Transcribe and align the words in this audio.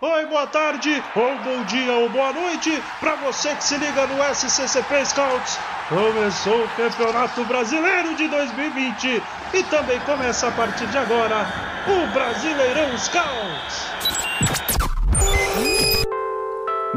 oi, 0.00 0.26
boa 0.26 0.46
tarde, 0.46 1.02
ou 1.16 1.38
bom 1.38 1.64
dia, 1.64 1.92
ou 1.92 2.08
boa 2.08 2.32
noite, 2.32 2.70
para 3.00 3.16
você 3.16 3.52
que 3.56 3.64
se 3.64 3.76
liga 3.76 4.06
no 4.06 4.22
SCCP 4.32 5.04
Scouts. 5.06 5.58
Começou 5.88 6.64
o 6.64 6.68
Campeonato 6.76 7.44
Brasileiro 7.44 8.14
de 8.14 8.28
2020 8.28 9.22
e 9.54 9.62
também 9.64 9.98
começa 10.00 10.46
a 10.46 10.52
partir 10.52 10.86
de 10.86 10.96
agora 10.96 11.46
o 11.88 12.12
Brasileirão 12.12 12.96
Scouts. 12.96 13.88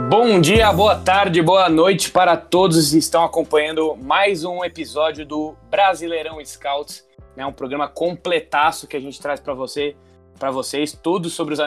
Bom 0.08 0.40
dia, 0.40 0.72
boa 0.72 0.96
tarde, 0.96 1.42
boa 1.42 1.70
noite 1.70 2.12
para 2.12 2.38
todos 2.38 2.92
que 2.92 2.98
estão 3.00 3.24
acompanhando 3.24 3.96
mais 3.96 4.44
um 4.44 4.64
episódio 4.64 5.26
do 5.26 5.56
Brasileirão 5.72 6.38
Scouts, 6.46 7.04
né, 7.36 7.44
um 7.48 7.54
programa 7.54 7.88
completaço 7.88 8.88
que 8.88 8.96
a 8.96 9.02
gente 9.02 9.20
traz 9.20 9.40
para 9.40 9.56
você, 9.56 9.96
para 10.38 10.52
vocês, 10.52 10.94
tudo 10.94 11.30
sobre 11.30 11.56
os 11.56 11.60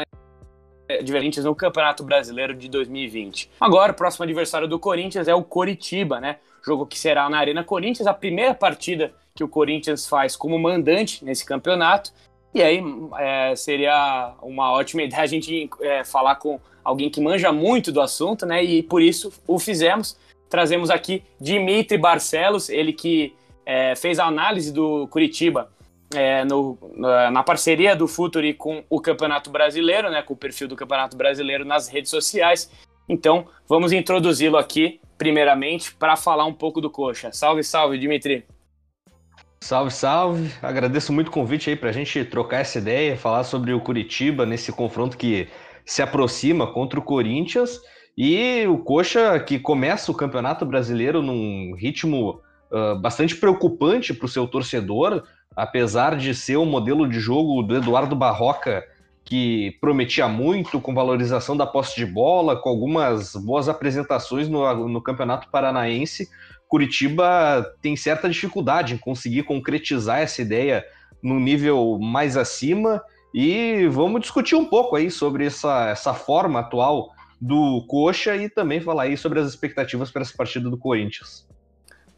diferentes 1.03 1.45
no 1.45 1.55
Campeonato 1.55 2.05
Brasileiro 2.05 2.55
de 2.55 2.69
2020. 2.69 3.51
Agora, 3.61 3.93
o 3.93 3.95
próximo 3.95 4.25
adversário 4.25 4.69
do 4.69 4.79
Corinthians 4.79 5.29
é 5.29 5.35
o 5.35 5.43
Coritiba, 5.43 6.21
né? 6.21 6.37
Jogo 6.65 6.87
que 6.87 6.99
será 6.99 7.29
na 7.29 7.39
Arena 7.39 7.65
Corinthians, 7.65 8.07
a 8.07 8.15
primeira 8.15 8.55
partida 8.55 9.13
que 9.35 9.43
o 9.43 9.49
Corinthians 9.49 10.07
faz 10.07 10.37
como 10.37 10.59
mandante 10.59 11.25
nesse 11.25 11.45
campeonato. 11.45 12.13
E 12.55 12.63
aí 12.63 12.83
é, 13.19 13.57
seria 13.57 14.35
uma 14.41 14.73
ótima 14.73 15.03
ideia 15.03 15.23
a 15.23 15.27
gente 15.27 15.69
é, 15.81 16.05
falar 16.05 16.37
com 16.37 16.61
alguém 16.85 17.11
que 17.11 17.21
manja 17.21 17.51
muito 17.51 17.91
do 17.91 18.01
assunto, 18.01 18.47
né? 18.47 18.63
E 18.63 18.83
por 18.83 19.03
isso 19.03 19.33
o 19.47 19.59
fizemos. 19.59 20.17
Trazemos 20.49 20.91
aqui 20.91 21.25
Dimitri 21.41 21.99
Barcelos, 21.99 22.69
ele 22.69 22.93
que 22.93 23.35
é, 23.67 23.97
fez 23.97 24.19
a 24.19 24.27
análise 24.27 24.73
do 24.73 25.09
Curitiba 25.09 25.71
é, 26.13 26.45
no, 26.45 26.79
na 26.97 27.43
parceria 27.43 27.95
do 27.95 28.07
Futuri 28.07 28.55
com 28.55 28.85
o 28.89 29.01
Campeonato 29.01 29.51
Brasileiro, 29.51 30.11
né, 30.11 30.23
com 30.23 30.35
o 30.35 30.37
perfil 30.37 30.69
do 30.69 30.77
Campeonato 30.77 31.17
Brasileiro 31.17 31.65
nas 31.65 31.89
redes 31.89 32.11
sociais. 32.11 32.71
Então, 33.09 33.47
vamos 33.69 33.93
introduzi-lo 33.93 34.57
aqui, 34.57 35.01
primeiramente, 35.19 35.95
para 35.95 36.17
falar 36.17 36.47
um 36.47 36.55
pouco 36.55 36.81
do 36.81 36.91
Coxa. 36.91 37.31
Salve, 37.33 37.63
salve, 37.63 37.99
Dimitri. 37.99 38.45
Salve, 39.61 39.91
salve. 39.91 40.51
Agradeço 40.63 41.13
muito 41.13 41.29
o 41.29 41.31
convite 41.31 41.71
aí 41.71 41.77
para 41.77 41.91
a 41.91 41.93
gente 41.93 42.25
trocar 42.25 42.59
essa 42.59 42.79
ideia, 42.79 43.17
falar 43.17 43.45
sobre 43.45 43.73
o 43.73 43.81
Curitiba 43.81 44.45
nesse 44.45 44.71
confronto 44.71 45.17
que 45.17 45.49
se 45.85 46.03
aproxima 46.03 46.67
contra 46.67 46.99
o 46.99 47.03
Corinthians. 47.03 47.81
E 48.17 48.67
o 48.67 48.79
Coxa 48.79 49.41
que 49.41 49.59
começa 49.59 50.11
o 50.11 50.15
Campeonato 50.15 50.65
Brasileiro 50.65 51.21
num 51.21 51.75
ritmo 51.75 52.41
uh, 52.71 53.01
bastante 53.01 53.37
preocupante 53.37 54.15
para 54.15 54.27
o 54.27 54.29
seu 54.29 54.47
torcedor, 54.47 55.25
apesar 55.55 56.17
de 56.17 56.35
ser 56.35 56.57
o 56.57 56.65
modelo 56.65 57.09
de 57.09 57.21
jogo 57.21 57.63
do 57.63 57.77
Eduardo 57.77 58.17
Barroca, 58.17 58.85
que 59.25 59.77
prometia 59.81 60.29
muito, 60.29 60.81
com 60.81 60.95
valorização 60.95 61.57
da 61.57 61.67
posse 61.67 61.97
de 61.97 62.05
bola, 62.05 62.57
com 62.57 62.69
algumas 62.69 63.35
boas 63.35 63.69
apresentações 63.69 64.49
no, 64.49 64.89
no 64.89 65.03
Campeonato 65.03 65.49
Paranaense, 65.51 66.29
Curitiba 66.69 67.65
tem 67.81 67.95
certa 67.95 68.29
dificuldade 68.29 68.95
em 68.95 68.99
conseguir 68.99 69.45
concretizar 69.45 70.19
essa 70.19 70.43
ideia 70.43 70.85
no 71.23 71.39
nível 71.39 71.99
mais 72.01 72.37
acima. 72.37 73.01
E 73.33 73.87
vamos 73.89 74.21
discutir 74.21 74.57
um 74.57 74.65
pouco 74.65 74.97
aí 74.97 75.09
sobre 75.11 75.47
essa, 75.47 75.89
essa 75.91 76.13
forma 76.13 76.61
atual 76.61 77.11
do 77.41 77.85
Coxa 77.87 78.37
e 78.37 78.49
também 78.49 78.81
falar 78.81 79.05
aí 79.05 79.17
sobre 79.17 79.39
as 79.39 79.49
expectativas 79.49 80.11
para 80.11 80.23
essa 80.23 80.35
partida 80.37 80.69
do 80.69 80.77
Corinthians. 80.77 81.47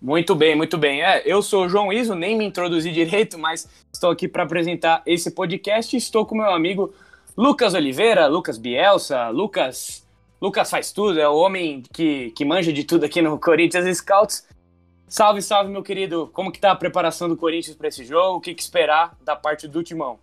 Muito 0.01 0.35
bem, 0.35 0.55
muito 0.55 0.77
bem. 0.77 1.03
É, 1.03 1.23
eu 1.25 1.41
sou 1.41 1.65
o 1.65 1.69
João 1.69 1.93
Iso, 1.93 2.15
nem 2.15 2.37
me 2.37 2.45
introduzi 2.45 2.93
direito, 2.93 3.39
mas 3.39 3.69
estou 3.93 4.11
aqui 4.11 4.29
para 4.29 4.43
apresentar 4.43 5.03
esse 5.07 5.31
podcast. 5.31 5.97
Estou 5.97 6.27
com 6.27 6.37
meu 6.37 6.51
amigo 6.51 6.93
Lucas 7.37 7.75
Oliveira, 7.75 8.27
Lucas 8.27 8.59
Bielsa, 8.59 9.29
Lucas. 9.29 10.07
Lucas 10.41 10.71
faz 10.71 10.93
tudo, 10.93 11.19
é 11.19 11.27
o 11.27 11.37
homem 11.37 11.83
que, 11.95 12.31
que 12.33 12.45
manja 12.45 12.73
de 12.73 12.85
tudo 12.85 13.05
aqui 13.05 13.23
no 13.23 13.39
Corinthians 13.41 13.99
Scouts. 13.99 14.47
Salve, 15.09 15.41
salve, 15.41 15.71
meu 15.71 15.83
querido. 15.83 16.29
Como 16.33 16.53
que 16.53 16.61
tá 16.61 16.73
a 16.73 16.77
preparação 16.77 17.29
do 17.29 17.37
Corinthians 17.37 17.77
para 17.77 17.89
esse 17.89 18.05
jogo? 18.05 18.39
O 18.39 18.41
que, 18.41 18.55
que 18.55 18.63
esperar 18.63 19.17
da 19.25 19.35
parte 19.35 19.67
do 19.67 19.83
Timão? 19.83 20.19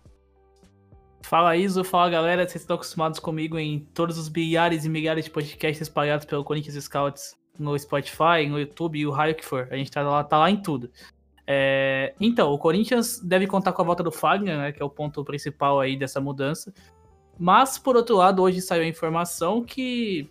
Fala 1.22 1.56
Iso, 1.56 1.82
fala 1.82 2.10
galera, 2.10 2.46
vocês 2.46 2.62
estão 2.62 2.76
acostumados 2.76 3.18
comigo 3.18 3.58
em 3.58 3.80
todos 3.94 4.18
os 4.18 4.28
milhares 4.28 4.84
e 4.84 4.90
milhares 4.90 5.24
de 5.24 5.30
podcasts 5.30 5.80
espalhados 5.80 6.26
pelo 6.26 6.44
Corinthians 6.44 6.84
Scouts 6.84 7.34
no 7.58 7.78
Spotify, 7.78 8.46
no 8.48 8.58
YouTube 8.58 8.98
e 8.98 9.06
o 9.06 9.10
raio 9.10 9.34
que 9.34 9.44
for. 9.44 9.68
A 9.70 9.76
gente 9.76 9.90
tá 9.90 10.02
lá, 10.02 10.24
tá 10.24 10.38
lá 10.38 10.50
em 10.50 10.60
tudo. 10.60 10.90
É, 11.46 12.14
então, 12.20 12.52
o 12.52 12.58
Corinthians 12.58 13.20
deve 13.20 13.46
contar 13.46 13.72
com 13.72 13.82
a 13.82 13.84
volta 13.84 14.02
do 14.02 14.10
Fagner, 14.10 14.56
né, 14.56 14.72
que 14.72 14.82
é 14.82 14.84
o 14.84 14.90
ponto 14.90 15.22
principal 15.24 15.80
aí 15.80 15.96
dessa 15.96 16.20
mudança. 16.20 16.72
Mas, 17.38 17.78
por 17.78 17.96
outro 17.96 18.16
lado, 18.16 18.42
hoje 18.42 18.60
saiu 18.60 18.82
a 18.82 18.86
informação 18.86 19.62
que 19.62 20.30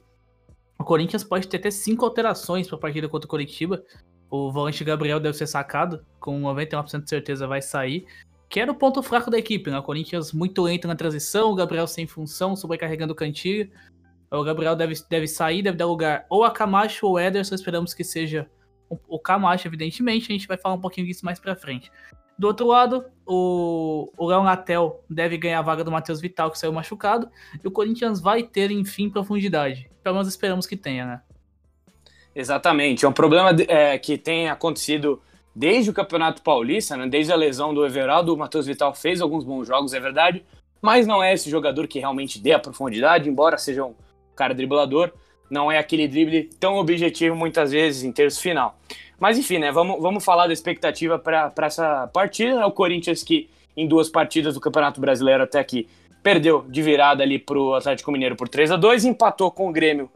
o 0.80 0.84
Corinthians 0.84 1.24
pode 1.24 1.48
ter 1.48 1.58
até 1.58 1.70
cinco 1.70 2.06
alterações 2.06 2.68
para 2.68 2.78
a 2.78 2.82
partida 2.82 3.08
contra 3.08 3.26
o 3.26 3.30
Coritiba. 3.30 3.84
O 4.30 4.52
volante 4.52 4.84
Gabriel 4.84 5.20
deve 5.20 5.38
ser 5.38 5.48
sacado, 5.48 6.04
com 6.20 6.42
99% 6.42 7.04
de 7.04 7.10
certeza 7.10 7.48
vai 7.48 7.62
sair. 7.62 8.06
Que 8.50 8.60
era 8.60 8.72
o 8.72 8.76
ponto 8.76 9.02
fraco 9.04 9.30
da 9.30 9.38
equipe, 9.38 9.70
né? 9.70 9.78
O 9.78 9.84
Corinthians 9.84 10.32
muito 10.32 10.62
lento 10.62 10.88
na 10.88 10.96
transição, 10.96 11.52
o 11.52 11.56
Gabriel 11.56 11.88
sem 11.88 12.08
função, 12.08 12.56
sobrecarregando 12.56 13.14
o 13.14 13.16
cantilho. 13.16 13.70
O 14.34 14.44
Gabriel 14.44 14.76
deve, 14.76 14.96
deve 15.08 15.28
sair, 15.28 15.62
deve 15.62 15.78
dar 15.78 15.86
lugar 15.86 16.26
ou 16.28 16.44
a 16.44 16.50
Camacho 16.50 17.06
ou 17.06 17.20
Ederson. 17.20 17.54
Esperamos 17.54 17.94
que 17.94 18.04
seja 18.04 18.50
o 19.08 19.20
Camacho, 19.20 19.68
evidentemente. 19.68 20.32
A 20.32 20.34
gente 20.34 20.48
vai 20.48 20.58
falar 20.58 20.76
um 20.76 20.82
pouquinho 20.82 21.06
disso 21.06 21.24
mais 21.24 21.40
pra 21.40 21.56
frente. 21.56 21.92
Do 22.38 22.48
outro 22.48 22.66
lado, 22.66 23.06
o, 23.28 24.12
o 24.18 24.26
Léo 24.26 24.44
Natel 24.44 25.04
deve 25.08 25.38
ganhar 25.38 25.60
a 25.60 25.62
vaga 25.62 25.84
do 25.84 25.92
Matheus 25.92 26.20
Vital, 26.20 26.50
que 26.50 26.58
saiu 26.58 26.74
machucado. 26.74 27.30
E 27.64 27.68
o 27.68 27.72
Corinthians 27.72 28.20
vai 28.20 28.42
ter, 28.42 28.72
enfim, 28.72 29.08
profundidade. 29.08 29.90
Pelo 30.04 30.16
menos 30.16 30.28
esperamos 30.28 30.66
que 30.66 30.76
tenha, 30.76 31.06
né? 31.06 31.22
Exatamente. 32.36 33.06
É 33.06 33.08
um 33.08 33.14
problema 33.14 33.52
é, 33.68 34.00
que 34.00 34.18
tem 34.18 34.50
acontecido 34.50 35.22
desde 35.56 35.92
o 35.92 35.94
Campeonato 35.94 36.42
Paulista, 36.42 36.98
né? 36.98 37.08
desde 37.08 37.32
a 37.32 37.36
lesão 37.36 37.72
do 37.72 37.86
Everaldo. 37.86 38.34
O 38.34 38.38
Matheus 38.38 38.66
Vital 38.66 38.96
fez 38.96 39.22
alguns 39.22 39.44
bons 39.44 39.68
jogos, 39.68 39.94
é 39.94 40.00
verdade. 40.00 40.44
Mas 40.82 41.06
não 41.06 41.24
é 41.24 41.34
esse 41.34 41.52
jogador 41.52 41.88
que 41.88 42.00
realmente 42.00 42.40
dê 42.40 42.52
a 42.52 42.60
profundidade, 42.60 43.30
embora 43.30 43.60
seja 43.60 43.86
um 43.86 43.94
cara 44.36 44.54
driblador, 44.54 45.12
não 45.50 45.72
é 45.72 45.78
aquele 45.78 46.08
drible 46.08 46.50
tão 46.60 46.76
objetivo 46.76 47.36
muitas 47.36 47.72
vezes 47.72 48.04
em 48.04 48.12
terço 48.12 48.42
final. 48.42 48.78
Mas 49.20 49.38
enfim, 49.38 49.60
né, 49.60 49.72
vamos, 49.72 50.02
vamos 50.02 50.24
falar 50.24 50.48
da 50.48 50.54
expectativa 50.54 51.18
para 51.20 51.54
essa 51.62 52.08
partida. 52.08 52.62
É 52.62 52.66
o 52.66 52.72
Corinthians 52.72 53.24
que 53.24 53.50
em 53.76 53.88
duas 53.88 54.10
partidas 54.10 54.54
do 54.54 54.60
Campeonato 54.60 55.00
Brasileiro 55.00 55.44
até 55.44 55.60
aqui 55.60 55.88
perdeu 56.22 56.66
de 56.68 56.82
virada 56.82 57.24
ali 57.24 57.38
para 57.38 57.58
o 57.58 57.76
Atlético 57.76 58.12
Mineiro 58.12 58.36
por 58.36 58.48
3 58.48 58.72
a 58.72 58.76
2 58.78 59.06
empatou 59.06 59.52
com 59.52 59.70
o 59.70 59.72
Grêmio 59.72 60.10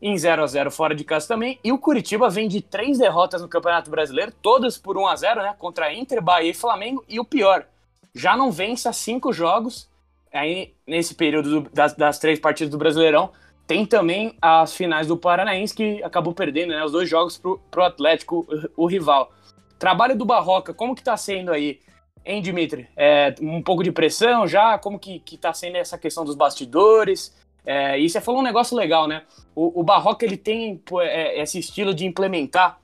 em 0.00 0.18
0 0.18 0.42
a 0.42 0.46
0 0.46 0.70
fora 0.70 0.94
de 0.94 1.04
casa 1.04 1.28
também. 1.28 1.58
E 1.62 1.70
o 1.70 1.78
Curitiba 1.78 2.28
vem 2.28 2.48
de 2.48 2.60
três 2.60 2.98
derrotas 2.98 3.40
no 3.40 3.48
Campeonato 3.48 3.90
Brasileiro, 3.90 4.32
todas 4.42 4.76
por 4.76 4.96
1 4.96 5.06
a 5.06 5.16
0 5.16 5.42
né? 5.42 5.54
Contra 5.58 5.92
Inter, 5.92 6.20
Bahia 6.20 6.50
e 6.50 6.54
Flamengo. 6.54 7.04
E 7.08 7.20
o 7.20 7.24
pior, 7.24 7.66
já 8.14 8.36
não 8.36 8.50
vence 8.50 8.88
há 8.88 8.92
cinco 8.92 9.32
jogos 9.32 9.88
aí 10.32 10.74
nesse 10.86 11.14
período 11.14 11.60
do, 11.60 11.70
das, 11.70 11.94
das, 11.94 12.18
três 12.18 12.38
partidas 12.38 12.70
do 12.70 12.78
Brasileirão. 12.78 13.30
Tem 13.66 13.86
também 13.86 14.36
as 14.40 14.74
finais 14.74 15.06
do 15.06 15.16
Paranaense, 15.16 15.74
que 15.74 16.02
acabou 16.02 16.34
perdendo 16.34 16.70
né, 16.70 16.84
os 16.84 16.92
dois 16.92 17.08
jogos 17.08 17.38
pro, 17.38 17.58
pro 17.70 17.84
Atlético, 17.84 18.46
o, 18.76 18.84
o 18.84 18.86
rival. 18.86 19.32
Trabalho 19.78 20.16
do 20.16 20.24
Barroca, 20.24 20.74
como 20.74 20.94
que 20.94 21.02
tá 21.02 21.16
sendo 21.16 21.52
aí, 21.52 21.80
hein, 22.24 22.42
Dimitri? 22.42 22.88
É, 22.96 23.34
um 23.40 23.62
pouco 23.62 23.82
de 23.82 23.92
pressão 23.92 24.46
já? 24.46 24.78
Como 24.78 24.98
que, 24.98 25.20
que 25.20 25.36
tá 25.36 25.52
sendo 25.52 25.76
essa 25.76 25.98
questão 25.98 26.24
dos 26.24 26.34
bastidores? 26.34 27.36
É, 27.64 27.98
e 27.98 28.08
você 28.08 28.20
falou 28.20 28.40
um 28.40 28.44
negócio 28.44 28.76
legal, 28.76 29.06
né? 29.06 29.22
O, 29.54 29.80
o 29.80 29.84
Barroca, 29.84 30.24
ele 30.24 30.36
tem 30.36 30.82
é, 31.00 31.40
esse 31.40 31.58
estilo 31.58 31.94
de 31.94 32.04
implementar 32.04 32.80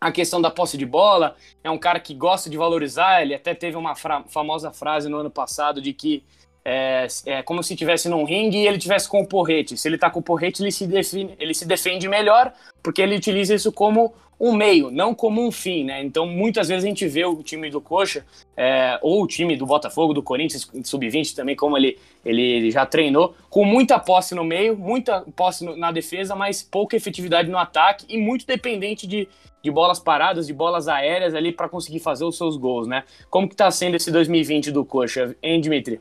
a 0.00 0.12
questão 0.12 0.40
da 0.40 0.50
posse 0.50 0.78
de 0.78 0.86
bola, 0.86 1.34
é 1.62 1.70
um 1.70 1.78
cara 1.78 1.98
que 1.98 2.14
gosta 2.14 2.48
de 2.48 2.56
valorizar, 2.56 3.20
ele 3.20 3.34
até 3.34 3.52
teve 3.52 3.76
uma 3.76 3.94
famosa 3.96 4.72
frase 4.72 5.08
no 5.08 5.16
ano 5.18 5.30
passado 5.30 5.80
de 5.80 5.92
que 5.92 6.24
é, 6.64 7.06
é 7.26 7.42
como 7.42 7.62
se 7.62 7.74
estivesse 7.74 8.08
num 8.08 8.24
ringue 8.24 8.58
e 8.58 8.66
ele 8.66 8.78
tivesse 8.78 9.08
com 9.08 9.20
o 9.20 9.26
porrete. 9.26 9.76
Se 9.76 9.88
ele 9.88 9.94
está 9.96 10.10
com 10.10 10.20
o 10.20 10.22
porrete, 10.22 10.62
ele 10.62 10.72
se, 10.72 10.86
define, 10.86 11.34
ele 11.38 11.54
se 11.54 11.66
defende 11.66 12.08
melhor, 12.08 12.52
porque 12.82 13.00
ele 13.00 13.16
utiliza 13.16 13.54
isso 13.54 13.72
como 13.72 14.12
um 14.40 14.52
meio, 14.52 14.90
não 14.90 15.14
como 15.14 15.44
um 15.44 15.50
fim, 15.50 15.84
né? 15.84 16.00
Então, 16.00 16.24
muitas 16.24 16.68
vezes 16.68 16.84
a 16.84 16.86
gente 16.86 17.06
vê 17.08 17.24
o 17.24 17.42
time 17.42 17.68
do 17.70 17.80
Coxa, 17.80 18.24
é, 18.56 18.98
ou 19.02 19.22
o 19.22 19.26
time 19.26 19.56
do 19.56 19.66
Botafogo, 19.66 20.14
do 20.14 20.22
Corinthians, 20.22 20.70
sub-20 20.84 21.34
também, 21.34 21.56
como 21.56 21.76
ele, 21.76 21.98
ele 22.24 22.70
já 22.70 22.86
treinou, 22.86 23.34
com 23.50 23.64
muita 23.64 23.98
posse 23.98 24.34
no 24.34 24.44
meio, 24.44 24.76
muita 24.76 25.22
posse 25.34 25.64
no, 25.64 25.76
na 25.76 25.90
defesa, 25.90 26.36
mas 26.36 26.62
pouca 26.62 26.96
efetividade 26.96 27.50
no 27.50 27.58
ataque 27.58 28.06
e 28.08 28.16
muito 28.16 28.46
dependente 28.46 29.08
de, 29.08 29.28
de 29.60 29.70
bolas 29.72 29.98
paradas, 29.98 30.46
de 30.46 30.52
bolas 30.52 30.86
aéreas 30.86 31.34
ali 31.34 31.50
para 31.50 31.68
conseguir 31.68 31.98
fazer 31.98 32.24
os 32.24 32.36
seus 32.36 32.56
gols, 32.56 32.86
né? 32.86 33.02
Como 33.28 33.48
que 33.48 33.56
tá 33.56 33.68
sendo 33.72 33.96
esse 33.96 34.12
2020 34.12 34.70
do 34.70 34.84
Coxa, 34.84 35.34
hein, 35.42 35.60
Dimitri? 35.60 36.00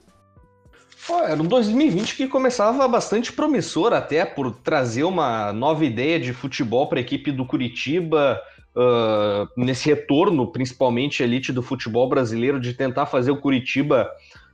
Pô, 1.07 1.19
era 1.19 1.42
um 1.42 1.45
2020 1.45 2.18
que 2.18 2.27
começava 2.27 2.86
bastante 2.86 3.31
promissor, 3.31 3.94
até 3.94 4.25
por 4.25 4.51
trazer 4.51 5.06
uma 5.06 5.54
nova 5.54 5.86
ideia 5.86 6.19
de 6.19 6.33
futebol 6.33 6.86
para 6.89 7.00
a 7.00 7.01
equipe 7.01 7.31
do 7.31 7.45
Curitiba, 7.45 8.38
uh, 8.75 9.48
nesse 9.56 9.88
retorno, 9.88 10.51
principalmente 10.51 11.24
elite 11.24 11.54
do 11.54 11.63
futebol 11.63 12.09
brasileiro, 12.09 12.59
de 12.59 12.74
tentar 12.74 13.06
fazer 13.06 13.31
o 13.31 13.39
Curitiba 13.39 14.12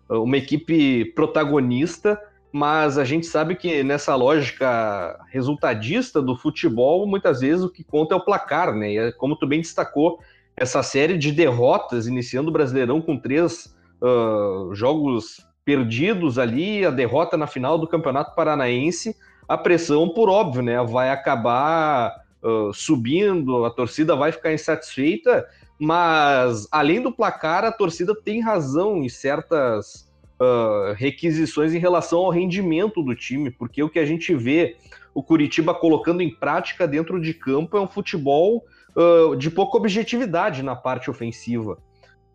uh, 0.07 0.21
uma 0.21 0.37
equipe 0.37 1.05
protagonista. 1.15 2.21
mas 2.51 2.99
a 2.99 3.03
gente 3.03 3.25
sabe 3.25 3.55
que 3.55 3.81
nessa 3.81 4.15
lógica 4.15 5.19
resultadista 5.31 6.21
do 6.21 6.35
futebol, 6.35 7.07
muitas 7.07 7.39
vezes 7.39 7.63
o 7.63 7.69
que 7.69 7.83
conta 7.83 8.13
é 8.13 8.17
o 8.17 8.23
placar, 8.23 8.75
né? 8.75 8.93
E 8.93 8.97
é 8.99 9.11
como 9.11 9.35
tu 9.35 9.47
bem 9.47 9.59
destacou, 9.59 10.19
essa 10.55 10.83
série 10.83 11.17
de 11.17 11.31
derrotas, 11.31 12.05
iniciando 12.05 12.51
o 12.51 12.53
Brasileirão 12.53 13.01
com 13.01 13.17
três 13.17 13.75
uh, 13.99 14.71
jogos 14.75 15.51
perdidos 15.65 16.37
ali, 16.37 16.85
a 16.85 16.91
derrota 16.91 17.37
na 17.37 17.47
final 17.47 17.77
do 17.77 17.87
Campeonato 17.87 18.35
Paranaense, 18.35 19.15
a 19.47 19.57
pressão, 19.57 20.09
por 20.09 20.29
óbvio, 20.29 20.61
né, 20.61 20.83
vai 20.83 21.09
acabar 21.09 22.13
uh, 22.41 22.73
subindo, 22.73 23.65
a 23.65 23.69
torcida 23.69 24.15
vai 24.15 24.31
ficar 24.31 24.53
insatisfeita, 24.53 25.45
mas 25.79 26.67
além 26.71 27.01
do 27.01 27.11
placar, 27.11 27.63
a 27.63 27.71
torcida 27.71 28.15
tem 28.15 28.41
razão 28.41 29.03
em 29.03 29.09
certas 29.09 30.09
uh, 30.39 30.93
requisições 30.95 31.73
em 31.73 31.79
relação 31.79 32.19
ao 32.19 32.29
rendimento 32.29 33.01
do 33.01 33.15
time, 33.15 33.51
porque 33.51 33.81
o 33.83 33.89
que 33.89 33.99
a 33.99 34.05
gente 34.05 34.33
vê 34.35 34.77
o 35.13 35.21
Curitiba 35.21 35.73
colocando 35.73 36.21
em 36.21 36.33
prática 36.33 36.87
dentro 36.87 37.21
de 37.21 37.33
campo 37.33 37.77
é 37.77 37.81
um 37.81 37.87
futebol 37.87 38.65
uh, 38.95 39.35
de 39.35 39.49
pouca 39.49 39.77
objetividade 39.77 40.63
na 40.63 40.75
parte 40.75 41.09
ofensiva. 41.09 41.77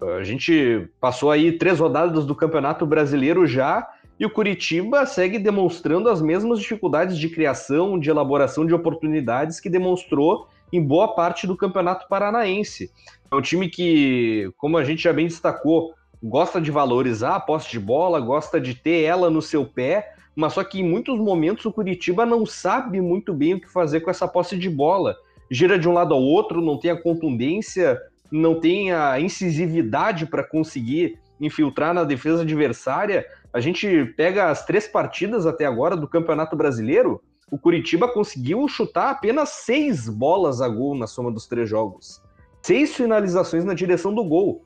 A 0.00 0.23
gente 0.23 0.89
passou 1.00 1.31
aí 1.31 1.53
três 1.53 1.81
rodadas 1.81 2.25
do 2.25 2.35
Campeonato 2.35 2.87
Brasileiro 2.87 3.47
já 3.47 3.89
e 4.19 4.25
o 4.25 4.31
Curitiba 4.31 5.06
segue 5.06 5.39
demonstrando 5.39 6.09
as 6.09 6.23
mesmas 6.23 6.61
dificuldades 6.61 7.19
de 7.19 7.29
criação, 7.29 7.99
de 7.99 8.11
elaboração 8.11 8.67
de 8.67 8.75
oportunidades 8.75 9.61
que 9.61 9.69
demonstrou 9.69 10.49
em 10.73 10.83
boa 10.83 11.15
parte 11.15 11.47
do 11.47 11.56
Campeonato 11.56 12.09
Paranaense. 12.09 12.91
É 13.31 13.35
um 13.35 13.41
time 13.41 13.69
que, 13.69 14.50
como 14.56 14.77
a 14.77 14.85
gente 14.85 15.03
já 15.03 15.12
bem 15.12 15.27
destacou, 15.27 15.95
gosta 16.23 16.61
de 16.61 16.71
valorizar 16.71 17.37
a 17.37 17.41
posse 17.41 17.71
de 17.71 17.81
bola, 17.81 18.21
gosta 18.21 18.61
de 18.61 18.75
ter 18.75 19.03
ela 19.03 19.31
no 19.31 19.41
seu 19.43 19.65
pé, 19.65 20.15
mas 20.35 20.53
só 20.53 20.62
que 20.62 20.81
em 20.81 20.89
muitos 20.89 21.19
momentos 21.19 21.65
o 21.65 21.73
Curitiba 21.73 22.25
não 22.25 22.47
sabe 22.47 23.00
muito 23.00 23.33
bem 23.33 23.55
o 23.55 23.61
que 23.61 23.69
fazer 23.69 24.00
com 24.00 24.11
essa 24.11 24.29
posse 24.29 24.56
de 24.56 24.69
bola. 24.69 25.17
Gira 25.50 25.79
de 25.79 25.89
um 25.89 25.93
lado 25.93 26.12
ao 26.12 26.23
outro, 26.23 26.61
não 26.61 26.79
tem 26.79 26.91
a 26.91 27.00
contundência 27.00 27.99
não 28.31 28.61
tem 28.61 28.93
a 28.93 29.19
incisividade 29.21 30.27
para 30.27 30.45
conseguir 30.45 31.19
infiltrar 31.41 31.95
na 31.95 32.05
defesa 32.05 32.43
adversária. 32.43 33.27
A 33.53 33.61
gente 33.61 34.05
pega 34.17 34.51
as 34.51 34.65
três 34.65 34.87
partidas 34.87 35.47
até 35.47 35.65
agora 35.65 35.97
do 35.97 36.09
Campeonato 36.09 36.57
Brasileiro, 36.57 37.23
o 37.51 37.59
Curitiba 37.59 38.09
conseguiu 38.09 38.69
chutar 38.69 39.11
apenas 39.11 39.49
seis 39.51 40.09
bolas 40.09 40.61
a 40.61 40.69
gol 40.69 40.95
na 40.95 41.07
soma 41.07 41.33
dos 41.33 41.47
três 41.47 41.69
jogos. 41.69 42.23
Seis 42.61 42.95
finalizações 42.95 43.65
na 43.65 43.73
direção 43.73 44.15
do 44.15 44.23
gol. 44.23 44.65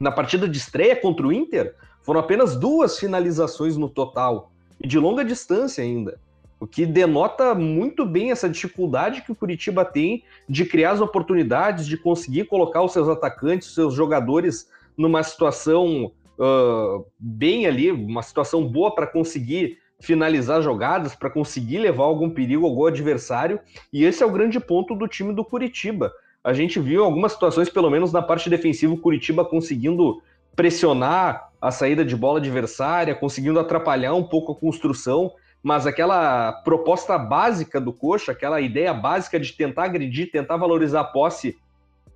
Na 0.00 0.10
partida 0.10 0.48
de 0.48 0.56
estreia 0.56 0.96
contra 0.96 1.26
o 1.26 1.32
Inter, 1.32 1.74
foram 2.02 2.20
apenas 2.20 2.56
duas 2.56 2.98
finalizações 2.98 3.76
no 3.76 3.88
total, 3.88 4.50
e 4.80 4.86
de 4.86 4.98
longa 4.98 5.24
distância 5.24 5.82
ainda. 5.82 6.18
O 6.58 6.66
que 6.66 6.86
denota 6.86 7.54
muito 7.54 8.06
bem 8.06 8.30
essa 8.30 8.48
dificuldade 8.48 9.22
que 9.22 9.30
o 9.30 9.36
Curitiba 9.36 9.84
tem 9.84 10.24
de 10.48 10.64
criar 10.64 10.92
as 10.92 11.00
oportunidades, 11.00 11.86
de 11.86 11.96
conseguir 11.98 12.44
colocar 12.44 12.82
os 12.82 12.92
seus 12.92 13.08
atacantes, 13.08 13.68
os 13.68 13.74
seus 13.74 13.94
jogadores 13.94 14.68
numa 14.96 15.22
situação 15.22 16.10
uh, 16.38 17.04
bem 17.18 17.66
ali, 17.66 17.92
uma 17.92 18.22
situação 18.22 18.66
boa 18.66 18.94
para 18.94 19.06
conseguir 19.06 19.78
finalizar 20.00 20.62
jogadas, 20.62 21.14
para 21.14 21.30
conseguir 21.30 21.78
levar 21.78 22.04
algum 22.04 22.30
perigo 22.30 22.66
ao 22.66 22.86
adversário. 22.86 23.60
E 23.92 24.04
esse 24.04 24.22
é 24.22 24.26
o 24.26 24.32
grande 24.32 24.58
ponto 24.58 24.94
do 24.94 25.06
time 25.06 25.34
do 25.34 25.44
Curitiba. 25.44 26.10
A 26.42 26.54
gente 26.54 26.80
viu 26.80 27.04
algumas 27.04 27.32
situações, 27.32 27.68
pelo 27.68 27.90
menos 27.90 28.12
na 28.12 28.22
parte 28.22 28.48
defensiva, 28.48 28.94
o 28.94 28.98
Curitiba 28.98 29.44
conseguindo 29.44 30.22
pressionar 30.54 31.50
a 31.60 31.70
saída 31.70 32.04
de 32.04 32.16
bola 32.16 32.38
adversária, 32.38 33.14
conseguindo 33.14 33.60
atrapalhar 33.60 34.14
um 34.14 34.22
pouco 34.22 34.52
a 34.52 34.54
construção 34.54 35.32
mas 35.62 35.86
aquela 35.86 36.52
proposta 36.52 37.18
básica 37.18 37.80
do 37.80 37.92
Coxa, 37.92 38.32
aquela 38.32 38.60
ideia 38.60 38.94
básica 38.94 39.38
de 39.38 39.52
tentar 39.52 39.84
agredir, 39.84 40.30
tentar 40.30 40.56
valorizar 40.56 41.00
a 41.00 41.04
posse 41.04 41.56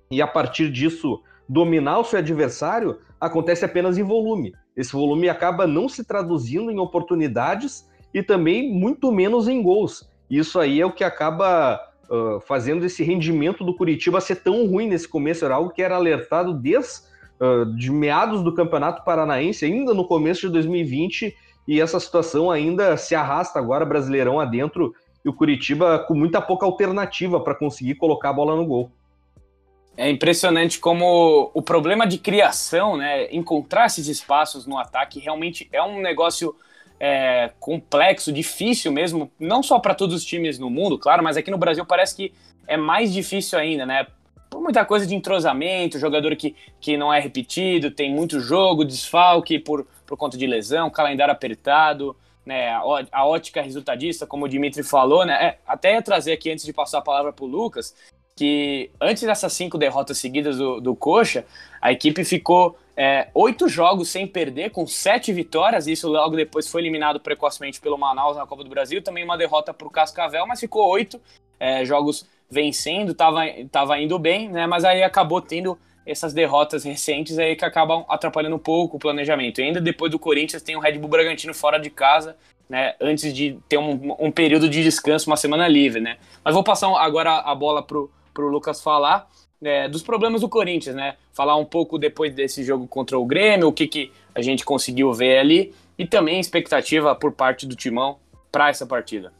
e 0.09 0.21
a 0.21 0.27
partir 0.27 0.71
disso 0.71 1.21
dominar 1.47 1.99
o 1.99 2.03
seu 2.03 2.19
adversário, 2.19 2.99
acontece 3.19 3.65
apenas 3.65 3.97
em 3.97 4.03
volume. 4.03 4.53
Esse 4.75 4.93
volume 4.93 5.27
acaba 5.27 5.67
não 5.67 5.89
se 5.89 6.03
traduzindo 6.03 6.71
em 6.71 6.79
oportunidades 6.79 7.89
e 8.13 8.23
também 8.23 8.71
muito 8.73 9.11
menos 9.11 9.47
em 9.47 9.61
gols. 9.61 10.09
Isso 10.29 10.59
aí 10.59 10.79
é 10.79 10.85
o 10.85 10.93
que 10.93 11.03
acaba 11.03 11.79
uh, 12.09 12.39
fazendo 12.41 12.85
esse 12.85 13.03
rendimento 13.03 13.63
do 13.63 13.75
Curitiba 13.75 14.21
ser 14.21 14.37
tão 14.37 14.65
ruim 14.65 14.87
nesse 14.87 15.07
começo. 15.07 15.43
Era 15.43 15.55
algo 15.55 15.71
que 15.71 15.81
era 15.81 15.95
alertado 15.95 16.53
desde 16.53 17.01
uh, 17.39 17.65
de 17.75 17.91
meados 17.91 18.41
do 18.41 18.53
Campeonato 18.53 19.03
Paranaense, 19.03 19.65
ainda 19.65 19.93
no 19.93 20.07
começo 20.07 20.41
de 20.41 20.49
2020, 20.49 21.35
e 21.67 21.79
essa 21.79 21.99
situação 21.99 22.49
ainda 22.49 22.97
se 22.97 23.15
arrasta 23.15 23.59
agora 23.59 23.85
Brasileirão 23.85 24.39
adentro 24.39 24.93
e 25.23 25.29
o 25.29 25.33
Curitiba 25.33 25.99
com 25.99 26.13
muita 26.13 26.41
pouca 26.41 26.65
alternativa 26.65 27.39
para 27.39 27.55
conseguir 27.55 27.95
colocar 27.95 28.29
a 28.29 28.33
bola 28.33 28.55
no 28.55 28.65
gol. 28.65 28.91
É 29.95 30.09
impressionante 30.09 30.79
como 30.79 31.51
o 31.53 31.61
problema 31.61 32.07
de 32.07 32.17
criação, 32.17 32.97
né, 32.97 33.31
encontrar 33.31 33.85
esses 33.87 34.07
espaços 34.07 34.65
no 34.65 34.77
ataque 34.77 35.19
realmente 35.19 35.69
é 35.71 35.83
um 35.83 36.01
negócio 36.01 36.55
é, 36.99 37.51
complexo, 37.59 38.31
difícil 38.31 38.91
mesmo, 38.91 39.29
não 39.39 39.61
só 39.61 39.79
para 39.79 39.93
todos 39.93 40.15
os 40.15 40.23
times 40.23 40.57
no 40.57 40.69
mundo, 40.69 40.97
claro, 40.97 41.23
mas 41.23 41.35
aqui 41.35 41.51
no 41.51 41.57
Brasil 41.57 41.85
parece 41.85 42.15
que 42.15 42.33
é 42.67 42.77
mais 42.77 43.11
difícil 43.11 43.57
ainda, 43.57 43.85
né? 43.85 44.07
Por 44.49 44.61
muita 44.61 44.85
coisa 44.85 45.05
de 45.07 45.15
entrosamento, 45.15 45.97
jogador 45.97 46.35
que, 46.35 46.55
que 46.79 46.95
não 46.97 47.11
é 47.11 47.19
repetido, 47.19 47.89
tem 47.89 48.13
muito 48.13 48.39
jogo, 48.39 48.85
desfalque 48.85 49.57
por 49.57 49.87
por 50.11 50.17
conta 50.17 50.37
de 50.37 50.45
lesão, 50.45 50.89
calendário 50.89 51.31
apertado, 51.31 52.17
né, 52.45 52.69
a 52.73 53.25
ótica 53.25 53.61
resultadista, 53.61 54.27
como 54.27 54.43
o 54.43 54.49
Dimitri 54.49 54.83
falou, 54.83 55.25
né, 55.25 55.33
é, 55.41 55.57
até 55.65 55.93
ia 55.93 56.01
trazer 56.01 56.33
aqui 56.33 56.51
antes 56.51 56.65
de 56.65 56.73
passar 56.73 56.97
a 56.97 57.01
palavra 57.01 57.31
para 57.31 57.45
o 57.45 57.47
Lucas, 57.47 57.95
que 58.35 58.91
antes 58.99 59.23
dessas 59.23 59.53
cinco 59.53 59.77
derrotas 59.77 60.17
seguidas 60.17 60.57
do, 60.57 60.81
do 60.81 60.93
Coxa, 60.93 61.45
a 61.81 61.93
equipe 61.93 62.25
ficou 62.25 62.77
é, 62.97 63.29
oito 63.33 63.69
jogos 63.69 64.09
sem 64.09 64.27
perder, 64.27 64.71
com 64.71 64.85
sete 64.85 65.31
vitórias, 65.31 65.87
isso 65.87 66.09
logo 66.09 66.35
depois 66.35 66.67
foi 66.67 66.81
eliminado 66.81 67.17
precocemente 67.17 67.79
pelo 67.79 67.97
Manaus 67.97 68.35
na 68.35 68.45
Copa 68.45 68.65
do 68.65 68.69
Brasil, 68.69 69.01
também 69.01 69.23
uma 69.23 69.37
derrota 69.37 69.73
para 69.73 69.87
o 69.87 69.91
Cascavel, 69.91 70.45
mas 70.45 70.59
ficou 70.59 70.89
oito 70.89 71.21
é, 71.57 71.85
jogos 71.85 72.27
vencendo, 72.49 73.13
estava 73.13 73.43
tava 73.71 73.97
indo 73.97 74.19
bem, 74.19 74.49
né, 74.49 74.67
mas 74.67 74.83
aí 74.83 75.03
acabou 75.03 75.41
tendo 75.41 75.79
essas 76.05 76.33
derrotas 76.33 76.83
recentes 76.83 77.37
aí 77.37 77.55
que 77.55 77.65
acabam 77.65 78.05
atrapalhando 78.09 78.55
um 78.55 78.59
pouco 78.59 78.97
o 78.97 78.99
planejamento. 78.99 79.61
E 79.61 79.63
ainda 79.63 79.81
depois 79.81 80.11
do 80.11 80.19
Corinthians 80.19 80.61
tem 80.61 80.75
o 80.75 80.79
Red 80.79 80.97
Bull 80.97 81.09
Bragantino 81.09 81.53
fora 81.53 81.77
de 81.77 81.89
casa, 81.89 82.35
né, 82.69 82.95
antes 83.01 83.33
de 83.33 83.57
ter 83.67 83.77
um, 83.77 84.15
um 84.19 84.31
período 84.31 84.69
de 84.69 84.81
descanso, 84.81 85.29
uma 85.29 85.37
semana 85.37 85.67
livre, 85.67 85.99
né. 85.99 86.17
Mas 86.43 86.53
vou 86.53 86.63
passar 86.63 86.87
agora 86.97 87.39
a 87.39 87.53
bola 87.53 87.83
pro, 87.83 88.09
pro 88.33 88.47
Lucas 88.47 88.81
falar 88.81 89.29
é, 89.61 89.87
dos 89.87 90.01
problemas 90.01 90.41
do 90.41 90.49
Corinthians, 90.49 90.95
né, 90.95 91.15
falar 91.33 91.55
um 91.55 91.65
pouco 91.65 91.97
depois 91.97 92.33
desse 92.33 92.63
jogo 92.63 92.87
contra 92.87 93.19
o 93.19 93.25
Grêmio, 93.25 93.67
o 93.67 93.73
que, 93.73 93.87
que 93.87 94.11
a 94.33 94.41
gente 94.41 94.63
conseguiu 94.65 95.13
ver 95.13 95.37
ali, 95.37 95.73
e 95.97 96.07
também 96.07 96.39
expectativa 96.39 97.13
por 97.13 97.31
parte 97.33 97.67
do 97.67 97.75
Timão 97.75 98.17
para 98.51 98.69
essa 98.69 98.85
partida. 98.85 99.31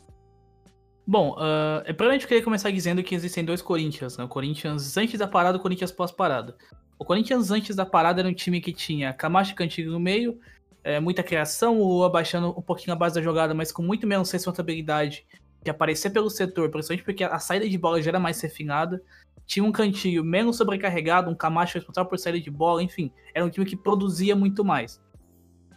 Bom, 1.11 1.31
uh, 1.33 1.83
primeiramente 1.83 2.21
eu 2.21 2.27
queria 2.29 2.41
começar 2.41 2.71
dizendo 2.71 3.03
que 3.03 3.13
existem 3.13 3.43
dois 3.43 3.61
Corinthians, 3.61 4.15
né? 4.15 4.23
O 4.23 4.29
Corinthians 4.29 4.95
antes 4.95 5.19
da 5.19 5.27
parada 5.27 5.57
e 5.57 5.59
o 5.59 5.61
Corinthians 5.61 5.91
pós-parada. 5.91 6.55
O 6.97 7.03
Corinthians 7.03 7.51
antes 7.51 7.75
da 7.75 7.85
parada 7.85 8.21
era 8.21 8.29
um 8.29 8.33
time 8.33 8.61
que 8.61 8.71
tinha 8.71 9.11
Camacho 9.11 9.51
e 9.51 9.55
Cantigo 9.55 9.91
no 9.91 9.99
meio, 9.99 10.39
é, 10.85 11.01
muita 11.01 11.21
criação, 11.21 11.81
o 11.81 12.05
abaixando 12.05 12.57
um 12.57 12.61
pouquinho 12.61 12.93
a 12.93 12.95
base 12.95 13.15
da 13.15 13.21
jogada, 13.21 13.53
mas 13.53 13.73
com 13.73 13.81
muito 13.83 14.07
menos 14.07 14.31
responsabilidade 14.31 15.25
de 15.61 15.69
aparecer 15.69 16.11
pelo 16.11 16.29
setor, 16.29 16.69
principalmente 16.69 17.03
porque 17.03 17.25
a 17.25 17.39
saída 17.39 17.67
de 17.67 17.77
bola 17.77 18.01
já 18.01 18.11
era 18.11 18.19
mais 18.19 18.39
refinada. 18.39 19.03
Tinha 19.45 19.65
um 19.65 19.71
cantinho 19.73 20.23
menos 20.23 20.55
sobrecarregado, 20.55 21.29
um 21.29 21.35
Camacho 21.35 21.77
responsável 21.77 22.09
por 22.09 22.19
saída 22.19 22.39
de 22.39 22.49
bola, 22.49 22.81
enfim, 22.81 23.11
era 23.33 23.45
um 23.45 23.49
time 23.49 23.65
que 23.65 23.75
produzia 23.75 24.33
muito 24.33 24.63
mais. 24.63 25.01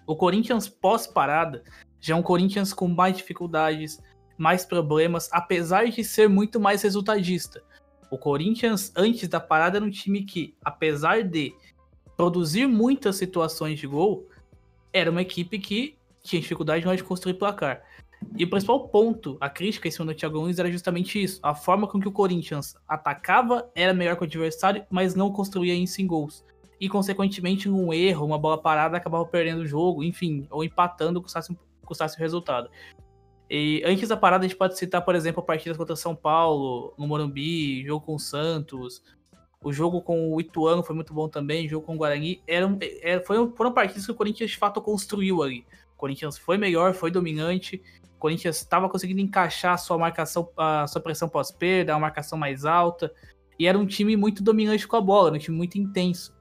O 0.07 0.15
Corinthians 0.15 0.69
pós-parada 0.69 1.65
já 2.01 2.15
é 2.15 2.17
um 2.17 2.23
Corinthians 2.23 2.73
com 2.73 2.87
mais 2.87 3.17
dificuldades, 3.17 4.01
mais 4.37 4.65
problemas, 4.65 5.29
apesar 5.33 5.89
de 5.89 6.03
ser 6.05 6.29
muito 6.29 6.59
mais 6.59 6.83
resultadista. 6.83 7.63
O 8.11 8.19
Corinthians, 8.19 8.93
antes 8.97 9.29
da 9.29 9.41
parada, 9.41 9.79
era 9.79 9.85
um 9.85 9.91
time 9.91 10.25
que, 10.25 10.55
apesar 10.65 11.23
de 11.23 11.55
produzir 12.17 12.67
muitas 12.67 13.17
situações 13.17 13.79
de 13.79 13.87
gol, 13.87 14.29
era 14.93 15.11
uma 15.11 15.23
equipe 15.23 15.59
que 15.59 15.97
tinha 16.23 16.41
dificuldade 16.41 16.85
de 16.97 17.05
construir 17.05 17.35
placar. 17.35 17.83
E 18.37 18.45
o 18.45 18.51
principal 18.51 18.89
ponto, 18.89 19.37
a 19.41 19.51
crítica 19.51 19.87
em 19.87 19.91
cima 19.91 20.07
do 20.07 20.15
Thiago 20.15 20.41
Nunes 20.41 20.59
era 20.59 20.71
justamente 20.71 21.23
isso. 21.23 21.39
A 21.43 21.55
forma 21.55 21.87
com 21.87 22.01
que 22.01 22.09
o 22.09 22.13
Corinthians 22.13 22.77
atacava 22.89 23.71
era 23.75 23.93
melhor 23.93 24.17
que 24.17 24.23
o 24.23 24.25
adversário, 24.25 24.85
mas 24.91 25.15
não 25.15 25.31
construía 25.31 25.75
isso 25.75 26.01
em 26.01 26.07
gols. 26.07 26.45
E, 26.81 26.89
consequentemente, 26.89 27.69
um 27.69 27.93
erro, 27.93 28.27
uma 28.27 28.39
bola 28.39 28.59
parada, 28.59 28.97
acabava 28.97 29.25
perdendo 29.27 29.63
o 29.63 29.67
jogo, 29.67 30.03
enfim, 30.03 30.47
ou 30.51 30.65
empatando, 30.65 31.21
custasse, 31.21 31.57
custasse 31.85 32.17
o 32.17 32.21
resultado. 32.21 32.69
E 33.49 33.83
antes 33.85 34.09
da 34.09 34.17
parada, 34.17 34.45
a 34.45 34.49
gente 34.49 34.57
pode 34.57 34.79
citar, 34.79 35.03
por 35.05 35.15
exemplo, 35.15 35.43
partidas 35.43 35.77
contra 35.77 35.95
São 35.97 36.15
Paulo, 36.15 36.95
no 36.99 37.07
Morumbi, 37.07 37.85
jogo 37.85 38.05
com 38.05 38.15
o 38.15 38.19
Santos. 38.19 39.03
O 39.63 39.73
jogo 39.73 40.03
com 40.03 40.33
o 40.33 40.41
Ituano 40.41 40.83
foi 40.83 40.95
muito 40.95 41.15
bom 41.15 41.29
também, 41.29 41.69
jogo 41.69 41.87
com 41.87 41.95
o 41.95 41.99
Guarani. 41.99 42.43
Eram, 42.47 42.79
é, 42.81 43.21
foi, 43.21 43.51
foram 43.57 43.73
partidas 43.73 44.05
que 44.05 44.13
o 44.13 44.15
Corinthians 44.15 44.51
de 44.51 44.59
fato 44.59 44.81
construiu 44.81 45.43
ali. 45.43 45.65
O 45.95 45.97
Corinthians 45.97 46.37
foi 46.37 46.59
melhor, 46.59 46.95
foi 46.95 47.11
dominante. 47.11 47.83
O 48.17 48.19
Corinthians 48.19 48.57
estava 48.57 48.89
conseguindo 48.89 49.21
encaixar 49.21 49.75
a 49.75 49.79
sua 49.79 49.97
marcação, 49.97 50.51
a 50.57 50.87
sua 50.87 51.01
pressão 51.01 51.29
pós-perda, 51.29 51.95
uma 51.95 52.01
marcação 52.01 52.39
mais 52.39 52.65
alta. 52.65 53.13
E 53.59 53.67
era 53.67 53.79
um 53.79 53.87
time 53.87 54.17
muito 54.17 54.43
dominante 54.43 54.87
com 54.87 54.97
a 54.97 55.01
bola, 55.01 55.33
um 55.33 55.39
time 55.39 55.57
muito 55.57 55.79
intenso. 55.79 56.34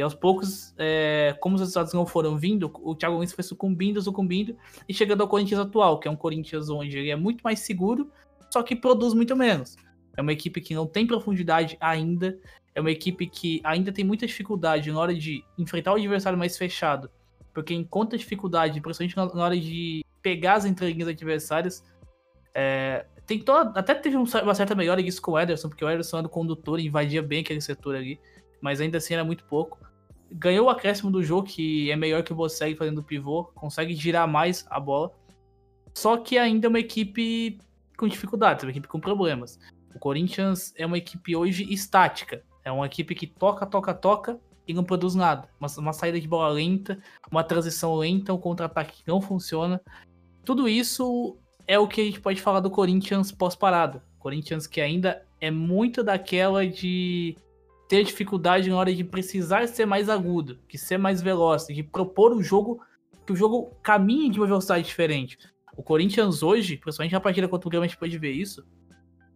E 0.00 0.02
aos 0.02 0.14
poucos, 0.14 0.72
é, 0.78 1.36
como 1.40 1.56
os 1.56 1.60
resultados 1.60 1.92
não 1.92 2.06
foram 2.06 2.38
vindo, 2.38 2.72
o 2.82 2.94
Thiago 2.94 3.16
Nunes 3.16 3.34
foi 3.34 3.44
sucumbindo, 3.44 4.00
sucumbindo, 4.00 4.56
e 4.88 4.94
chegando 4.94 5.20
ao 5.20 5.28
Corinthians 5.28 5.60
atual, 5.60 6.00
que 6.00 6.08
é 6.08 6.10
um 6.10 6.16
Corinthians 6.16 6.70
onde 6.70 6.96
ele 6.96 7.10
é 7.10 7.16
muito 7.16 7.42
mais 7.42 7.60
seguro, 7.60 8.10
só 8.50 8.62
que 8.62 8.74
produz 8.74 9.12
muito 9.12 9.36
menos. 9.36 9.76
É 10.16 10.22
uma 10.22 10.32
equipe 10.32 10.58
que 10.62 10.74
não 10.74 10.86
tem 10.86 11.06
profundidade 11.06 11.76
ainda, 11.78 12.38
é 12.74 12.80
uma 12.80 12.90
equipe 12.90 13.26
que 13.26 13.60
ainda 13.62 13.92
tem 13.92 14.02
muita 14.02 14.26
dificuldade 14.26 14.90
na 14.90 14.98
hora 14.98 15.14
de 15.14 15.44
enfrentar 15.58 15.92
o 15.92 15.96
adversário 15.96 16.38
mais 16.38 16.56
fechado, 16.56 17.10
porque 17.52 17.74
encontra 17.74 18.16
dificuldade, 18.16 18.80
principalmente 18.80 19.36
na 19.36 19.44
hora 19.44 19.60
de 19.60 20.02
pegar 20.22 20.54
as 20.54 20.64
entrelinhas 20.64 21.10
adversárias. 21.10 21.84
É, 22.54 23.04
tem 23.26 23.38
toda, 23.38 23.78
até 23.78 23.94
teve 23.94 24.16
uma 24.16 24.54
certa 24.54 24.74
melhora 24.74 25.02
disso 25.02 25.20
com 25.20 25.32
o 25.32 25.38
Ederson, 25.38 25.68
porque 25.68 25.84
o 25.84 25.90
Ederson 25.90 26.16
era 26.16 26.26
o 26.26 26.30
condutor 26.30 26.80
invadia 26.80 27.22
bem 27.22 27.40
aquele 27.40 27.60
setor 27.60 27.96
ali, 27.96 28.18
mas 28.62 28.80
ainda 28.80 28.96
assim 28.96 29.12
era 29.12 29.22
muito 29.22 29.44
pouco. 29.44 29.89
Ganhou 30.32 30.66
o 30.66 30.70
acréscimo 30.70 31.10
do 31.10 31.22
jogo, 31.22 31.48
que 31.48 31.90
é 31.90 31.96
melhor 31.96 32.22
que 32.22 32.32
o 32.32 32.36
Bosseg 32.36 32.76
fazendo 32.76 33.02
pivô, 33.02 33.44
consegue 33.54 33.94
girar 33.94 34.28
mais 34.28 34.64
a 34.70 34.78
bola. 34.78 35.12
Só 35.94 36.16
que 36.16 36.38
ainda 36.38 36.66
é 36.66 36.68
uma 36.68 36.78
equipe 36.78 37.58
com 37.96 38.06
dificuldades, 38.06 38.64
uma 38.64 38.70
equipe 38.70 38.88
com 38.88 39.00
problemas. 39.00 39.58
O 39.94 39.98
Corinthians 39.98 40.72
é 40.76 40.86
uma 40.86 40.98
equipe 40.98 41.34
hoje 41.34 41.70
estática. 41.72 42.42
É 42.64 42.70
uma 42.70 42.86
equipe 42.86 43.14
que 43.14 43.26
toca, 43.26 43.66
toca, 43.66 43.92
toca 43.92 44.40
e 44.66 44.72
não 44.72 44.84
produz 44.84 45.14
nada. 45.14 45.48
Uma, 45.58 45.68
uma 45.78 45.92
saída 45.92 46.20
de 46.20 46.28
bola 46.28 46.48
lenta, 46.48 46.98
uma 47.30 47.42
transição 47.42 47.94
lenta, 47.96 48.32
um 48.32 48.38
contra-ataque 48.38 49.02
que 49.02 49.08
não 49.08 49.20
funciona. 49.20 49.80
Tudo 50.44 50.68
isso 50.68 51.36
é 51.66 51.78
o 51.78 51.88
que 51.88 52.00
a 52.00 52.04
gente 52.04 52.20
pode 52.20 52.40
falar 52.40 52.60
do 52.60 52.70
Corinthians 52.70 53.32
pós-parada. 53.32 54.02
Corinthians 54.18 54.66
que 54.66 54.80
ainda 54.80 55.26
é 55.40 55.50
muito 55.50 56.02
daquela 56.02 56.66
de 56.66 57.36
ter 57.90 58.04
dificuldade 58.04 58.70
na 58.70 58.76
hora 58.76 58.94
de 58.94 59.02
precisar 59.02 59.66
ser 59.66 59.84
mais 59.84 60.08
agudo, 60.08 60.60
de 60.68 60.78
ser 60.78 60.96
mais 60.96 61.20
veloz, 61.20 61.66
de 61.66 61.82
propor 61.82 62.32
um 62.32 62.40
jogo 62.40 62.80
que 63.26 63.32
o 63.32 63.36
jogo 63.36 63.76
caminhe 63.82 64.30
de 64.30 64.38
uma 64.38 64.46
velocidade 64.46 64.86
diferente. 64.86 65.36
O 65.76 65.82
Corinthians 65.82 66.40
hoje, 66.40 66.76
principalmente 66.76 67.10
na 67.10 67.20
partida 67.20 67.48
contra 67.48 67.66
o 67.66 67.70
Grêmio, 67.70 67.86
a 67.86 67.88
gente 67.88 67.98
pode 67.98 68.16
ver 68.16 68.30
isso, 68.30 68.64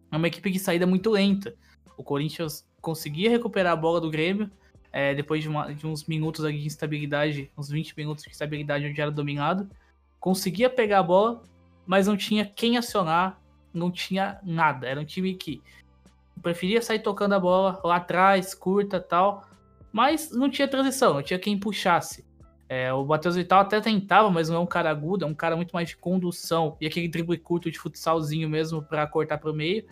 é 0.09 0.15
uma 0.15 0.27
equipe 0.29 0.49
de 0.49 0.57
saída 0.57 0.87
muito 0.87 1.11
lenta. 1.11 1.53
O 1.97 2.03
Corinthians 2.03 2.65
conseguia 2.79 3.29
recuperar 3.29 3.73
a 3.73 3.75
bola 3.75 3.99
do 3.99 4.09
Grêmio 4.09 4.49
é, 4.89 5.13
depois 5.13 5.43
de, 5.43 5.49
uma, 5.49 5.73
de, 5.73 5.85
uns 5.85 6.05
minutos 6.05 6.45
de 6.45 6.65
instabilidade, 6.65 7.51
uns 7.57 7.67
20 7.67 7.93
minutos 7.97 8.23
de 8.23 8.29
instabilidade 8.29 8.85
onde 8.85 9.01
era 9.01 9.11
dominado. 9.11 9.69
Conseguia 10.17 10.69
pegar 10.69 10.99
a 10.99 11.03
bola, 11.03 11.43
mas 11.85 12.07
não 12.07 12.15
tinha 12.15 12.45
quem 12.45 12.77
acionar, 12.77 13.37
não 13.73 13.91
tinha 13.91 14.39
nada. 14.45 14.87
Era 14.87 15.01
um 15.01 15.05
time 15.05 15.33
que 15.33 15.61
preferia 16.41 16.81
sair 16.81 16.99
tocando 16.99 17.33
a 17.33 17.39
bola 17.39 17.79
lá 17.83 17.97
atrás, 17.97 18.53
curta 18.53 18.99
tal, 18.99 19.47
mas 19.91 20.31
não 20.31 20.49
tinha 20.49 20.67
transição, 20.67 21.13
não 21.13 21.23
tinha 21.23 21.39
quem 21.39 21.57
puxasse. 21.57 22.25
É, 22.67 22.91
o 22.91 23.05
Matheus 23.05 23.35
Vital 23.35 23.59
até 23.59 23.79
tentava, 23.79 24.29
mas 24.31 24.49
não 24.49 24.57
é 24.57 24.59
um 24.59 24.65
cara 24.65 24.89
agudo, 24.89 25.23
é 25.23 25.27
um 25.27 25.35
cara 25.35 25.55
muito 25.55 25.71
mais 25.71 25.89
de 25.89 25.97
condução 25.97 26.75
e 26.81 26.87
aquele 26.87 27.07
drible 27.07 27.37
curto 27.37 27.69
de 27.69 27.77
futsalzinho 27.77 28.49
mesmo 28.49 28.81
para 28.81 29.05
cortar 29.05 29.37
para 29.37 29.51
o 29.51 29.53
meio. 29.53 29.85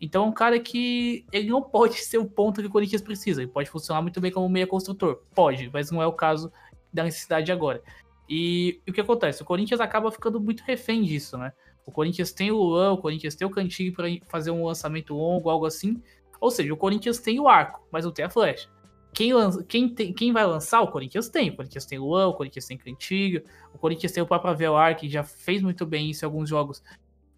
Então 0.00 0.24
é 0.24 0.26
um 0.26 0.32
cara 0.32 0.58
que 0.58 1.26
ele 1.32 1.50
não 1.50 1.60
pode 1.62 1.96
ser 1.96 2.18
o 2.18 2.24
ponto 2.24 2.60
que 2.60 2.66
o 2.68 2.70
Corinthians 2.70 3.02
precisa. 3.02 3.42
Ele 3.42 3.50
pode 3.50 3.68
funcionar 3.68 4.00
muito 4.00 4.20
bem 4.20 4.30
como 4.30 4.48
meia 4.48 4.66
construtor. 4.66 5.22
Pode, 5.34 5.68
mas 5.72 5.90
não 5.90 6.00
é 6.00 6.06
o 6.06 6.12
caso 6.12 6.52
da 6.92 7.04
necessidade 7.04 7.50
agora. 7.50 7.82
E, 8.28 8.80
e 8.86 8.90
o 8.90 8.94
que 8.94 9.00
acontece? 9.00 9.42
O 9.42 9.44
Corinthians 9.44 9.80
acaba 9.80 10.10
ficando 10.12 10.40
muito 10.40 10.62
refém 10.62 11.02
disso, 11.02 11.36
né? 11.36 11.52
O 11.86 11.92
Corinthians 11.92 12.32
tem 12.32 12.50
o 12.50 12.56
Luan, 12.56 12.92
o 12.92 12.98
Corinthians 12.98 13.34
tem 13.34 13.46
o 13.46 13.50
Cantinho 13.50 13.92
para 13.92 14.06
fazer 14.28 14.50
um 14.50 14.64
lançamento 14.64 15.14
longo, 15.14 15.50
algo 15.50 15.66
assim. 15.66 16.02
Ou 16.40 16.50
seja, 16.50 16.72
o 16.72 16.76
Corinthians 16.76 17.18
tem 17.18 17.40
o 17.40 17.48
arco, 17.48 17.86
mas 17.90 18.04
não 18.04 18.12
tem 18.12 18.24
a 18.24 18.30
flecha. 18.30 18.68
Quem, 19.12 19.32
lança, 19.32 19.64
quem, 19.64 19.88
tem, 19.88 20.12
quem 20.12 20.32
vai 20.32 20.46
lançar? 20.46 20.80
O 20.80 20.88
Corinthians 20.88 21.28
tem. 21.28 21.50
O 21.50 21.56
Corinthians 21.56 21.84
tem 21.84 21.98
o 21.98 22.04
Luan, 22.04 22.28
o 22.28 22.34
Corinthians 22.34 22.66
tem 22.66 22.78
Cantigo, 22.78 23.44
o 23.74 23.78
Corinthians 23.78 24.12
tem 24.12 24.22
o 24.22 24.26
próprio 24.26 24.52
Avelar, 24.52 24.96
que 24.96 25.08
já 25.08 25.24
fez 25.24 25.60
muito 25.62 25.84
bem 25.84 26.10
isso 26.10 26.24
em 26.24 26.26
alguns 26.26 26.48
jogos 26.48 26.82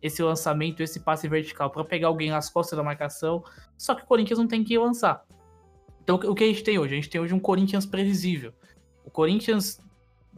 esse 0.02 0.20
lançamento, 0.22 0.82
esse 0.82 0.98
passe 0.98 1.28
vertical 1.28 1.70
para 1.70 1.84
pegar 1.84 2.08
alguém 2.08 2.28
nas 2.28 2.50
costas 2.50 2.76
da 2.76 2.82
marcação. 2.82 3.42
Só 3.78 3.94
que 3.94 4.02
o 4.02 4.06
Corinthians 4.06 4.38
não 4.38 4.48
tem 4.48 4.64
que 4.64 4.76
lançar. 4.76 5.24
Então 6.02 6.16
o 6.16 6.34
que 6.34 6.42
a 6.42 6.46
gente 6.48 6.64
tem 6.64 6.78
hoje? 6.78 6.92
A 6.92 6.96
gente 6.96 7.08
tem 7.08 7.20
hoje 7.20 7.32
um 7.32 7.38
Corinthians 7.38 7.86
previsível. 7.86 8.52
O 9.04 9.10
Corinthians 9.10 9.80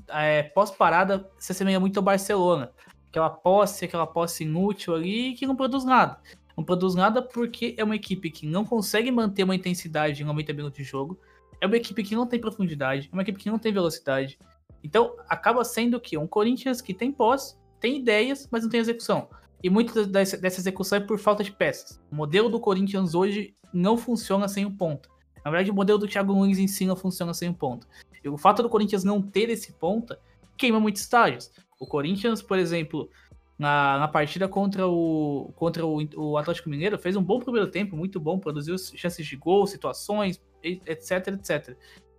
é, 0.08 0.42
pós-parada 0.42 1.30
se 1.38 1.52
assemelha 1.52 1.80
muito 1.80 1.96
ao 1.96 2.02
Barcelona. 2.02 2.70
Aquela 3.14 3.30
posse, 3.30 3.84
aquela 3.84 4.08
posse 4.08 4.42
inútil 4.42 4.92
ali 4.92 5.34
que 5.34 5.46
não 5.46 5.54
produz 5.54 5.84
nada. 5.84 6.18
Não 6.56 6.64
produz 6.64 6.96
nada 6.96 7.22
porque 7.22 7.72
é 7.78 7.84
uma 7.84 7.94
equipe 7.94 8.28
que 8.28 8.44
não 8.44 8.64
consegue 8.64 9.08
manter 9.12 9.44
uma 9.44 9.54
intensidade 9.54 10.20
em 10.20 10.26
90 10.26 10.52
minutos 10.52 10.78
de 10.78 10.82
jogo. 10.82 11.16
É 11.60 11.66
uma 11.68 11.76
equipe 11.76 12.02
que 12.02 12.16
não 12.16 12.26
tem 12.26 12.40
profundidade, 12.40 13.08
é 13.12 13.14
uma 13.14 13.22
equipe 13.22 13.38
que 13.38 13.48
não 13.48 13.56
tem 13.56 13.72
velocidade. 13.72 14.36
Então 14.82 15.14
acaba 15.28 15.62
sendo 15.62 16.00
que 16.00 16.18
um 16.18 16.26
Corinthians 16.26 16.80
que 16.80 16.92
tem 16.92 17.12
posse, 17.12 17.56
tem 17.78 17.98
ideias, 17.98 18.48
mas 18.50 18.64
não 18.64 18.68
tem 18.68 18.80
execução. 18.80 19.28
E 19.62 19.70
muita 19.70 20.04
dessa, 20.04 20.36
execução 20.36 20.98
é 20.98 21.00
por 21.00 21.16
falta 21.16 21.44
de 21.44 21.52
peças. 21.52 22.02
O 22.10 22.16
modelo 22.16 22.48
do 22.48 22.58
Corinthians 22.58 23.14
hoje 23.14 23.54
não 23.72 23.96
funciona 23.96 24.48
sem 24.48 24.66
um 24.66 24.76
ponta. 24.76 25.08
Na 25.44 25.52
verdade, 25.52 25.70
o 25.70 25.74
modelo 25.74 26.00
do 26.00 26.08
Thiago 26.08 26.34
Nunes 26.34 26.58
em 26.58 26.66
si 26.66 26.84
não 26.84 26.96
funciona 26.96 27.32
sem 27.32 27.48
um 27.48 27.54
ponta. 27.54 27.86
E 28.24 28.28
o 28.28 28.36
fato 28.36 28.60
do 28.60 28.68
Corinthians 28.68 29.04
não 29.04 29.22
ter 29.22 29.50
esse 29.50 29.72
ponta 29.74 30.18
queima 30.56 30.80
muitos 30.80 31.02
estágios. 31.02 31.50
O 31.80 31.86
Corinthians, 31.86 32.42
por 32.42 32.58
exemplo, 32.58 33.10
na, 33.58 33.98
na 33.98 34.08
partida 34.08 34.48
contra, 34.48 34.86
o, 34.86 35.52
contra 35.56 35.84
o, 35.84 36.06
o 36.16 36.38
Atlético 36.38 36.68
Mineiro, 36.68 36.98
fez 36.98 37.16
um 37.16 37.22
bom 37.22 37.40
primeiro 37.40 37.70
tempo, 37.70 37.96
muito 37.96 38.18
bom, 38.18 38.38
produziu 38.38 38.76
chances 38.78 39.26
de 39.26 39.36
gol, 39.36 39.66
situações, 39.66 40.40
etc, 40.62 41.28
etc. 41.28 41.76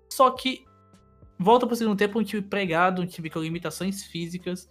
Só 0.09 0.29
que 0.31 0.65
volta 1.37 1.65
para 1.65 1.73
o 1.73 1.77
segundo 1.77 1.97
tempo 1.97 2.19
um 2.19 2.23
time 2.23 2.41
pregado, 2.41 3.01
um 3.01 3.05
time 3.05 3.29
com 3.29 3.39
limitações 3.39 4.03
físicas, 4.03 4.69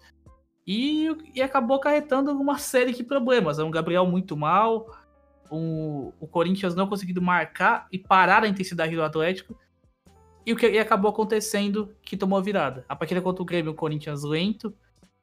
e, 0.66 1.08
e 1.34 1.42
acabou 1.42 1.76
acarretando 1.76 2.30
uma 2.32 2.58
série 2.58 2.92
de 2.92 3.04
problemas. 3.04 3.58
É 3.58 3.64
um 3.64 3.70
Gabriel 3.70 4.06
muito 4.06 4.36
mal, 4.36 4.86
um, 5.50 6.12
o 6.18 6.26
Corinthians 6.26 6.74
não 6.74 6.88
conseguindo 6.88 7.20
marcar 7.20 7.86
e 7.92 7.98
parar 7.98 8.44
a 8.44 8.48
intensidade 8.48 8.94
do 8.94 9.02
Atlético. 9.02 9.58
E 10.46 10.52
o 10.52 10.56
que 10.56 10.68
e 10.68 10.78
acabou 10.78 11.10
acontecendo 11.10 11.94
que 12.02 12.16
tomou 12.16 12.38
a 12.38 12.42
virada. 12.42 12.84
A 12.88 12.94
partida 12.94 13.20
contra 13.20 13.42
o 13.42 13.46
Grêmio, 13.46 13.72
o 13.72 13.74
Corinthians 13.74 14.22
lento. 14.22 14.74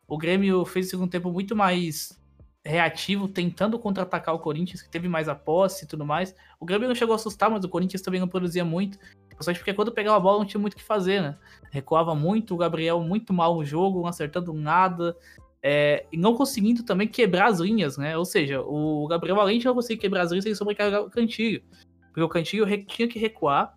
O 0.08 0.18
Grêmio 0.18 0.66
fez 0.66 0.88
o 0.88 0.90
segundo 0.90 1.10
tempo 1.10 1.32
muito 1.32 1.56
mais 1.56 2.20
reativo, 2.64 3.28
tentando 3.28 3.80
contra-atacar 3.80 4.36
o 4.36 4.40
Corinthians, 4.40 4.82
que 4.82 4.90
teve 4.90 5.08
mais 5.08 5.28
a 5.28 5.36
posse 5.36 5.86
e 5.86 5.88
tudo 5.88 6.06
mais. 6.06 6.36
O 6.60 6.66
Grêmio 6.66 6.88
não 6.88 6.96
chegou 6.96 7.14
a 7.14 7.16
assustar, 7.16 7.50
mas 7.50 7.64
o 7.64 7.70
Corinthians 7.70 8.02
também 8.02 8.20
não 8.20 8.28
produzia 8.28 8.64
muito. 8.64 8.98
Principalmente 9.28 9.60
porque 9.60 9.74
quando 9.74 9.92
pegava 9.92 10.18
a 10.18 10.20
bola 10.20 10.40
não 10.40 10.46
tinha 10.46 10.62
muito 10.62 10.74
o 10.74 10.78
que 10.78 10.84
fazer, 10.84 11.22
né? 11.22 11.38
Recuava 11.72 12.14
muito, 12.14 12.54
o 12.54 12.58
Gabriel 12.58 13.00
muito 13.02 13.34
mal 13.34 13.56
no 13.56 13.66
jogo, 13.66 14.02
não 14.02 14.08
acertando 14.08 14.54
nada. 14.54 15.16
É, 15.64 16.06
e 16.12 16.18
não 16.18 16.36
conseguindo 16.36 16.84
também 16.84 17.08
quebrar 17.08 17.48
as 17.48 17.60
linhas, 17.60 17.98
né? 17.98 18.18
Ou 18.18 18.26
seja, 18.26 18.62
o 18.62 19.08
Gabriel, 19.08 19.40
além 19.40 19.60
de 19.60 19.66
não 19.66 19.76
conseguir 19.76 20.00
quebrar 20.00 20.24
as 20.24 20.32
linhas, 20.32 20.46
ele 20.46 20.56
sobrecarregava 20.56 21.06
o 21.06 21.10
Cantilho. 21.10 21.64
Porque 22.08 22.22
o 22.22 22.30
Cantilho 22.30 22.66
tinha 22.86 23.08
que 23.08 23.18
recuar 23.18 23.76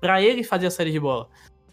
para 0.00 0.22
ele 0.22 0.42
fazer 0.42 0.66
a 0.66 0.70
série 0.70 0.92
de 0.92 1.00
bola. 1.00 1.28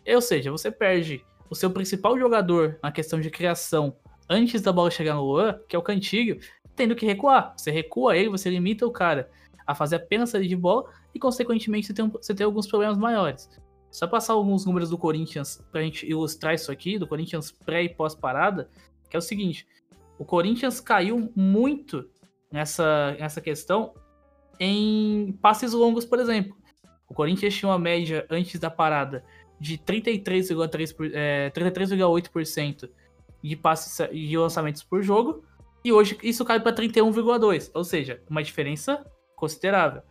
Ou 0.07 0.21
seja, 0.21 0.51
você 0.51 0.71
perde 0.71 1.23
o 1.49 1.55
seu 1.55 1.69
principal 1.69 2.17
jogador 2.17 2.79
na 2.81 2.91
questão 2.91 3.19
de 3.19 3.29
criação 3.29 3.95
antes 4.29 4.61
da 4.61 4.71
bola 4.71 4.89
chegar 4.89 5.15
no 5.15 5.23
Luan, 5.23 5.59
que 5.67 5.75
é 5.75 5.79
o 5.79 5.83
Cantilho, 5.83 6.39
tendo 6.75 6.95
que 6.95 7.05
recuar. 7.05 7.53
Você 7.57 7.71
recua 7.71 8.17
ele, 8.17 8.29
você 8.29 8.49
limita 8.49 8.85
o 8.85 8.91
cara 8.91 9.29
a 9.65 9.73
fazer 9.75 9.97
apenas 9.97 10.29
saída 10.29 10.47
de 10.47 10.55
bola 10.55 10.89
e, 11.13 11.19
consequentemente, 11.19 11.87
você 11.87 11.93
tem, 11.93 12.09
você 12.09 12.33
tem 12.33 12.45
alguns 12.45 12.67
problemas 12.67 12.97
maiores. 12.97 13.49
Só 13.91 14.07
passar 14.07 14.33
alguns 14.33 14.65
números 14.65 14.89
do 14.89 14.97
Corinthians 14.97 15.63
pra 15.71 15.81
gente 15.81 16.05
ilustrar 16.09 16.55
isso 16.55 16.71
aqui, 16.71 16.97
do 16.97 17.07
Corinthians 17.07 17.51
pré 17.51 17.83
e 17.83 17.89
pós-parada, 17.89 18.67
que 19.09 19.15
é 19.15 19.19
o 19.19 19.21
seguinte: 19.21 19.67
o 20.17 20.25
Corinthians 20.25 20.79
caiu 20.79 21.31
muito 21.35 22.09
nessa, 22.51 23.15
nessa 23.19 23.39
questão 23.39 23.93
em 24.59 25.37
passes 25.41 25.73
longos, 25.73 26.05
por 26.05 26.19
exemplo. 26.19 26.55
O 27.09 27.13
Corinthians 27.13 27.53
tinha 27.53 27.69
uma 27.69 27.79
média 27.79 28.25
antes 28.29 28.59
da 28.59 28.69
parada 28.69 29.23
de 29.59 29.77
33,8% 29.77 31.11
é, 31.13 31.49
33, 31.51 31.89
de 33.43 33.55
passes 33.55 34.09
de 34.11 34.37
lançamentos 34.37 34.83
por 34.83 35.03
jogo, 35.03 35.43
e 35.83 35.91
hoje 35.91 36.17
isso 36.23 36.45
cai 36.45 36.59
para 36.59 36.75
31,2, 36.75 37.69
ou 37.73 37.83
seja, 37.83 38.21
uma 38.29 38.41
diferença 38.41 39.05
considerável. 39.35 40.01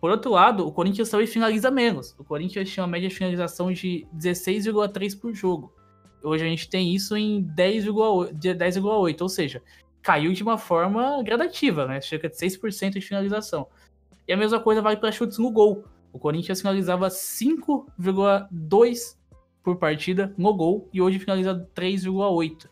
Por 0.00 0.10
outro 0.10 0.32
lado, 0.32 0.66
o 0.66 0.72
Corinthians 0.72 1.08
também 1.08 1.26
finaliza 1.26 1.70
menos. 1.70 2.14
O 2.18 2.24
Corinthians 2.24 2.68
tinha 2.68 2.82
uma 2.82 2.90
média 2.90 3.08
de 3.08 3.14
finalização 3.14 3.72
de 3.72 4.06
16,3 4.14 5.18
por 5.18 5.32
jogo. 5.32 5.72
Hoje 6.22 6.44
a 6.44 6.48
gente 6.48 6.68
tem 6.68 6.94
isso 6.94 7.16
em 7.16 7.42
10,8, 7.56 8.32
10, 8.32 8.76
ou 9.20 9.28
seja, 9.28 9.62
caiu 10.02 10.32
de 10.32 10.42
uma 10.42 10.58
forma 10.58 11.22
gradativa, 11.22 11.86
né? 11.86 12.00
Cerca 12.00 12.28
de 12.28 12.36
6% 12.36 12.90
de 12.90 13.00
finalização. 13.00 13.66
E 14.26 14.32
a 14.32 14.36
mesma 14.36 14.60
coisa 14.60 14.82
vale 14.82 14.96
para 14.96 15.12
chutes 15.12 15.38
no 15.38 15.50
gol. 15.50 15.84
O 16.12 16.18
Corinthians 16.18 16.60
finalizava 16.60 17.08
5,2 17.08 19.16
por 19.62 19.76
partida 19.76 20.34
no 20.36 20.52
gol 20.52 20.88
e 20.92 21.00
hoje 21.00 21.18
finaliza 21.18 21.68
3,8. 21.74 22.68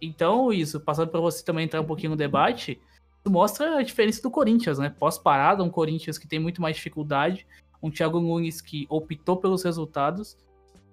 Então, 0.00 0.52
isso, 0.52 0.80
passando 0.80 1.10
para 1.10 1.20
você 1.20 1.44
também 1.44 1.64
entrar 1.64 1.80
um 1.80 1.86
pouquinho 1.86 2.10
no 2.10 2.16
debate, 2.16 2.80
mostra 3.26 3.78
a 3.78 3.82
diferença 3.82 4.22
do 4.22 4.30
Corinthians, 4.30 4.78
né? 4.78 4.94
Pós-parada, 4.98 5.62
um 5.62 5.70
Corinthians 5.70 6.18
que 6.18 6.28
tem 6.28 6.38
muito 6.38 6.62
mais 6.62 6.76
dificuldade, 6.76 7.46
um 7.82 7.90
Thiago 7.90 8.20
Nunes 8.20 8.60
que 8.60 8.86
optou 8.88 9.36
pelos 9.36 9.62
resultados, 9.62 10.36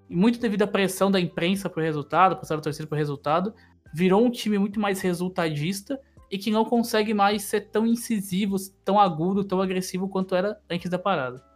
e 0.10 0.16
muito 0.16 0.40
devido 0.40 0.64
à 0.64 0.68
pressão 0.68 1.10
da 1.10 1.20
imprensa 1.20 1.70
por 1.70 1.82
resultado, 1.82 2.36
pressão 2.36 2.58
da 2.58 2.64
torcida 2.64 2.88
por 2.88 2.98
resultado, 2.98 3.54
virou 3.94 4.24
um 4.24 4.30
time 4.30 4.58
muito 4.58 4.80
mais 4.80 5.02
resultadista 5.02 6.00
e 6.30 6.38
que 6.38 6.52
não 6.52 6.66
consegue 6.66 7.14
mais 7.14 7.44
ser 7.44 7.70
tão 7.70 7.86
incisivo, 7.86 8.58
tão 8.84 9.00
agudo, 9.00 9.44
tão 9.44 9.62
agressivo 9.62 10.10
quanto 10.10 10.36
era 10.36 10.60
antes 10.70 10.90
da 10.90 11.00
parada. 11.00 11.55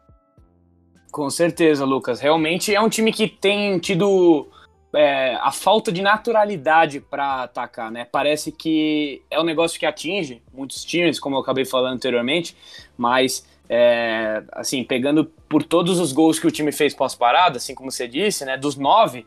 Com 1.11 1.29
certeza, 1.29 1.85
Lucas. 1.85 2.19
Realmente 2.19 2.73
é 2.73 2.79
um 2.81 2.89
time 2.89 3.11
que 3.11 3.27
tem 3.27 3.79
tido 3.79 4.47
é, 4.93 5.35
a 5.35 5.51
falta 5.51 5.91
de 5.91 6.01
naturalidade 6.01 6.99
para 6.99 7.43
atacar, 7.43 7.91
né? 7.91 8.05
Parece 8.05 8.51
que 8.51 9.21
é 9.29 9.39
um 9.39 9.43
negócio 9.43 9.79
que 9.79 9.85
atinge 9.85 10.41
muitos 10.53 10.83
times, 10.83 11.19
como 11.19 11.35
eu 11.35 11.39
acabei 11.39 11.65
falando 11.65 11.95
anteriormente, 11.95 12.55
mas 12.97 13.47
é, 13.67 14.43
assim, 14.51 14.83
pegando 14.83 15.25
por 15.25 15.63
todos 15.63 15.99
os 15.99 16.11
gols 16.11 16.39
que 16.39 16.47
o 16.47 16.51
time 16.51 16.71
fez 16.71 16.93
pós-parada, 16.93 17.57
assim 17.57 17.75
como 17.75 17.91
você 17.91 18.07
disse, 18.07 18.45
né? 18.45 18.57
Dos 18.57 18.75
nove, 18.75 19.25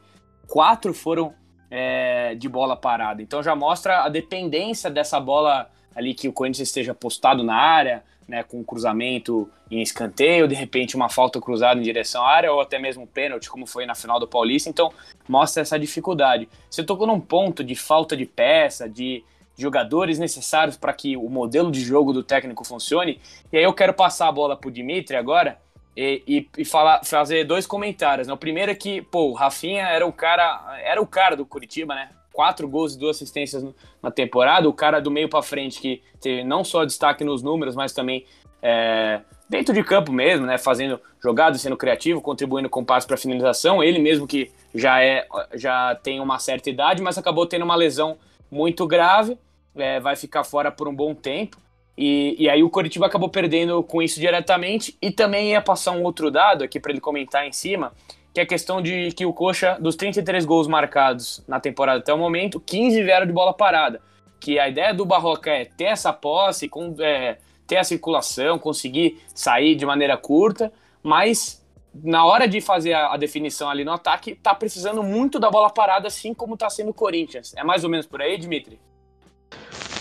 quatro 0.48 0.92
foram 0.92 1.34
é, 1.70 2.34
de 2.34 2.48
bola 2.48 2.76
parada. 2.76 3.22
Então 3.22 3.42
já 3.42 3.54
mostra 3.54 4.04
a 4.04 4.08
dependência 4.08 4.90
dessa 4.90 5.18
bola 5.18 5.70
ali 5.94 6.14
que 6.14 6.28
o 6.28 6.32
Corinthians 6.32 6.68
esteja 6.68 6.94
postado 6.94 7.42
na 7.42 7.54
área, 7.54 8.02
né, 8.32 8.42
com 8.42 8.60
um 8.60 8.64
cruzamento 8.64 9.46
em 9.70 9.82
escanteio, 9.82 10.48
de 10.48 10.54
repente 10.54 10.96
uma 10.96 11.10
falta 11.10 11.38
cruzada 11.38 11.78
em 11.78 11.82
direção 11.82 12.24
à 12.24 12.30
área, 12.30 12.50
ou 12.50 12.62
até 12.62 12.78
mesmo 12.78 13.06
pênalti, 13.06 13.50
como 13.50 13.66
foi 13.66 13.84
na 13.84 13.94
final 13.94 14.18
do 14.18 14.26
Paulista. 14.26 14.70
Então, 14.70 14.90
mostra 15.28 15.60
essa 15.60 15.78
dificuldade. 15.78 16.48
Você 16.70 16.82
tocou 16.82 17.06
num 17.06 17.20
ponto 17.20 17.62
de 17.62 17.74
falta 17.74 18.16
de 18.16 18.24
peça, 18.24 18.88
de 18.88 19.22
jogadores 19.54 20.18
necessários 20.18 20.78
para 20.78 20.94
que 20.94 21.14
o 21.14 21.28
modelo 21.28 21.70
de 21.70 21.82
jogo 21.82 22.10
do 22.10 22.22
técnico 22.22 22.64
funcione. 22.64 23.20
E 23.52 23.58
aí 23.58 23.64
eu 23.64 23.74
quero 23.74 23.92
passar 23.92 24.28
a 24.28 24.32
bola 24.32 24.56
para 24.56 24.68
o 24.68 24.72
Dimitri 24.72 25.14
agora 25.14 25.58
e, 25.94 26.22
e, 26.26 26.48
e, 26.56 26.64
falar, 26.64 27.04
fazer 27.04 27.44
dois 27.44 27.66
comentários. 27.66 28.28
Né? 28.28 28.32
O 28.32 28.38
primeiro 28.38 28.72
é 28.72 28.74
que, 28.74 29.02
pô, 29.02 29.28
o 29.28 29.34
Rafinha 29.34 29.82
era 29.88 30.06
o 30.06 30.12
cara, 30.12 30.80
era 30.82 31.02
o 31.02 31.06
cara 31.06 31.36
do 31.36 31.44
Curitiba, 31.44 31.94
né? 31.94 32.08
Quatro 32.32 32.68
gols 32.68 32.94
e 32.94 32.98
duas 32.98 33.16
assistências 33.16 33.64
na 34.02 34.10
temporada. 34.10 34.68
O 34.68 34.72
cara 34.72 35.00
do 35.00 35.10
meio 35.10 35.28
para 35.28 35.42
frente 35.42 35.80
que 35.80 36.02
teve 36.20 36.44
não 36.44 36.64
só 36.64 36.84
destaque 36.84 37.24
nos 37.24 37.42
números, 37.42 37.74
mas 37.74 37.92
também 37.92 38.24
é, 38.62 39.20
dentro 39.48 39.74
de 39.74 39.82
campo 39.82 40.12
mesmo, 40.12 40.46
né? 40.46 40.56
Fazendo 40.56 41.00
jogadas, 41.22 41.60
sendo 41.60 41.76
criativo, 41.76 42.20
contribuindo 42.20 42.70
com 42.70 42.84
passos 42.84 43.06
para 43.06 43.16
finalização. 43.16 43.82
Ele 43.82 43.98
mesmo 43.98 44.26
que 44.26 44.50
já 44.74 45.02
é 45.02 45.26
já 45.54 45.94
tem 45.96 46.20
uma 46.20 46.38
certa 46.38 46.70
idade, 46.70 47.02
mas 47.02 47.18
acabou 47.18 47.46
tendo 47.46 47.64
uma 47.64 47.74
lesão 47.74 48.16
muito 48.50 48.86
grave, 48.86 49.36
é, 49.74 50.00
vai 50.00 50.16
ficar 50.16 50.44
fora 50.44 50.70
por 50.70 50.88
um 50.88 50.94
bom 50.94 51.14
tempo. 51.14 51.56
E, 51.96 52.36
e 52.38 52.48
aí 52.48 52.62
o 52.62 52.70
Coritiba 52.70 53.06
acabou 53.06 53.28
perdendo 53.28 53.82
com 53.82 54.00
isso 54.00 54.18
diretamente 54.18 54.96
e 55.00 55.10
também 55.10 55.50
ia 55.50 55.60
passar 55.60 55.92
um 55.92 56.02
outro 56.02 56.30
dado 56.30 56.64
aqui 56.64 56.80
para 56.80 56.90
ele 56.90 57.00
comentar 57.00 57.46
em 57.46 57.52
cima, 57.52 57.92
que 58.32 58.40
é 58.40 58.42
a 58.42 58.46
questão 58.46 58.80
de 58.80 59.12
que 59.12 59.26
o 59.26 59.32
Coxa, 59.32 59.76
dos 59.80 59.94
33 59.94 60.44
gols 60.44 60.66
marcados 60.66 61.44
na 61.46 61.60
temporada 61.60 61.98
até 61.98 62.12
o 62.12 62.18
momento, 62.18 62.58
15 62.58 63.02
vieram 63.02 63.26
de 63.26 63.32
bola 63.32 63.52
parada. 63.52 64.00
Que 64.40 64.58
a 64.58 64.68
ideia 64.68 64.94
do 64.94 65.04
Barroca 65.04 65.50
é 65.50 65.64
ter 65.64 65.84
essa 65.84 66.12
posse, 66.12 66.68
com, 66.68 66.94
é, 66.98 67.38
ter 67.66 67.76
a 67.76 67.84
circulação, 67.84 68.58
conseguir 68.58 69.20
sair 69.34 69.74
de 69.74 69.84
maneira 69.84 70.16
curta, 70.16 70.72
mas 71.02 71.62
na 71.94 72.24
hora 72.24 72.48
de 72.48 72.60
fazer 72.60 72.94
a, 72.94 73.12
a, 73.12 73.16
definição 73.16 73.68
ali 73.68 73.84
no 73.84 73.92
ataque, 73.92 74.34
tá 74.34 74.54
precisando 74.54 75.02
muito 75.02 75.38
da 75.38 75.50
bola 75.50 75.68
parada, 75.68 76.08
assim 76.08 76.32
como 76.32 76.56
tá 76.56 76.70
sendo 76.70 76.90
o 76.90 76.94
Corinthians. 76.94 77.54
É 77.54 77.62
mais 77.62 77.84
ou 77.84 77.90
menos 77.90 78.06
por 78.06 78.22
aí, 78.22 78.38
Dimitri? 78.38 78.80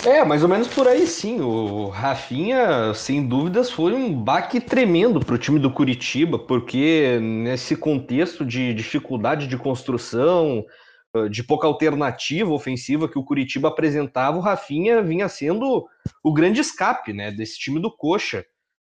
É, 0.03 0.25
mais 0.25 0.41
ou 0.41 0.49
menos 0.49 0.67
por 0.67 0.87
aí 0.87 1.05
sim. 1.05 1.41
O 1.41 1.87
Rafinha, 1.89 2.91
sem 2.95 3.25
dúvidas, 3.25 3.69
foi 3.69 3.93
um 3.93 4.11
baque 4.11 4.59
tremendo 4.59 5.19
para 5.19 5.35
o 5.35 5.37
time 5.37 5.59
do 5.59 5.71
Curitiba, 5.71 6.39
porque 6.39 7.19
nesse 7.21 7.75
contexto 7.75 8.43
de 8.43 8.73
dificuldade 8.73 9.45
de 9.45 9.57
construção, 9.57 10.65
ah, 11.13 11.27
de 11.27 11.43
pouca 11.43 11.67
alternativa 11.67 12.51
ofensiva 12.51 13.07
que 13.07 13.19
o 13.19 13.23
Curitiba 13.23 13.67
apresentava, 13.67 14.37
o 14.37 14.41
Rafinha 14.41 15.03
vinha 15.03 15.29
sendo 15.29 15.85
o 16.23 16.33
grande 16.33 16.61
escape 16.61 17.13
né, 17.13 17.29
desse 17.29 17.59
time 17.59 17.79
do 17.79 17.95
Coxa. 17.95 18.43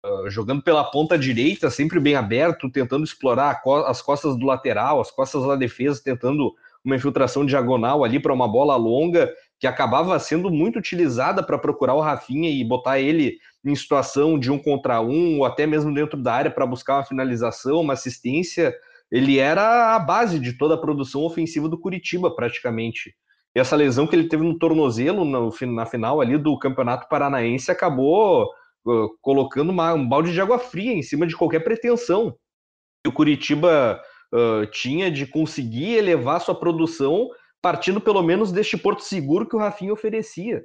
Uh, 0.05 0.29
jogando 0.29 0.63
pela 0.63 0.81
ponta 0.85 1.17
direita, 1.17 1.69
sempre 1.69 1.99
bem 1.99 2.15
aberto, 2.15 2.71
tentando 2.71 3.03
explorar 3.03 3.61
as 3.85 4.01
costas 4.01 4.37
do 4.37 4.45
lateral, 4.45 5.01
as 5.01 5.11
costas 5.11 5.45
da 5.45 5.57
defesa, 5.57 6.01
tentando 6.01 6.53
uma 6.85 6.95
infiltração 6.95 7.45
diagonal 7.45 8.05
ali 8.05 8.17
para 8.17 8.33
uma 8.33 8.47
bola 8.47 8.77
longa 8.77 9.29
que 9.59 9.67
acabava 9.67 10.17
sendo 10.19 10.49
muito 10.49 10.79
utilizada 10.79 11.43
para 11.43 11.57
procurar 11.57 11.93
o 11.93 11.99
Rafinha 11.99 12.49
e 12.49 12.63
botar 12.63 12.99
ele 12.99 13.37
em 13.65 13.75
situação 13.75 14.39
de 14.39 14.49
um 14.49 14.57
contra 14.57 15.01
um, 15.01 15.39
ou 15.39 15.45
até 15.45 15.67
mesmo 15.67 15.93
dentro 15.93 16.21
da 16.21 16.33
área 16.33 16.51
para 16.51 16.65
buscar 16.65 16.95
uma 16.95 17.05
finalização, 17.05 17.81
uma 17.81 17.93
assistência. 17.93 18.73
Ele 19.11 19.37
era 19.37 19.95
a 19.95 19.99
base 19.99 20.39
de 20.39 20.57
toda 20.57 20.75
a 20.75 20.77
produção 20.77 21.23
ofensiva 21.23 21.67
do 21.67 21.77
Curitiba, 21.77 22.33
praticamente. 22.33 23.13
E 23.53 23.59
essa 23.59 23.75
lesão 23.75 24.07
que 24.07 24.15
ele 24.15 24.29
teve 24.29 24.43
no 24.43 24.57
tornozelo 24.57 25.25
no, 25.25 25.53
na 25.73 25.85
final 25.85 26.21
ali 26.21 26.37
do 26.37 26.57
Campeonato 26.57 27.09
Paranaense 27.09 27.69
acabou 27.69 28.45
uh, 28.85 29.09
colocando 29.21 29.71
uma, 29.71 29.93
um 29.93 30.07
balde 30.07 30.31
de 30.31 30.39
água 30.39 30.59
fria 30.59 30.93
em 30.93 31.01
cima 31.01 31.27
de 31.27 31.35
qualquer 31.35 31.59
pretensão 31.61 32.35
que 33.03 33.09
o 33.09 33.13
Curitiba 33.13 33.99
uh, 34.33 34.65
tinha 34.67 35.11
de 35.11 35.25
conseguir 35.25 35.95
elevar 35.95 36.39
sua 36.39 36.55
produção 36.55 37.29
partindo 37.61 37.99
pelo 37.99 38.21
menos 38.21 38.51
deste 38.51 38.77
porto 38.77 39.03
seguro 39.03 39.47
que 39.47 39.55
o 39.55 39.59
Rafinha 39.59 39.93
oferecia. 39.93 40.63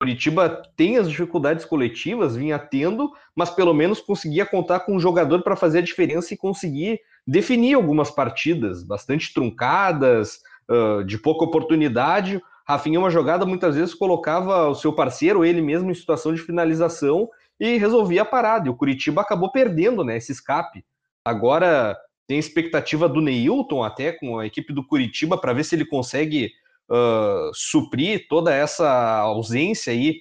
Curitiba 0.00 0.62
tem 0.76 0.96
as 0.96 1.08
dificuldades 1.08 1.64
coletivas, 1.64 2.34
vinha 2.34 2.58
tendo, 2.58 3.12
mas 3.36 3.50
pelo 3.50 3.72
menos 3.72 4.00
conseguia 4.00 4.44
contar 4.44 4.80
com 4.80 4.96
um 4.96 5.00
jogador 5.00 5.42
para 5.42 5.54
fazer 5.54 5.78
a 5.78 5.82
diferença 5.82 6.34
e 6.34 6.36
conseguir 6.36 7.00
definir 7.24 7.74
algumas 7.74 8.10
partidas 8.10 8.82
bastante 8.82 9.32
truncadas, 9.32 10.40
uh, 10.68 11.04
de 11.04 11.18
pouca 11.18 11.44
oportunidade. 11.44 12.42
Rafinha, 12.66 12.98
uma 12.98 13.10
jogada, 13.10 13.46
muitas 13.46 13.76
vezes 13.76 13.94
colocava 13.94 14.66
o 14.66 14.74
seu 14.74 14.92
parceiro, 14.92 15.44
ele 15.44 15.62
mesmo, 15.62 15.88
em 15.88 15.94
situação 15.94 16.34
de 16.34 16.42
finalização 16.42 17.28
e 17.60 17.76
resolvia 17.76 18.22
a 18.22 18.24
parada. 18.24 18.66
E 18.66 18.70
o 18.70 18.76
Curitiba 18.76 19.22
acabou 19.22 19.52
perdendo 19.52 20.02
né, 20.02 20.16
esse 20.16 20.32
escape. 20.32 20.84
Agora, 21.24 21.96
tem 22.26 22.38
expectativa 22.38 23.08
do 23.08 23.20
Neilton 23.20 23.82
até 23.82 24.12
com 24.12 24.38
a 24.38 24.46
equipe 24.46 24.72
do 24.72 24.86
Curitiba 24.86 25.36
para 25.36 25.52
ver 25.52 25.64
se 25.64 25.74
ele 25.74 25.84
consegue 25.84 26.52
uh, 26.90 27.50
suprir 27.54 28.26
toda 28.28 28.54
essa 28.54 29.18
ausência 29.18 29.92
aí 29.92 30.20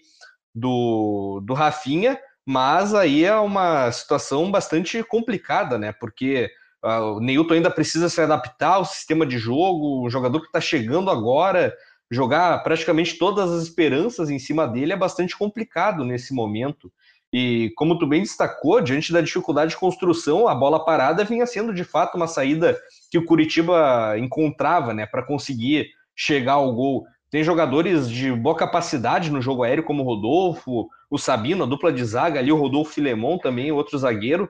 do, 0.53 1.41
do 1.45 1.53
Rafinha, 1.53 2.19
mas 2.45 2.93
aí 2.93 3.23
é 3.23 3.35
uma 3.35 3.91
situação 3.91 4.51
bastante 4.51 5.03
complicada, 5.03 5.77
né? 5.77 5.91
Porque 5.93 6.49
uh, 6.83 7.15
o 7.15 7.19
Neilton 7.19 7.55
ainda 7.55 7.71
precisa 7.71 8.09
se 8.09 8.19
adaptar 8.19 8.75
ao 8.75 8.85
sistema 8.85 9.25
de 9.25 9.37
jogo, 9.37 10.05
o 10.05 10.09
jogador 10.09 10.41
que 10.41 10.47
está 10.47 10.59
chegando 10.59 11.09
agora, 11.09 11.73
jogar 12.09 12.61
praticamente 12.63 13.17
todas 13.17 13.49
as 13.49 13.63
esperanças 13.63 14.29
em 14.29 14.37
cima 14.37 14.67
dele 14.67 14.91
é 14.91 14.97
bastante 14.97 15.37
complicado 15.37 16.03
nesse 16.03 16.33
momento. 16.33 16.91
E 17.34 17.72
como 17.76 17.98
tu 17.98 18.06
bem 18.06 18.22
destacou, 18.22 18.82
diante 18.82 19.13
da 19.13 19.22
dificuldade 19.22 19.72
de 19.72 19.78
construção, 19.78 20.48
a 20.48 20.56
bola 20.56 20.84
parada 20.84 21.24
vinha 21.24 21.46
sendo 21.46 21.74
de 21.74 21.84
fato 21.84 22.15
uma 22.15 22.28
saída 22.28 22.78
que 23.10 23.17
o 23.17 23.26
Curitiba 23.26 24.17
encontrava, 24.17 24.94
né, 24.94 25.06
para 25.06 25.24
conseguir 25.24 25.88
chegar 26.15 26.54
ao 26.54 26.74
gol. 26.74 27.06
Tem 27.30 27.44
jogadores 27.44 28.10
de 28.10 28.34
boa 28.34 28.56
capacidade 28.56 29.32
no 29.32 29.41
jogo 29.41 29.63
aéreo, 29.63 29.86
como 29.86 30.04
o 30.04 30.06
Rodolfo, 30.06 30.89
o 31.10 31.17
Sabino, 31.17 31.63
a 31.63 31.67
dupla 31.67 31.94
de 31.94 32.04
zaga 32.04 32.39
ali, 32.39 32.52
o 32.52 32.58
Rodolfo 32.58 32.94
Filemon 32.94 33.38
também, 33.38 33.72
outro 33.72 33.98
zagueiro. 33.98 34.50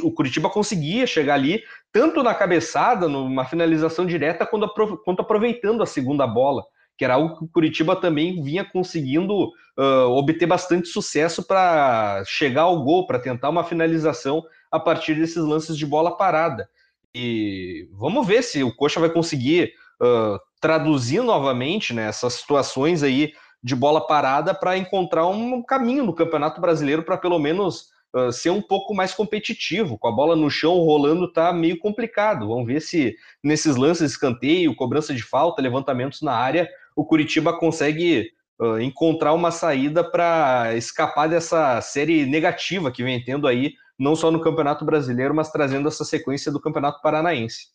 O 0.00 0.12
Curitiba 0.12 0.48
conseguia 0.48 1.06
chegar 1.06 1.34
ali, 1.34 1.62
tanto 1.90 2.22
na 2.22 2.34
cabeçada, 2.34 3.08
numa 3.08 3.44
finalização 3.44 4.06
direta, 4.06 4.46
quanto 4.46 5.20
aproveitando 5.20 5.82
a 5.82 5.86
segunda 5.86 6.26
bola 6.26 6.62
que 6.96 7.04
era 7.04 7.14
algo 7.14 7.36
que 7.36 7.44
o 7.44 7.48
Curitiba 7.48 7.96
também 7.96 8.42
vinha 8.42 8.64
conseguindo 8.64 9.50
uh, 9.78 10.08
obter 10.10 10.46
bastante 10.46 10.88
sucesso 10.88 11.42
para 11.46 12.22
chegar 12.26 12.62
ao 12.62 12.82
gol, 12.82 13.06
para 13.06 13.18
tentar 13.18 13.50
uma 13.50 13.64
finalização 13.64 14.42
a 14.70 14.78
partir 14.78 15.14
desses 15.14 15.42
lances 15.42 15.76
de 15.76 15.86
bola 15.86 16.16
parada. 16.16 16.68
E 17.14 17.88
vamos 17.92 18.26
ver 18.26 18.42
se 18.42 18.62
o 18.62 18.74
Coxa 18.74 19.00
vai 19.00 19.10
conseguir 19.10 19.72
uh, 20.00 20.38
traduzir 20.60 21.22
novamente 21.22 21.92
né, 21.92 22.08
essas 22.08 22.34
situações 22.34 23.02
aí 23.02 23.32
de 23.62 23.74
bola 23.74 24.06
parada 24.06 24.54
para 24.54 24.76
encontrar 24.76 25.26
um 25.26 25.62
caminho 25.62 26.04
no 26.04 26.14
Campeonato 26.14 26.60
Brasileiro 26.60 27.02
para 27.02 27.16
pelo 27.16 27.38
menos 27.38 27.88
uh, 28.14 28.32
ser 28.32 28.50
um 28.50 28.60
pouco 28.60 28.94
mais 28.94 29.14
competitivo. 29.14 29.96
Com 29.98 30.08
a 30.08 30.12
bola 30.12 30.36
no 30.36 30.50
chão 30.50 30.74
rolando 30.78 31.32
tá 31.32 31.52
meio 31.52 31.78
complicado. 31.78 32.48
Vamos 32.48 32.66
ver 32.66 32.80
se 32.80 33.16
nesses 33.42 33.76
lances 33.76 34.12
escanteio, 34.12 34.74
cobrança 34.74 35.14
de 35.14 35.22
falta, 35.22 35.62
levantamentos 35.62 36.20
na 36.20 36.32
área, 36.32 36.68
o 36.96 37.04
Curitiba 37.04 37.52
consegue 37.52 38.30
uh, 38.60 38.80
encontrar 38.80 39.32
uma 39.32 39.50
saída 39.50 40.02
para 40.02 40.74
escapar 40.76 41.28
dessa 41.28 41.80
série 41.80 42.26
negativa 42.26 42.90
que 42.90 43.02
vem 43.02 43.22
tendo 43.22 43.46
aí, 43.46 43.74
não 43.98 44.16
só 44.16 44.30
no 44.30 44.40
Campeonato 44.40 44.84
Brasileiro, 44.84 45.34
mas 45.34 45.50
trazendo 45.50 45.88
essa 45.88 46.04
sequência 46.04 46.50
do 46.50 46.60
Campeonato 46.60 47.00
Paranaense. 47.02 47.74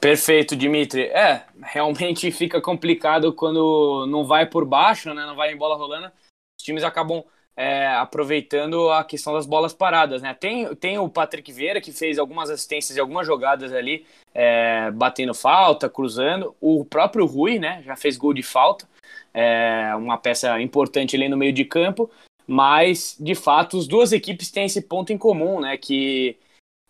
Perfeito, 0.00 0.56
Dimitri. 0.56 1.02
É, 1.02 1.46
realmente 1.62 2.30
fica 2.32 2.60
complicado 2.60 3.32
quando 3.32 4.06
não 4.08 4.24
vai 4.24 4.46
por 4.46 4.64
baixo, 4.64 5.14
né? 5.14 5.24
Não 5.24 5.36
vai 5.36 5.52
em 5.52 5.56
bola 5.56 5.76
rolando. 5.76 6.10
Os 6.58 6.64
times 6.64 6.82
acabam 6.82 7.22
é, 7.56 7.86
aproveitando 7.88 8.90
a 8.90 9.04
questão 9.04 9.34
das 9.34 9.46
bolas 9.46 9.72
paradas, 9.72 10.22
né? 10.22 10.34
Tem, 10.34 10.74
tem 10.76 10.98
o 10.98 11.08
Patrick 11.08 11.52
Vieira 11.52 11.80
que 11.80 11.92
fez 11.92 12.18
algumas 12.18 12.50
assistências 12.50 12.96
e 12.96 13.00
algumas 13.00 13.26
jogadas 13.26 13.72
ali, 13.72 14.06
é, 14.34 14.90
batendo 14.90 15.34
falta, 15.34 15.88
cruzando. 15.88 16.54
O 16.60 16.84
próprio 16.84 17.26
Rui, 17.26 17.58
né? 17.58 17.82
Já 17.84 17.96
fez 17.96 18.16
gol 18.16 18.32
de 18.32 18.42
falta, 18.42 18.88
é, 19.34 19.94
uma 19.96 20.16
peça 20.18 20.60
importante 20.60 21.16
ali 21.16 21.28
no 21.28 21.36
meio 21.36 21.52
de 21.52 21.64
campo. 21.64 22.10
Mas, 22.46 23.16
de 23.20 23.34
fato, 23.34 23.78
as 23.78 23.86
duas 23.86 24.12
equipes 24.12 24.50
têm 24.50 24.64
esse 24.64 24.82
ponto 24.82 25.12
em 25.12 25.18
comum, 25.18 25.60
né? 25.60 25.76
Que 25.76 26.36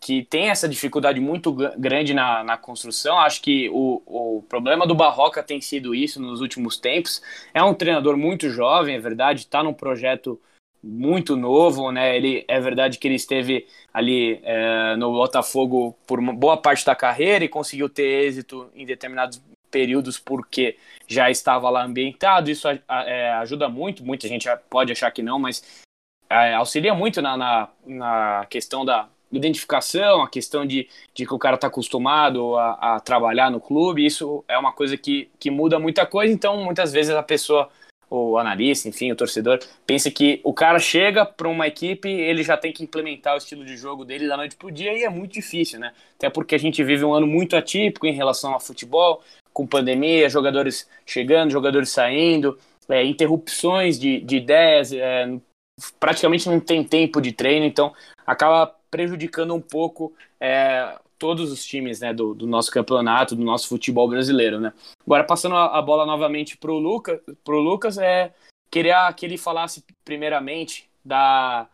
que 0.05 0.21
tem 0.21 0.49
essa 0.49 0.67
dificuldade 0.67 1.21
muito 1.21 1.53
grande 1.77 2.13
na, 2.13 2.43
na 2.43 2.57
construção. 2.57 3.17
Acho 3.19 3.41
que 3.41 3.69
o, 3.69 4.01
o 4.05 4.41
problema 4.43 4.85
do 4.85 4.93
Barroca 4.93 5.41
tem 5.41 5.61
sido 5.61 5.95
isso 5.95 6.21
nos 6.21 6.41
últimos 6.41 6.75
tempos. 6.75 7.21
É 7.53 7.63
um 7.63 7.73
treinador 7.73 8.17
muito 8.17 8.49
jovem, 8.49 8.95
é 8.95 8.99
verdade, 8.99 9.41
está 9.41 9.63
num 9.63 9.73
projeto 9.73 10.37
muito 10.83 11.35
novo, 11.37 11.91
né? 11.91 12.15
Ele 12.15 12.43
é 12.47 12.59
verdade 12.59 12.97
que 12.97 13.07
ele 13.07 13.15
esteve 13.15 13.65
ali 13.93 14.39
é, 14.43 14.95
no 14.97 15.11
Botafogo 15.11 15.95
por 16.05 16.21
boa 16.33 16.57
parte 16.57 16.85
da 16.85 16.95
carreira 16.95 17.45
e 17.45 17.49
conseguiu 17.49 17.87
ter 17.87 18.25
êxito 18.25 18.69
em 18.75 18.85
determinados 18.85 19.41
períodos 19.71 20.19
porque 20.19 20.77
já 21.07 21.31
estava 21.31 21.69
lá 21.69 21.83
ambientado. 21.83 22.51
Isso 22.51 22.67
é, 22.67 23.31
ajuda 23.33 23.69
muito. 23.69 24.03
Muita 24.03 24.27
gente 24.27 24.47
pode 24.69 24.91
achar 24.91 25.09
que 25.11 25.23
não, 25.23 25.39
mas 25.39 25.63
é, 26.29 26.53
auxilia 26.53 26.93
muito 26.93 27.21
na, 27.21 27.37
na, 27.37 27.69
na 27.85 28.45
questão 28.49 28.83
da 28.83 29.07
identificação, 29.31 30.21
a 30.21 30.29
questão 30.29 30.65
de, 30.65 30.87
de 31.13 31.25
que 31.25 31.33
o 31.33 31.39
cara 31.39 31.55
está 31.55 31.67
acostumado 31.67 32.55
a, 32.55 32.95
a, 32.95 32.99
trabalhar 32.99 33.49
no 33.49 33.59
clube, 33.59 34.05
isso 34.05 34.43
é 34.47 34.57
uma 34.57 34.71
coisa 34.71 34.95
que, 34.95 35.29
que 35.39 35.49
muda 35.49 35.79
muita 35.79 36.05
coisa, 36.05 36.31
então 36.31 36.63
muitas 36.63 36.91
vezes 36.91 37.15
a 37.15 37.23
pessoa, 37.23 37.69
o 38.15 38.37
analista, 38.37 38.87
enfim, 38.87 39.11
o 39.11 39.15
torcedor, 39.15 39.59
pensa 39.87 40.11
que 40.11 40.39
o 40.43 40.53
cara 40.53 40.77
chega 40.77 41.25
para 41.25 41.47
uma 41.47 41.67
equipe, 41.67 42.07
ele 42.07 42.43
já 42.43 42.55
tem 42.55 42.71
que 42.71 42.83
implementar 42.83 43.33
o 43.33 43.37
estilo 43.37 43.65
de 43.65 43.75
jogo 43.75 44.05
dele 44.05 44.27
da 44.27 44.37
noite 44.37 44.55
pro 44.55 44.71
dia 44.71 44.93
e 44.93 45.03
é 45.03 45.09
muito 45.09 45.33
difícil, 45.33 45.79
né? 45.79 45.91
Até 46.15 46.29
porque 46.29 46.53
a 46.53 46.59
gente 46.59 46.83
vive 46.83 47.03
um 47.03 47.13
ano 47.13 47.25
muito 47.25 47.55
atípico 47.55 48.05
em 48.05 48.13
relação 48.13 48.53
ao 48.53 48.59
futebol, 48.59 49.23
com 49.51 49.65
pandemia, 49.65 50.29
jogadores 50.29 50.87
chegando, 51.05 51.51
jogadores 51.51 51.89
saindo, 51.89 52.57
é, 52.87 53.03
interrupções 53.03 53.99
de, 53.99 54.19
de 54.19 54.37
ideias, 54.37 54.93
é, 54.93 55.27
praticamente 55.99 56.47
não 56.47 56.59
tem 56.59 56.83
tempo 56.83 57.19
de 57.19 57.31
treino, 57.31 57.65
então 57.65 57.93
acaba 58.27 58.75
prejudicando 58.91 59.55
um 59.55 59.61
pouco 59.61 60.13
é, 60.39 60.99
todos 61.23 61.53
os 61.53 61.63
times 61.63 62.01
né, 62.01 62.13
do, 62.13 62.33
do, 62.33 62.45
nosso 62.45 62.69
campeonato, 62.69 63.33
do 63.33 63.45
nosso 63.45 63.69
futebol 63.69 64.09
brasileiro. 64.09 64.59
Né? 64.59 64.73
Agora, 65.07 65.23
passando 65.23 65.55
a, 65.55 65.77
a 65.77 65.81
bola 65.81 66.05
novamente 66.05 66.57
para 66.57 66.69
o 66.69 66.77
Luca, 66.77 67.21
pro 67.45 67.61
Lucas, 67.61 67.97
é, 67.97 68.33
queria 68.69 69.11
que 69.13 69.25
ele 69.25 69.37
falasse 69.37 69.85
primeiramente 70.03 70.89
da, 71.03 71.65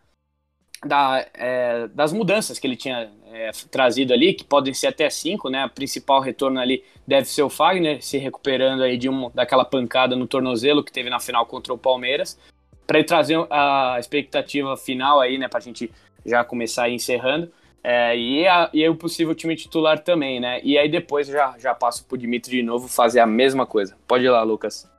da, 0.86 1.26
é, 1.34 1.88
das 1.88 2.14
mudanças 2.14 2.60
que 2.60 2.68
ele 2.68 2.76
tinha 2.76 3.12
é, 3.26 3.50
trazido 3.72 4.14
ali, 4.14 4.36
que 4.36 4.44
podem 4.44 4.72
ser 4.72 4.86
até 4.86 5.10
cinco, 5.10 5.50
né? 5.50 5.64
A 5.64 5.68
principal 5.68 6.22
retorno 6.22 6.60
ali 6.60 6.84
deve 7.08 7.28
ser 7.28 7.42
o 7.42 7.50
Fagner, 7.50 8.04
se 8.04 8.20
recuperando 8.20 8.84
aí 8.84 9.00
de 9.00 9.10
um, 9.10 9.32
daquela 9.32 9.66
pancada 9.66 10.16
no 10.16 10.28
tornozelo 10.28 10.84
que 10.84 10.92
teve 10.92 11.10
na 11.10 11.20
final 11.20 11.44
contra 11.48 11.74
o 11.74 11.78
Palmeiras, 11.78 12.38
para 12.86 13.00
ele 13.00 13.08
trazer 13.08 13.44
a 13.50 13.98
expectativa 14.00 14.78
final 14.78 15.20
aí, 15.20 15.40
né? 15.40 15.48
Para 15.48 15.58
a 15.58 15.64
gente 15.64 15.92
já 16.24 16.44
começar 16.44 16.88
encerrando. 16.88 17.52
É, 17.84 18.18
e, 18.18 18.48
a, 18.48 18.70
e 18.74 18.88
o 18.88 18.96
possível 18.96 19.34
time 19.34 19.56
titular 19.56 20.00
também, 20.00 20.40
né? 20.40 20.60
E 20.64 20.78
aí 20.78 20.90
depois 20.90 21.28
já, 21.28 21.58
já 21.58 21.74
passo 21.74 22.06
pro 22.06 22.18
Dimitri 22.18 22.58
de 22.58 22.64
novo 22.64 22.88
fazer 22.88 23.20
a 23.20 23.26
mesma 23.26 23.66
coisa. 23.66 23.96
Pode 24.08 24.26
ir 24.26 24.30
lá, 24.30 24.44
Lucas. 24.44 24.90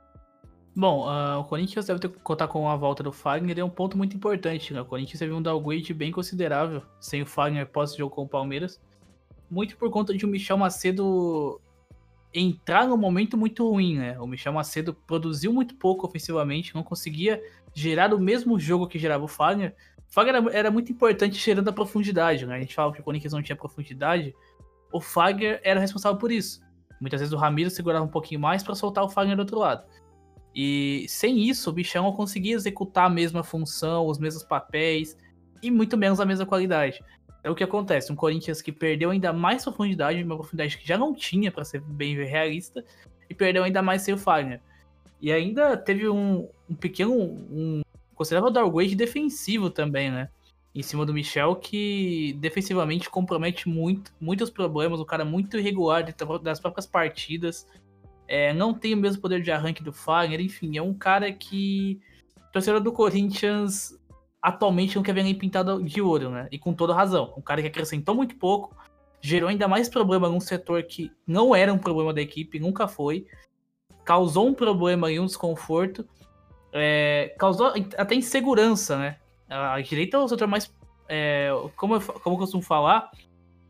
Bom, 0.75 1.05
uh, 1.05 1.39
o 1.39 1.43
Corinthians 1.43 1.85
deve 1.85 1.99
ter 1.99 2.09
que 2.09 2.19
contar 2.19 2.47
com 2.47 2.69
a 2.69 2.75
volta 2.77 3.03
do 3.03 3.11
Fagner, 3.11 3.59
é 3.59 3.63
um 3.63 3.69
ponto 3.69 3.97
muito 3.97 4.15
importante, 4.15 4.73
né? 4.73 4.81
O 4.81 4.85
Corinthians 4.85 5.19
teve 5.19 5.33
um 5.33 5.41
downgrade 5.41 5.93
bem 5.93 6.11
considerável 6.11 6.81
sem 6.99 7.21
o 7.21 7.25
Fagner 7.25 7.67
pós-jogo 7.67 8.15
com 8.15 8.23
o 8.23 8.27
Palmeiras. 8.27 8.81
Muito 9.49 9.75
por 9.75 9.89
conta 9.91 10.13
de 10.13 10.25
o 10.25 10.29
Michel 10.29 10.57
Macedo 10.57 11.59
entrar 12.33 12.87
num 12.87 12.95
momento 12.95 13.37
muito 13.37 13.69
ruim, 13.69 13.97
né? 13.97 14.17
O 14.17 14.25
Michel 14.25 14.53
Macedo 14.53 14.93
produziu 14.93 15.51
muito 15.51 15.75
pouco 15.75 16.07
ofensivamente, 16.07 16.73
não 16.73 16.83
conseguia 16.83 17.43
gerar 17.73 18.13
o 18.13 18.19
mesmo 18.19 18.57
jogo 18.57 18.87
que 18.87 18.97
gerava 18.97 19.25
o 19.25 19.27
Fagner. 19.27 19.75
Fagner 20.11 20.35
era, 20.35 20.51
era, 20.51 20.71
muito 20.71 20.91
importante 20.91 21.37
cheirando 21.37 21.69
a 21.69 21.73
profundidade, 21.73 22.45
né? 22.45 22.57
A 22.57 22.59
gente 22.59 22.75
falava 22.75 22.93
que 22.93 22.99
o 22.99 23.03
Corinthians 23.03 23.31
não 23.31 23.41
tinha 23.41 23.55
profundidade. 23.55 24.35
O 24.91 24.99
Fagner 24.99 25.61
era 25.63 25.79
responsável 25.79 26.19
por 26.19 26.31
isso. 26.31 26.61
Muitas 26.99 27.21
vezes 27.21 27.33
o 27.33 27.37
Ramiro 27.37 27.69
segurava 27.69 28.03
um 28.03 28.09
pouquinho 28.09 28.41
mais 28.41 28.61
para 28.61 28.75
soltar 28.75 29.05
o 29.05 29.09
Fagner 29.09 29.37
do 29.37 29.39
outro 29.39 29.57
lado. 29.57 29.85
E 30.53 31.05
sem 31.07 31.47
isso, 31.47 31.69
o 31.69 31.73
Bichão 31.73 32.03
não 32.03 32.11
conseguia 32.11 32.53
executar 32.53 33.05
a 33.05 33.09
mesma 33.09 33.41
função, 33.41 34.05
os 34.05 34.19
mesmos 34.19 34.43
papéis 34.43 35.17
e 35.63 35.71
muito 35.71 35.97
menos 35.97 36.19
a 36.19 36.25
mesma 36.25 36.45
qualidade. 36.45 37.01
É 37.41 37.49
o 37.49 37.55
que 37.55 37.63
acontece, 37.63 38.11
um 38.11 38.15
Corinthians 38.15 38.61
que 38.61 38.71
perdeu 38.71 39.11
ainda 39.11 39.31
mais 39.31 39.63
profundidade, 39.63 40.21
uma 40.21 40.35
profundidade 40.35 40.77
que 40.77 40.85
já 40.85 40.97
não 40.97 41.15
tinha, 41.15 41.51
para 41.51 41.63
ser 41.63 41.79
bem 41.79 42.15
realista, 42.15 42.83
e 43.29 43.33
perdeu 43.33 43.63
ainda 43.63 43.81
mais 43.81 44.01
sem 44.01 44.13
o 44.13 44.17
Fagner. 44.17 44.59
E 45.21 45.31
ainda 45.31 45.77
teve 45.77 46.09
um, 46.09 46.49
um 46.69 46.75
pequeno, 46.75 47.13
um 47.13 47.81
considerável 48.21 48.51
downgrade 48.51 48.95
defensivo 48.95 49.71
também, 49.71 50.11
né? 50.11 50.29
Em 50.75 50.83
cima 50.83 51.05
do 51.05 51.13
Michel, 51.13 51.55
que 51.55 52.37
defensivamente 52.39 53.09
compromete 53.09 53.67
muito, 53.67 54.13
muitos 54.21 54.49
problemas, 54.49 54.99
o 54.99 55.05
cara 55.05 55.25
muito 55.25 55.57
irregular 55.57 56.05
das 56.41 56.59
próprias 56.59 56.85
partidas. 56.85 57.67
É, 58.27 58.53
não 58.53 58.75
tem 58.75 58.93
o 58.93 58.97
mesmo 58.97 59.21
poder 59.21 59.41
de 59.41 59.51
arranque 59.51 59.83
do 59.83 59.91
Fagner, 59.91 60.39
enfim, 60.39 60.77
é 60.77 60.81
um 60.81 60.93
cara 60.93 61.33
que. 61.33 61.99
Torcedor 62.53 62.79
do 62.79 62.91
Corinthians 62.91 63.97
atualmente 64.41 64.95
não 64.95 65.03
quer 65.03 65.13
ver 65.13 65.23
nem 65.23 65.33
pintado 65.33 65.81
de 65.83 66.01
ouro, 66.01 66.29
né? 66.29 66.47
E 66.51 66.59
com 66.59 66.73
toda 66.73 66.93
razão. 66.93 67.33
Um 67.35 67.41
cara 67.41 67.61
que 67.61 67.67
acrescentou 67.67 68.13
muito 68.13 68.35
pouco, 68.35 68.75
gerou 69.19 69.49
ainda 69.49 69.67
mais 69.67 69.89
problema 69.89 70.29
num 70.29 70.39
setor 70.39 70.83
que 70.83 71.11
não 71.25 71.55
era 71.55 71.73
um 71.73 71.77
problema 71.77 72.13
da 72.13 72.21
equipe, 72.21 72.59
nunca 72.59 72.87
foi. 72.87 73.25
Causou 74.05 74.47
um 74.47 74.53
problema 74.53 75.11
e 75.11 75.19
um 75.19 75.25
desconforto 75.25 76.07
é, 76.73 77.33
causou 77.37 77.73
até 77.97 78.15
insegurança, 78.15 78.97
né? 78.97 79.17
A 79.49 79.79
direita 79.81 80.17
é 80.17 80.19
o 80.19 80.27
setor 80.27 80.47
mais. 80.47 80.73
É, 81.09 81.49
como, 81.75 81.95
eu, 81.95 82.01
como 82.01 82.35
eu 82.35 82.39
costumo 82.39 82.63
falar, 82.63 83.11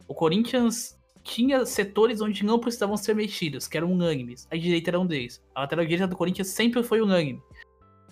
o 0.07 0.13
Corinthians 0.13 0.99
tinha 1.23 1.65
setores 1.65 2.21
onde 2.21 2.45
não 2.45 2.59
precisavam 2.59 2.97
ser 2.97 3.15
mexidos, 3.15 3.67
que 3.67 3.77
eram 3.77 3.91
unânimes. 3.91 4.47
A 4.51 4.55
direita 4.55 4.91
era 4.91 4.99
um 4.99 5.05
deles. 5.05 5.43
A 5.55 5.61
lateral 5.61 5.85
direita 5.85 6.07
do 6.07 6.15
Corinthians 6.15 6.49
sempre 6.49 6.83
foi 6.83 7.01
unânime. 7.01 7.41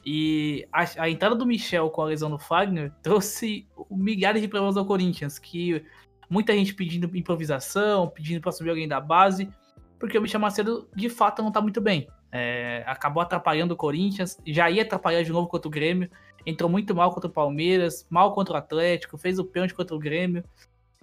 E 0.06 0.67
a, 0.71 1.04
a, 1.04 1.10
entrada 1.10 1.36
do 1.36 1.45
Michel 1.45 1.89
com 1.89 2.02
a 2.02 2.06
lesão 2.06 2.30
do 2.30 2.39
Fagner 2.39 2.91
trouxe 3.04 3.67
milhares 3.91 4.41
de 4.41 4.47
problemas 4.47 4.78
ao 4.78 4.86
Corinthians, 4.86 5.38
que 5.38 5.84
muita 6.30 6.54
gente 6.54 6.73
pedindo 6.73 7.15
improvisação, 7.15 8.08
pedindo 8.08 8.41
para 8.41 8.52
subir 8.52 8.69
alguém 8.69 8.88
da 8.88 9.02
base, 9.02 9.52
porque 9.99 10.17
o 10.17 10.21
Michel 10.21 10.39
Macedo 10.39 10.88
de 10.95 11.10
fato 11.10 11.41
não 11.41 11.52
tá 11.52 11.62
muito 11.62 11.82
bem. 11.82 12.08
É, 12.32 12.84
acabou 12.86 13.22
atrapalhando 13.22 13.74
o 13.74 13.78
Corinthians, 13.78 14.38
já 14.46 14.70
ia 14.70 14.84
atrapalhar 14.84 15.24
de 15.24 15.32
novo 15.32 15.48
contra 15.48 15.68
o 15.68 15.72
Grêmio. 15.72 16.10
Entrou 16.46 16.70
muito 16.70 16.96
mal 16.96 17.12
contra 17.12 17.30
o 17.30 17.34
Palmeiras, 17.34 18.06
mal 18.10 18.34
contra 18.34 18.54
o 18.54 18.58
Atlético, 18.58 19.18
fez 19.18 19.39
o 19.39 19.46
pênalti 19.46 19.74
contra 19.74 19.96
o 19.96 20.00
Grêmio. 20.00 20.44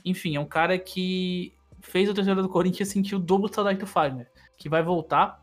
Enfim, 0.05 0.37
é 0.37 0.41
um 0.41 0.47
cara 0.47 0.79
que 0.79 1.53
fez 1.81 2.09
o 2.09 2.15
torcedor 2.15 2.43
do 2.43 2.49
Corinthians 2.49 2.89
sentir 2.89 3.15
o 3.15 3.19
dobro 3.19 3.49
do 3.49 3.55
saudade 3.55 3.79
do 3.79 3.87
Fagner, 3.87 4.31
que 4.57 4.69
vai 4.69 4.83
voltar. 4.83 5.43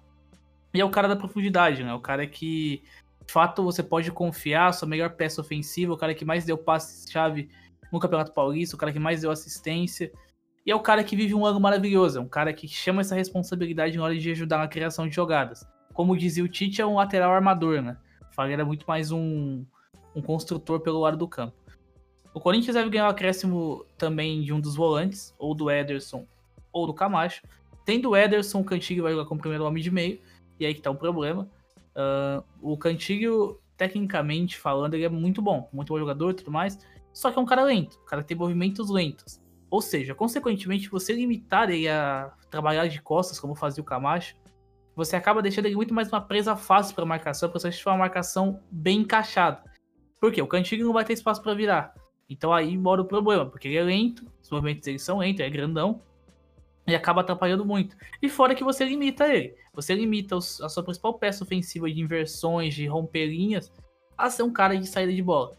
E 0.74 0.82
é 0.82 0.86
o 0.86 0.90
cara 0.90 1.08
da 1.08 1.16
profundidade, 1.16 1.84
né? 1.84 1.94
O 1.94 2.00
cara 2.00 2.26
que, 2.26 2.82
de 3.26 3.32
fato, 3.32 3.64
você 3.64 3.84
pode 3.84 4.12
confiar, 4.12 4.74
sua 4.74 4.88
melhor 4.88 5.12
peça 5.12 5.42
ofensiva, 5.42 5.94
o 5.94 5.98
cara 5.98 6.16
que 6.16 6.26
mais 6.26 6.46
deu 6.46 6.58
passe-chave 6.58 7.50
no 7.92 8.00
Campeonato 8.00 8.34
Paulista, 8.34 8.76
o 8.76 8.80
cara 8.80 8.92
que 8.92 9.00
mais 9.00 9.22
deu 9.22 9.30
assistência. 9.30 10.12
E 10.66 10.72
é 10.72 10.76
o 10.76 10.80
cara 10.80 11.04
que 11.04 11.16
vive 11.16 11.34
um 11.36 11.46
ano 11.46 11.60
maravilhoso, 11.60 12.18
é 12.18 12.22
um 12.22 12.28
cara 12.28 12.54
que 12.54 12.68
chama 12.68 13.02
essa 13.02 13.16
responsabilidade 13.16 13.98
na 13.98 14.04
hora 14.04 14.18
de 14.18 14.32
ajudar 14.32 14.58
na 14.60 14.68
criação 14.68 15.08
de 15.08 15.16
jogadas 15.16 15.68
como 15.94 16.18
dizia 16.18 16.44
o 16.44 16.48
Tite, 16.48 16.82
é 16.82 16.86
um 16.86 16.96
lateral 16.96 17.32
armador, 17.32 17.82
né? 17.82 17.98
O 18.30 18.34
Fagner 18.34 18.60
é 18.60 18.64
muito 18.64 18.86
mais 18.88 19.12
um, 19.12 19.64
um 20.16 20.22
construtor 20.22 20.80
pelo 20.80 21.00
lado 21.00 21.16
do 21.16 21.28
campo. 21.28 21.56
O 22.34 22.40
Corinthians 22.40 22.74
deve 22.76 22.90
ganhar 22.90 23.06
o 23.06 23.12
acréscimo 23.12 23.86
também 23.98 24.42
de 24.42 24.52
um 24.52 24.60
dos 24.60 24.76
volantes, 24.76 25.34
ou 25.38 25.54
do 25.54 25.70
Ederson, 25.70 26.26
ou 26.72 26.88
do 26.88 26.94
Camacho. 26.94 27.44
Tendo 27.86 28.10
o 28.10 28.18
Ederson, 28.18 28.62
o 28.62 28.64
Cantilho 28.64 29.04
vai 29.04 29.12
jogar 29.12 29.26
como 29.26 29.40
primeiro 29.40 29.64
homem 29.66 29.84
de 29.84 29.92
meio, 29.92 30.20
e 30.60 30.66
aí 30.66 30.74
que 30.74 30.82
tá 30.82 30.90
o 30.90 30.96
problema. 30.96 31.48
Uh, 31.96 32.44
o 32.60 32.76
Cantilho, 32.76 33.60
tecnicamente 33.78 34.58
falando, 34.58 34.96
ele 34.96 35.04
é 35.04 35.10
muito 35.10 35.44
bom, 35.44 35.70
muito 35.72 35.94
bom 35.94 36.00
jogador 36.00 36.32
e 36.32 36.34
tudo 36.34 36.50
mais, 36.50 36.80
só 37.14 37.32
que 37.32 37.38
é 37.38 37.42
um 37.42 37.46
cara 37.46 37.64
lento, 37.64 37.98
o 37.98 38.06
cara 38.06 38.24
tem 38.24 38.36
movimentos 38.36 38.90
lentos. 38.90 39.40
Ou 39.74 39.82
seja, 39.82 40.14
consequentemente, 40.14 40.88
você 40.88 41.14
limitar 41.14 41.68
ele 41.72 41.90
a 41.90 42.32
trabalhar 42.52 42.86
de 42.86 43.02
costas, 43.02 43.40
como 43.40 43.56
fazia 43.56 43.82
o 43.82 43.84
Camacho, 43.84 44.36
você 44.96 45.16
acaba 45.16 45.42
deixando 45.42 45.66
ele 45.66 45.76
muito 45.76 45.96
mais 45.96 46.10
uma 46.10 46.22
presa 46.22 46.56
fácil 46.56 46.94
para 46.94 47.04
marcação, 47.08 47.50
porque 47.50 47.68
você 47.68 47.90
uma 47.90 47.98
marcação 47.98 48.60
bem 48.70 49.00
encaixada. 49.00 49.64
Por 50.22 50.32
quê? 50.32 50.44
O 50.44 50.48
cantigo 50.48 50.84
não 50.84 50.94
vai 50.94 51.04
ter 51.04 51.14
espaço 51.14 51.42
para 51.42 51.56
virar. 51.56 51.96
Então 52.30 52.54
aí 52.54 52.78
mora 52.78 53.02
o 53.02 53.06
problema, 53.06 53.48
porque 53.48 53.68
ele 53.68 53.78
é 53.78 53.82
lento, 53.82 54.32
os 54.44 54.52
movimentos 54.52 54.84
dele 54.84 55.00
são 55.00 55.18
lentos, 55.18 55.44
é 55.44 55.50
grandão. 55.50 56.00
e 56.86 56.94
acaba 56.94 57.22
atrapalhando 57.22 57.66
muito. 57.66 57.98
E 58.22 58.30
fora 58.30 58.54
que 58.54 58.64
você 58.64 58.86
limita 58.86 59.28
ele. 59.28 59.56
Você 59.74 59.96
limita 59.96 60.36
os, 60.36 60.62
a 60.62 60.70
sua 60.70 60.84
principal 60.84 61.16
peça 61.16 61.44
ofensiva 61.44 61.90
de 61.90 62.00
inversões, 62.00 62.76
de 62.76 62.86
romper 62.86 63.26
linhas, 63.26 63.74
a 64.16 64.30
ser 64.30 64.44
um 64.44 64.54
cara 64.54 64.78
de 64.78 64.88
saída 64.88 65.12
de 65.12 65.24
bola. 65.24 65.58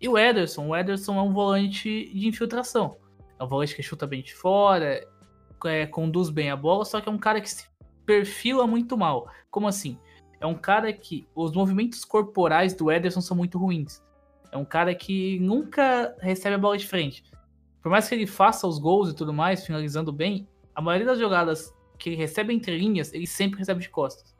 E 0.00 0.08
o 0.08 0.16
Ederson, 0.16 0.68
o 0.68 0.76
Ederson 0.76 1.18
é 1.18 1.22
um 1.22 1.32
volante 1.32 2.08
de 2.14 2.28
infiltração. 2.28 3.04
É 3.38 3.44
um 3.44 3.46
volante 3.46 3.74
que 3.74 3.82
chuta 3.82 4.06
bem 4.06 4.22
de 4.22 4.34
fora, 4.34 5.06
é, 5.64 5.86
conduz 5.86 6.30
bem 6.30 6.50
a 6.50 6.56
bola, 6.56 6.84
só 6.84 7.00
que 7.00 7.08
é 7.08 7.12
um 7.12 7.18
cara 7.18 7.40
que 7.40 7.50
se 7.50 7.66
perfila 8.04 8.66
muito 8.66 8.96
mal. 8.96 9.28
Como 9.50 9.66
assim? 9.66 9.98
É 10.40 10.46
um 10.46 10.54
cara 10.54 10.92
que 10.92 11.26
os 11.34 11.52
movimentos 11.52 12.04
corporais 12.04 12.74
do 12.74 12.90
Ederson 12.90 13.20
são 13.20 13.36
muito 13.36 13.58
ruins. 13.58 14.02
É 14.52 14.56
um 14.56 14.64
cara 14.64 14.94
que 14.94 15.38
nunca 15.40 16.14
recebe 16.20 16.54
a 16.54 16.58
bola 16.58 16.76
de 16.76 16.86
frente. 16.86 17.24
Por 17.82 17.90
mais 17.90 18.08
que 18.08 18.14
ele 18.14 18.26
faça 18.26 18.66
os 18.66 18.78
gols 18.78 19.10
e 19.10 19.14
tudo 19.14 19.32
mais, 19.32 19.64
finalizando 19.64 20.12
bem, 20.12 20.48
a 20.74 20.80
maioria 20.80 21.06
das 21.06 21.18
jogadas 21.18 21.74
que 21.98 22.10
ele 22.10 22.16
recebe 22.16 22.52
entre 22.52 22.76
linhas, 22.76 23.12
ele 23.12 23.26
sempre 23.26 23.58
recebe 23.58 23.80
de 23.80 23.88
costas. 23.88 24.36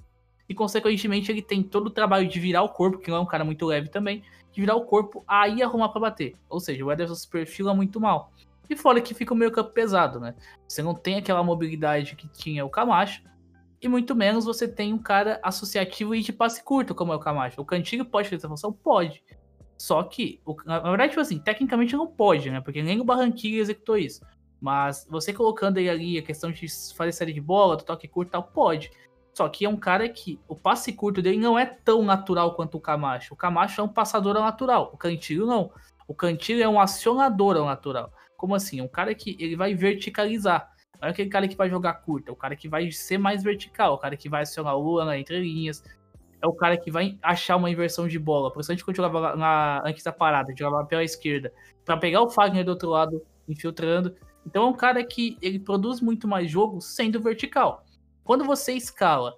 E, 0.48 0.54
consequentemente, 0.54 1.30
ele 1.32 1.42
tem 1.42 1.62
todo 1.62 1.88
o 1.88 1.90
trabalho 1.90 2.28
de 2.28 2.38
virar 2.38 2.62
o 2.62 2.68
corpo, 2.68 2.98
que 2.98 3.10
não 3.10 3.18
é 3.18 3.20
um 3.20 3.26
cara 3.26 3.44
muito 3.44 3.66
leve 3.66 3.88
também, 3.88 4.22
de 4.52 4.60
virar 4.60 4.76
o 4.76 4.84
corpo, 4.84 5.24
aí 5.26 5.62
arrumar 5.62 5.88
para 5.88 6.00
bater. 6.00 6.36
Ou 6.48 6.60
seja, 6.60 6.84
o 6.84 6.92
Ederson 6.92 7.14
se 7.14 7.28
perfila 7.28 7.74
muito 7.74 8.00
mal. 8.00 8.32
E 8.68 8.76
fora 8.76 9.00
que 9.00 9.14
fica 9.14 9.32
o 9.32 9.36
meio 9.36 9.50
campo 9.50 9.70
pesado, 9.70 10.18
né? 10.18 10.34
Você 10.66 10.82
não 10.82 10.94
tem 10.94 11.16
aquela 11.16 11.42
mobilidade 11.42 12.16
que 12.16 12.28
tinha 12.28 12.64
o 12.64 12.70
Camacho, 12.70 13.22
e 13.80 13.88
muito 13.88 14.14
menos 14.14 14.44
você 14.44 14.66
tem 14.66 14.92
um 14.92 14.98
cara 14.98 15.38
associativo 15.42 16.14
e 16.14 16.22
de 16.22 16.32
passe 16.32 16.62
curto, 16.62 16.94
como 16.94 17.12
é 17.12 17.16
o 17.16 17.20
Camacho. 17.20 17.60
O 17.60 17.64
Cantilho 17.64 18.04
pode 18.04 18.28
fazer 18.28 18.36
essa 18.36 18.48
função? 18.48 18.72
Pode. 18.72 19.22
Só 19.78 20.02
que, 20.02 20.40
na 20.64 20.80
verdade, 20.80 21.10
tipo 21.10 21.20
assim, 21.20 21.38
tecnicamente 21.38 21.94
não 21.94 22.06
pode, 22.06 22.50
né? 22.50 22.60
Porque 22.60 22.82
nem 22.82 23.00
o 23.00 23.04
Barranquilla 23.04 23.60
executou 23.60 23.98
isso. 23.98 24.24
Mas 24.58 25.06
você 25.08 25.32
colocando 25.32 25.76
ele 25.76 25.90
ali, 25.90 26.18
a 26.18 26.22
questão 26.22 26.50
de 26.50 26.66
fazer 26.96 27.12
série 27.12 27.32
de 27.32 27.40
bola, 27.40 27.76
do 27.76 27.84
toque 27.84 28.08
curto 28.08 28.30
e 28.30 28.32
tal, 28.32 28.42
pode. 28.42 28.90
Só 29.34 29.46
que 29.50 29.66
é 29.66 29.68
um 29.68 29.76
cara 29.76 30.08
que 30.08 30.40
o 30.48 30.56
passe 30.56 30.94
curto 30.94 31.20
dele 31.20 31.36
não 31.36 31.58
é 31.58 31.66
tão 31.66 32.02
natural 32.02 32.54
quanto 32.54 32.78
o 32.78 32.80
Camacho. 32.80 33.34
O 33.34 33.36
Camacho 33.36 33.82
é 33.82 33.84
um 33.84 33.88
passador 33.88 34.34
ao 34.34 34.42
natural, 34.42 34.90
o 34.94 34.96
Cantilho 34.96 35.44
não. 35.44 35.70
O 36.08 36.14
Cantilho 36.14 36.62
é 36.62 36.68
um 36.68 36.80
acionador 36.80 37.56
ao 37.56 37.66
natural. 37.66 38.10
Como 38.36 38.54
assim? 38.54 38.80
Um 38.80 38.88
cara 38.88 39.14
que 39.14 39.36
ele 39.38 39.56
vai 39.56 39.74
verticalizar. 39.74 40.70
Não 41.00 41.08
é 41.08 41.10
aquele 41.10 41.28
cara 41.28 41.46
que 41.46 41.56
vai 41.56 41.68
jogar 41.68 41.94
curto, 41.94 42.28
é 42.28 42.32
o 42.32 42.36
cara 42.36 42.56
que 42.56 42.68
vai 42.68 42.90
ser 42.90 43.18
mais 43.18 43.42
vertical, 43.42 43.94
o 43.94 43.98
cara 43.98 44.16
que 44.16 44.28
vai 44.28 44.42
acionar 44.42 44.76
o 44.76 44.82
Lula 44.82 45.04
na 45.04 45.18
entrelinhas, 45.18 45.82
é 46.40 46.46
o 46.46 46.52
cara 46.52 46.76
que 46.76 46.90
vai 46.90 47.18
achar 47.22 47.56
uma 47.56 47.70
inversão 47.70 48.08
de 48.08 48.18
bola. 48.18 48.50
Principalmente 48.50 48.84
quando 48.84 48.96
jogava 48.96 49.36
na, 49.36 49.82
antes 49.84 50.02
da 50.02 50.12
parada, 50.12 50.54
jogava 50.56 50.86
pela 50.86 51.04
esquerda, 51.04 51.52
para 51.84 51.96
pegar 51.96 52.22
o 52.22 52.30
Fagner 52.30 52.64
do 52.64 52.70
outro 52.70 52.90
lado, 52.90 53.22
infiltrando. 53.48 54.14
Então 54.46 54.64
é 54.64 54.66
um 54.68 54.74
cara 54.74 55.04
que 55.04 55.36
ele 55.42 55.58
produz 55.58 56.00
muito 56.00 56.26
mais 56.28 56.50
jogo 56.50 56.80
sendo 56.80 57.20
vertical. 57.20 57.84
Quando 58.24 58.44
você 58.44 58.72
escala 58.72 59.36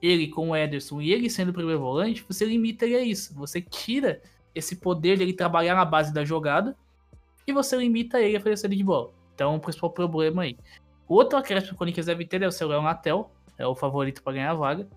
ele 0.00 0.28
com 0.28 0.50
o 0.50 0.56
Ederson 0.56 1.00
e 1.00 1.12
ele 1.12 1.30
sendo 1.30 1.48
o 1.48 1.52
primeiro 1.52 1.80
volante, 1.80 2.24
você 2.26 2.44
limita 2.44 2.84
ele 2.84 2.96
a 2.96 3.02
isso. 3.02 3.34
Você 3.34 3.60
tira 3.60 4.20
esse 4.54 4.76
poder 4.76 5.18
dele 5.18 5.32
trabalhar 5.32 5.74
na 5.74 5.84
base 5.84 6.12
da 6.12 6.24
jogada 6.24 6.76
e 7.46 7.52
você 7.52 7.76
limita 7.76 8.20
ele 8.20 8.36
a 8.36 8.40
fazer 8.40 8.56
saída 8.56 8.76
de 8.76 8.84
bola. 8.84 9.12
Então, 9.34 9.56
o 9.56 9.60
principal 9.60 9.90
problema 9.90 10.42
aí. 10.42 10.56
O 11.08 11.14
outro 11.14 11.38
acréscimo 11.38 11.70
que 11.70 11.74
o 11.74 11.78
Corinthians 11.78 12.06
deve 12.06 12.24
ter 12.24 12.42
é 12.42 12.46
o 12.46 12.52
seu 12.52 12.68
Leon 12.68 12.82
Natel, 12.82 13.30
é 13.58 13.66
o 13.66 13.74
favorito 13.74 14.22
para 14.22 14.34
ganhar 14.34 14.50
a 14.50 14.54
vaga, 14.54 14.88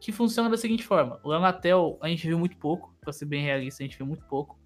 que 0.00 0.12
funciona 0.12 0.50
da 0.50 0.56
seguinte 0.56 0.84
forma: 0.84 1.20
o 1.22 1.30
Leon 1.30 1.40
Natel 1.40 1.98
a 2.00 2.08
gente 2.08 2.26
viu 2.26 2.38
muito 2.38 2.56
pouco, 2.56 2.94
para 3.00 3.12
ser 3.12 3.26
bem 3.26 3.42
realista, 3.42 3.82
a 3.82 3.86
gente 3.86 3.96
viu 3.96 4.06
muito 4.06 4.24
pouco. 4.26 4.58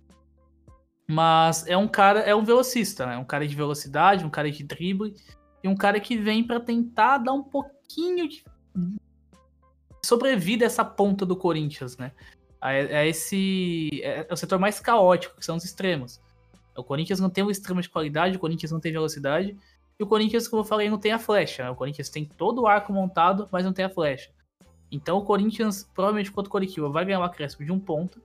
Mas 1.07 1.66
é 1.66 1.77
um 1.77 1.87
cara, 1.87 2.20
é 2.20 2.35
um 2.35 2.44
velocista, 2.44 3.05
né? 3.05 3.16
Um 3.18 3.24
cara 3.24 3.46
de 3.46 3.55
velocidade, 3.55 4.24
um 4.24 4.31
cara 4.31 4.50
de 4.50 4.64
drible 4.64 5.14
e 5.62 5.68
um 5.68 5.77
cara 5.77 6.00
que 6.00 6.16
vem 6.16 6.42
para 6.42 6.59
tentar 6.59 7.18
dar 7.18 7.33
um 7.33 7.42
pouquinho 7.42 8.29
de 8.29 8.42
sobrevida 10.05 10.64
a 10.64 10.66
essa 10.66 10.85
ponta 10.85 11.27
do 11.27 11.37
Corinthians, 11.37 11.98
né? 11.98 12.12
É, 12.62 13.07
esse 13.07 13.90
é, 14.03 14.27
o 14.31 14.37
setor 14.37 14.59
mais 14.59 14.81
caótico, 14.81 15.37
que 15.37 15.44
são 15.44 15.57
os 15.57 15.64
extremos. 15.64 16.20
O 16.76 16.84
Corinthians 16.84 17.20
não 17.20 17.30
tem 17.30 17.44
um 17.44 17.50
extremo 17.50 17.80
de 17.80 17.88
qualidade, 17.88 18.37
o 18.37 18.40
Corinthians 18.40 18.72
não 18.72 18.80
tem 18.80 18.92
velocidade, 18.92 19.56
e 19.98 20.02
o 20.02 20.06
Corinthians, 20.06 20.48
como 20.48 20.62
eu 20.62 20.66
falei, 20.66 20.90
não 20.90 20.98
tem 20.98 21.12
a 21.12 21.18
flecha. 21.18 21.64
Né? 21.64 21.70
O 21.70 21.76
Corinthians 21.76 22.08
tem 22.08 22.24
todo 22.24 22.62
o 22.62 22.66
arco 22.66 22.92
montado, 22.92 23.48
mas 23.52 23.64
não 23.64 23.72
tem 23.72 23.84
a 23.84 23.90
flecha. 23.90 24.30
Então 24.90 25.18
o 25.18 25.24
Corinthians, 25.24 25.88
provavelmente 25.94 26.30
contra 26.30 26.48
o 26.48 26.52
Coritiba, 26.52 26.88
vai 26.88 27.04
ganhar 27.04 27.20
um 27.20 27.24
acréscimo 27.24 27.64
de 27.64 27.72
um 27.72 27.78
ponto 27.78 28.20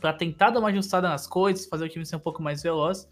para 0.00 0.12
tentar 0.12 0.50
dar 0.50 0.60
uma 0.60 0.68
ajustada 0.68 1.08
nas 1.08 1.26
coisas, 1.26 1.66
fazer 1.66 1.84
o 1.84 1.88
time 1.88 2.06
ser 2.06 2.16
um 2.16 2.20
pouco 2.20 2.42
mais 2.42 2.62
veloz. 2.62 3.08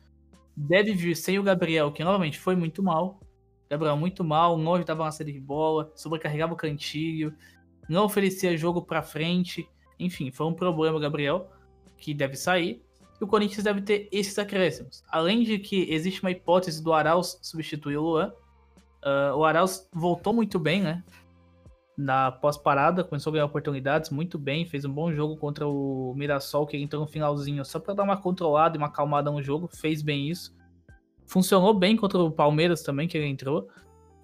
Deve 0.57 0.94
vir 0.94 1.14
sem 1.14 1.38
o 1.38 1.42
Gabriel, 1.42 1.92
que 1.92 2.03
novamente 2.03 2.38
foi 2.38 2.57
muito 2.57 2.83
mal. 2.83 3.20
Gabriel 3.68 3.96
muito 3.96 4.24
mal, 4.24 4.57
não 4.57 4.74
ajudava 4.74 5.05
na 5.05 5.11
série 5.11 5.33
de 5.33 5.40
bola, 5.40 5.92
sobrecarregava 5.94 6.55
o 6.55 6.57
cantilho, 6.57 7.35
não 7.88 8.05
oferecia 8.05 8.57
jogo 8.57 8.83
para 8.83 9.03
frente. 9.03 9.68
Enfim, 9.98 10.31
foi 10.31 10.46
um 10.46 10.55
problema 10.55 10.98
Gabriel, 10.98 11.51
que 11.98 12.14
deve 12.14 12.35
sair. 12.35 12.83
E 13.20 13.24
o 13.24 13.26
Corinthians 13.26 13.64
deve 13.64 13.81
ter 13.81 14.09
esses 14.12 14.38
acréscimos. 14.38 15.02
Além 15.09 15.42
de 15.42 15.59
que 15.59 15.90
existe 15.92 16.22
uma 16.22 16.31
hipótese 16.31 16.83
do 16.83 16.92
Arauz 16.92 17.38
substituir 17.42 17.96
o 17.96 18.02
Luan. 18.02 18.33
Uh, 19.04 19.37
o 19.37 19.44
Arauz 19.44 19.88
voltou 19.92 20.33
muito 20.33 20.59
bem, 20.59 20.83
né? 20.83 21.02
na 21.98 22.31
pós-parada, 22.31 23.02
começou 23.02 23.31
a 23.31 23.35
ganhar 23.35 23.46
oportunidades 23.46 24.09
muito 24.11 24.38
bem, 24.38 24.64
fez 24.64 24.85
um 24.85 24.92
bom 24.92 25.12
jogo 25.12 25.37
contra 25.37 25.66
o 25.66 26.14
Mirassol, 26.16 26.64
que 26.64 26.76
entrou 26.76 27.02
no 27.02 27.09
finalzinho 27.09 27.64
só 27.64 27.81
para 27.81 27.92
dar 27.92 28.04
uma 28.04 28.16
controlada 28.16 28.76
e 28.76 28.78
uma 28.78 28.87
acalmada 28.87 29.33
no 29.33 29.42
jogo, 29.42 29.66
fez 29.66 30.00
bem 30.00 30.31
isso. 30.31 30.57
Funcionou 31.26 31.74
bem 31.74 31.96
contra 31.96 32.16
o 32.20 32.31
Palmeiras 32.31 32.85
também, 32.85 33.09
que 33.09 33.18
ele 33.18 33.26
entrou. 33.26 33.68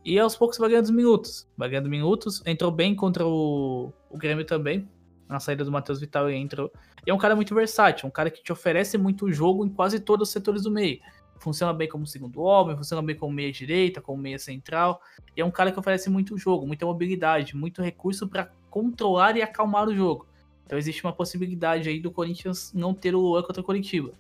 E 0.04 0.18
aos 0.20 0.36
poucos 0.36 0.56
vai 0.56 0.70
ganhando 0.70 0.92
minutos. 0.92 1.48
Vai 1.56 1.68
ganhando 1.68 1.90
minutos. 1.90 2.42
Entrou 2.46 2.70
bem 2.70 2.94
contra 2.94 3.26
o, 3.26 3.92
o 4.08 4.16
Grêmio 4.16 4.44
também. 4.44 4.88
Na 5.28 5.40
saída 5.40 5.64
do 5.64 5.72
Matheus 5.72 6.00
Vital 6.00 6.28
ele 6.28 6.38
entrou. 6.38 6.72
E 7.06 7.10
é 7.10 7.14
um 7.14 7.18
cara 7.18 7.34
muito 7.34 7.54
versátil, 7.54 8.08
um 8.08 8.10
cara 8.10 8.30
que 8.30 8.42
te 8.42 8.52
oferece 8.52 8.98
muito 8.98 9.30
jogo 9.32 9.64
em 9.64 9.68
quase 9.68 10.00
todos 10.00 10.28
os 10.28 10.32
setores 10.32 10.62
do 10.62 10.70
meio 10.70 11.00
funciona 11.44 11.72
bem 11.74 11.88
como 11.88 12.06
segundo 12.06 12.40
homem, 12.40 12.76
funciona 12.76 13.02
bem 13.02 13.14
como 13.14 13.32
meia 13.32 13.52
direita, 13.52 14.00
como 14.00 14.20
meia 14.20 14.38
central. 14.38 15.00
E 15.36 15.40
é 15.40 15.44
um 15.44 15.50
cara 15.50 15.70
que 15.70 15.78
oferece 15.78 16.08
muito 16.08 16.38
jogo, 16.38 16.66
muita 16.66 16.86
mobilidade, 16.86 17.54
muito 17.54 17.82
recurso 17.82 18.26
para 18.26 18.50
controlar 18.70 19.36
e 19.36 19.42
acalmar 19.42 19.88
o 19.88 19.94
jogo. 19.94 20.26
Então 20.64 20.78
existe 20.78 21.04
uma 21.04 21.12
possibilidade 21.12 21.88
aí 21.88 22.00
do 22.00 22.10
Corinthians 22.10 22.72
não 22.72 22.94
ter 22.94 23.14
o 23.14 23.20
Luan 23.20 23.42
contra 23.42 23.60
o 23.60 23.64
Coritiba. 23.64 24.12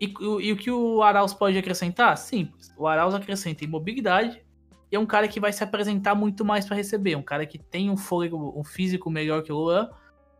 E, 0.00 0.12
e, 0.40 0.52
o 0.52 0.56
que 0.56 0.70
o 0.70 1.02
Arauz 1.02 1.32
pode 1.32 1.56
acrescentar? 1.56 2.18
Simples. 2.18 2.74
O 2.76 2.86
Arauz 2.86 3.14
acrescenta 3.14 3.64
em 3.64 3.68
mobilidade 3.68 4.44
e 4.90 4.96
é 4.96 4.98
um 4.98 5.06
cara 5.06 5.26
que 5.26 5.40
vai 5.40 5.52
se 5.52 5.64
apresentar 5.64 6.14
muito 6.14 6.44
mais 6.44 6.64
para 6.64 6.76
receber. 6.76 7.16
Um 7.16 7.22
cara 7.22 7.44
que 7.44 7.58
tem 7.58 7.90
um 7.90 7.96
fôlego, 7.96 8.52
um 8.56 8.64
físico 8.64 9.10
melhor 9.10 9.42
que 9.42 9.52
o 9.52 9.56
Luan, 9.56 9.90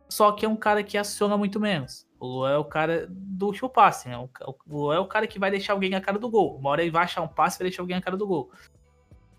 só 0.09 0.31
que 0.31 0.45
é 0.45 0.49
um 0.49 0.55
cara 0.55 0.83
que 0.83 0.97
aciona 0.97 1.37
muito 1.37 1.59
menos. 1.59 2.07
O 2.19 2.27
Luan 2.27 2.51
é 2.51 2.57
o 2.57 2.65
cara 2.65 3.07
do 3.09 3.47
último 3.47 3.69
passe, 3.69 4.07
né? 4.07 4.17
O 4.17 4.29
Luan 4.67 4.95
é 4.95 4.99
o 4.99 5.05
cara 5.05 5.27
que 5.27 5.37
vai 5.37 5.51
deixar 5.51 5.73
alguém 5.73 5.89
na 5.89 6.01
cara 6.01 6.17
do 6.17 6.29
gol. 6.29 6.57
Uma 6.57 6.69
hora 6.71 6.81
ele 6.81 6.91
vai 6.91 7.03
achar 7.03 7.21
um 7.21 7.27
passe 7.27 7.57
e 7.57 7.59
vai 7.59 7.69
deixar 7.69 7.83
alguém 7.83 7.95
na 7.95 8.01
cara 8.01 8.17
do 8.17 8.25
gol. 8.25 8.51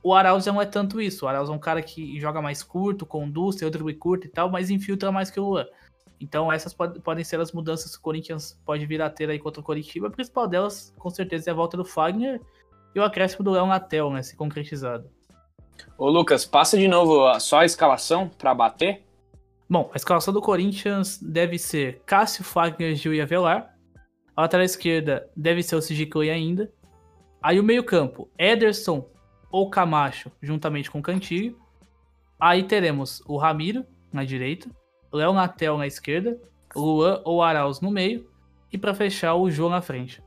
O 0.03 0.15
Arauz 0.15 0.47
não 0.47 0.61
é 0.61 0.67
tanto 0.67 1.01
isso. 1.01 1.25
O 1.25 1.29
Arauz 1.29 1.49
é 1.49 1.53
um 1.53 1.59
cara 1.59 1.83
que 1.83 2.21
joga 2.21 2.41
mais 2.41 2.63
curto, 2.63 3.05
conduz, 3.05 3.57
tem 3.57 3.67
outro 3.67 3.85
curto 3.97 4.27
e 4.27 4.31
tal, 4.31 4.51
mas 4.51 4.71
infiltra 4.71 5.11
mais 5.11 5.31
que 5.31 5.41
o 5.41 5.45
Luan. 5.45 5.67
Então 6.21 6.53
essas 6.53 6.75
pod 6.75 7.01
podem 7.01 7.25
ser 7.25 7.41
as 7.41 7.53
mudanças 7.53 7.93
que 7.93 7.99
o 7.99 8.03
Corinthians 8.03 8.61
pode 8.65 8.85
vir 8.87 9.01
a 9.01 9.11
ter 9.11 9.31
aí 9.31 9.39
contra 9.39 9.61
o 9.61 9.65
Coritiba. 9.65 10.09
A 10.09 10.11
principal 10.11 10.47
delas, 10.47 10.95
com 10.99 11.11
certeza, 11.11 11.51
é 11.51 11.53
a 11.53 11.57
volta 11.57 11.77
do 11.77 11.85
Fagner 11.85 12.41
e 12.95 13.01
o 13.01 13.05
acréscimo 13.05 13.45
do 13.45 13.51
Léo 13.51 13.67
Natel, 13.67 14.11
né? 14.11 14.23
Se 14.23 14.37
concretizado. 14.37 15.11
Ô 15.97 16.09
Lucas, 16.09 16.45
passa 16.45 16.77
de 16.77 16.89
novo 16.89 17.39
só 17.41 17.61
a 17.61 17.65
escalação 17.65 18.29
para 18.29 18.55
bater? 18.55 19.05
Bom, 19.69 19.91
a 19.93 19.97
escalação 19.97 20.33
do 20.33 20.41
Corinthians 20.41 21.19
deve 21.23 21.59
ser 21.59 22.03
Cássio, 22.07 22.43
Fagner, 22.43 22.95
Gil 22.95 23.15
e 23.15 23.21
Avelar. 23.21 23.77
A 24.35 24.43
lateral 24.43 24.65
esquerda 24.65 25.29
deve 25.37 25.63
ser 25.63 25.77
o 25.77 25.83
Sigiclay 25.83 26.31
ainda. 26.31 26.73
Aí 27.43 27.61
o 27.61 27.65
meio-campo, 27.65 28.31
Ederson 28.39 29.07
ou 29.51 29.69
Camacho, 29.69 30.31
juntamente 30.41 30.91
com 30.91 31.01
o 31.01 31.03
Cantilho. 31.03 31.59
Aí 32.41 32.63
teremos 32.63 33.23
o 33.27 33.37
Ramiro 33.37 33.85
na 34.13 34.25
direita, 34.25 34.71
Léo 35.13 35.33
Natel 35.33 35.77
na 35.77 35.87
esquerda, 35.87 36.41
Luan 36.75 37.21
ou 37.25 37.43
Arauz 37.43 37.81
no 37.81 37.91
meio. 37.91 38.31
E 38.73 38.79
para 38.79 38.95
fechar, 38.95 39.35
o 39.35 39.51
João 39.51 39.71
na 39.71 39.81
frente. 39.81 40.23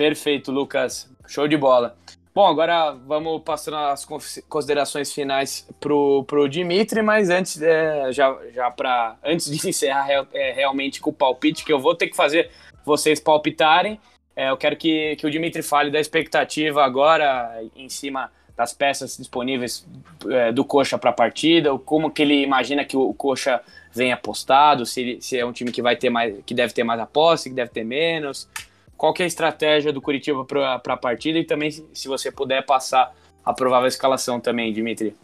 Perfeito, 0.00 0.50
Lucas. 0.50 1.12
Show 1.28 1.46
de 1.46 1.58
bola. 1.58 1.94
Bom, 2.34 2.46
agora 2.46 2.92
vamos 3.06 3.42
passando 3.44 3.76
as 3.76 4.08
considerações 4.48 5.12
finais 5.12 5.68
pro, 5.78 6.24
pro 6.24 6.48
Dimitri, 6.48 7.02
mas 7.02 7.28
antes, 7.28 7.60
é, 7.60 8.10
já, 8.10 8.34
já 8.50 8.70
para 8.70 9.18
antes 9.22 9.50
de 9.50 9.60
encerrar 9.68 10.08
é, 10.32 10.52
realmente 10.52 11.02
com 11.02 11.10
o 11.10 11.12
palpite, 11.12 11.66
que 11.66 11.70
eu 11.70 11.78
vou 11.78 11.94
ter 11.94 12.08
que 12.08 12.16
fazer 12.16 12.50
vocês 12.82 13.20
palpitarem, 13.20 14.00
é, 14.34 14.48
eu 14.48 14.56
quero 14.56 14.74
que, 14.74 15.16
que 15.16 15.26
o 15.26 15.30
Dimitri 15.30 15.62
fale 15.62 15.90
da 15.90 16.00
expectativa 16.00 16.82
agora 16.82 17.62
em 17.76 17.90
cima 17.90 18.32
das 18.56 18.72
peças 18.72 19.18
disponíveis 19.18 19.86
é, 20.30 20.50
do 20.50 20.64
Coxa 20.64 20.96
para 20.96 21.10
a 21.10 21.12
partida, 21.12 21.76
como 21.78 22.10
que 22.10 22.22
ele 22.22 22.42
imagina 22.42 22.86
que 22.86 22.96
o 22.96 23.12
Coxa 23.12 23.60
vem 23.92 24.12
apostado, 24.12 24.86
se, 24.86 25.18
se 25.20 25.38
é 25.38 25.44
um 25.44 25.52
time 25.52 25.70
que 25.70 25.82
vai 25.82 25.94
ter 25.94 26.08
mais, 26.08 26.42
que 26.46 26.54
deve 26.54 26.72
ter 26.72 26.84
mais 26.84 26.98
aposta, 26.98 27.50
que 27.50 27.54
deve 27.54 27.70
ter 27.70 27.84
menos, 27.84 28.48
qual 29.00 29.14
é 29.18 29.22
a 29.22 29.26
estratégia 29.26 29.94
do 29.94 30.02
Curitiba 30.02 30.44
para 30.44 30.74
a 30.74 30.96
partida 30.96 31.38
e 31.38 31.44
também 31.44 31.70
se 31.70 32.06
você 32.06 32.30
puder 32.30 32.66
passar 32.66 33.10
a 33.42 33.50
provável 33.50 33.88
escalação 33.88 34.38
também, 34.38 34.74
Dimitri. 34.74 35.16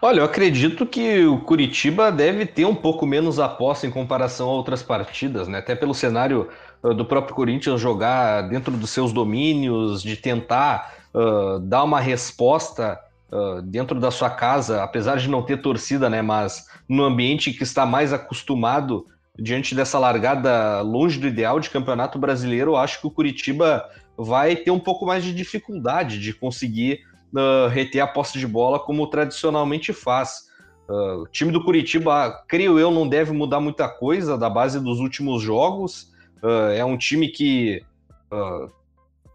Olha, 0.00 0.20
eu 0.20 0.24
acredito 0.24 0.86
que 0.86 1.24
o 1.24 1.40
Curitiba 1.40 2.12
deve 2.12 2.46
ter 2.46 2.64
um 2.64 2.74
pouco 2.74 3.04
menos 3.06 3.40
aposta 3.40 3.88
em 3.88 3.90
comparação 3.90 4.48
a 4.50 4.52
outras 4.52 4.84
partidas, 4.84 5.48
né? 5.48 5.58
Até 5.58 5.74
pelo 5.74 5.92
cenário 5.92 6.48
uh, 6.80 6.94
do 6.94 7.04
próprio 7.04 7.34
Corinthians 7.34 7.80
jogar 7.80 8.42
dentro 8.42 8.70
dos 8.76 8.90
seus 8.90 9.12
domínios, 9.12 10.00
de 10.00 10.14
tentar 10.14 10.94
uh, 11.12 11.58
dar 11.58 11.82
uma 11.82 11.98
resposta 11.98 13.00
uh, 13.32 13.62
dentro 13.62 13.98
da 13.98 14.12
sua 14.12 14.30
casa, 14.30 14.84
apesar 14.84 15.16
de 15.16 15.28
não 15.28 15.42
ter 15.42 15.60
torcida, 15.60 16.08
né? 16.08 16.22
Mas 16.22 16.68
no 16.88 17.02
ambiente 17.02 17.52
que 17.52 17.64
está 17.64 17.84
mais 17.84 18.12
acostumado 18.12 19.08
diante 19.38 19.74
dessa 19.74 19.98
largada 19.98 20.80
longe 20.80 21.18
do 21.18 21.26
ideal 21.26 21.58
de 21.58 21.70
campeonato 21.70 22.18
brasileiro, 22.18 22.72
eu 22.72 22.76
acho 22.76 23.00
que 23.00 23.06
o 23.06 23.10
Curitiba 23.10 23.84
vai 24.16 24.54
ter 24.54 24.70
um 24.70 24.78
pouco 24.78 25.04
mais 25.04 25.24
de 25.24 25.34
dificuldade 25.34 26.20
de 26.20 26.32
conseguir 26.32 27.00
uh, 27.34 27.68
reter 27.68 28.00
a 28.00 28.06
posse 28.06 28.38
de 28.38 28.46
bola 28.46 28.78
como 28.78 29.06
tradicionalmente 29.08 29.92
faz. 29.92 30.48
Uh, 30.88 31.22
o 31.22 31.26
time 31.26 31.50
do 31.50 31.64
Curitiba, 31.64 32.44
creio 32.46 32.78
eu, 32.78 32.90
não 32.90 33.08
deve 33.08 33.32
mudar 33.32 33.58
muita 33.58 33.88
coisa 33.88 34.38
da 34.38 34.48
base 34.48 34.78
dos 34.78 35.00
últimos 35.00 35.42
jogos. 35.42 36.12
Uh, 36.42 36.70
é 36.74 36.84
um 36.84 36.96
time 36.96 37.28
que 37.28 37.82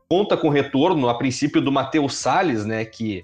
conta 0.10 0.36
com 0.36 0.50
retorno, 0.50 1.08
a 1.08 1.18
princípio, 1.18 1.62
do 1.62 1.72
Matheus 1.72 2.18
Salles, 2.18 2.66
né, 2.66 2.84
que 2.84 3.24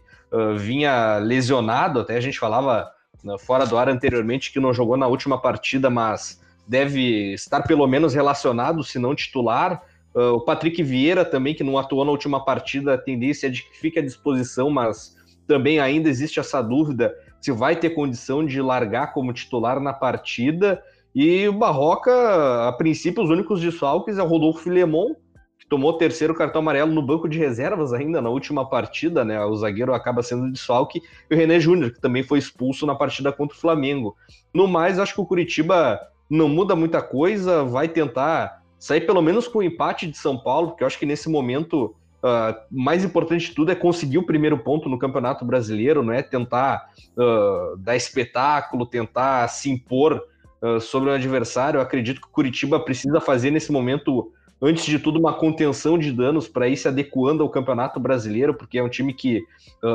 vinha 0.58 1.18
lesionado, 1.18 2.00
até 2.00 2.16
a 2.16 2.22
gente 2.22 2.40
falava 2.40 2.90
né, 3.22 3.38
fora 3.38 3.66
do 3.66 3.78
ar 3.78 3.90
anteriormente 3.90 4.54
que 4.54 4.60
não 4.60 4.74
jogou 4.74 4.96
na 4.96 5.08
última 5.08 5.38
partida, 5.38 5.90
mas 5.90 6.40
deve 6.68 7.34
estar 7.34 7.62
pelo 7.62 7.88
menos 7.88 8.14
relacionado, 8.14 8.84
se 8.84 9.00
não 9.00 9.16
titular. 9.16 9.82
Uh, 10.14 10.34
o 10.34 10.42
Patrick 10.42 10.82
Vieira 10.82 11.26
também, 11.26 11.54
que 11.54 11.64
não 11.64 11.78
atuou 11.78 12.06
na 12.06 12.12
última 12.12 12.44
partida, 12.44 12.94
a 12.94 12.98
tendência 12.98 13.48
é 13.48 13.50
de 13.50 13.64
que 13.64 13.78
fique 13.78 14.00
à 14.00 14.02
disposição, 14.02 14.70
mas 14.70 15.16
também 15.48 15.80
ainda 15.80 16.10
existe 16.10 16.40
essa 16.40 16.62
dúvida 16.62 17.14
se 17.40 17.52
vai 17.52 17.76
ter 17.76 17.92
condição 17.92 18.44
de 18.44 18.60
largar 18.62 19.14
como 19.14 19.32
titular 19.32 19.80
na 19.80 19.94
partida. 19.94 20.82
E 21.14 21.48
o 21.48 21.54
Barroca, 21.54 22.68
a 22.68 22.72
princípio, 22.74 23.24
os 23.24 23.30
únicos 23.30 23.62
desfalques 23.62 24.18
é 24.18 24.24
o 24.24 24.28
Rodolfo 24.28 24.64
Filemon, 24.64 25.14
que 25.60 25.68
tomou 25.70 25.92
o 25.92 25.98
terceiro 25.98 26.34
cartão 26.34 26.62
amarelo 26.62 26.92
no 26.92 27.06
banco 27.06 27.30
de 27.30 27.38
reservas 27.38 27.94
ainda 27.94 28.22
na 28.22 28.30
última 28.30 28.68
partida, 28.68 29.24
né? 29.24 29.40
O 29.46 29.56
zagueiro 29.56 29.94
acaba 29.94 30.24
sendo 30.24 30.52
desfalque, 30.52 31.02
e 31.30 31.36
o 31.36 31.38
René 31.38 31.60
Júnior, 31.60 31.92
que 31.92 32.02
também 32.02 32.24
foi 32.24 32.40
expulso 32.40 32.86
na 32.86 32.96
partida 32.96 33.32
contra 33.32 33.56
o 33.56 33.60
Flamengo. 33.60 34.16
No 34.54 34.68
mais, 34.68 34.98
acho 34.98 35.14
que 35.14 35.22
o 35.22 35.26
Curitiba 35.26 36.00
não 36.30 36.50
muda 36.50 36.76
muita 36.76 37.02
coisa, 37.02 37.64
vai 37.64 37.88
tentar 37.88 38.64
sair 38.80 39.02
pelo 39.02 39.22
menos 39.22 39.48
com 39.48 39.60
o 39.60 39.64
empate 39.64 40.08
de 40.08 40.18
São 40.18 40.38
Paulo, 40.38 40.70
porque 40.70 40.84
eu 40.84 40.88
acho 40.88 41.00
que 41.00 41.06
nesse 41.06 41.30
momento 41.30 41.96
uh, 42.24 42.56
mais 42.70 43.04
importante 43.04 43.50
de 43.50 43.56
tudo 43.56 43.72
é 43.72 43.76
conseguir 43.76 44.18
o 44.18 44.26
primeiro 44.26 44.58
ponto 44.58 44.90
no 44.90 44.98
Campeonato 44.98 45.46
Brasileiro, 45.46 46.04
não 46.04 46.14
é 46.14 46.22
tentar 46.22 46.90
uh, 47.18 47.78
dar 47.78 47.96
espetáculo, 47.96 48.86
tentar 48.86 49.48
se 49.48 49.70
impor 49.70 50.24
uh, 50.62 50.80
sobre 50.80 51.10
o 51.10 51.14
adversário. 51.14 51.78
Eu 51.78 51.82
acredito 51.82 52.22
que 52.22 52.28
o 52.28 52.32
Curitiba 52.32 52.80
precisa 52.80 53.22
fazer 53.22 53.52
nesse 53.52 53.72
momento, 53.72 54.32
antes 54.62 54.86
de 54.86 55.00
tudo, 55.00 55.20
uma 55.20 55.34
contenção 55.34 55.98
de 55.98 56.12
danos 56.12 56.48
para 56.48 56.68
ir 56.68 56.78
se 56.78 56.88
adequando 56.88 57.44
ao 57.44 57.50
Campeonato 57.50 58.00
Brasileiro, 58.00 58.54
porque 58.54 58.80
é 58.80 58.84
um 58.84 58.90
time 58.90 59.14
que 59.14 59.44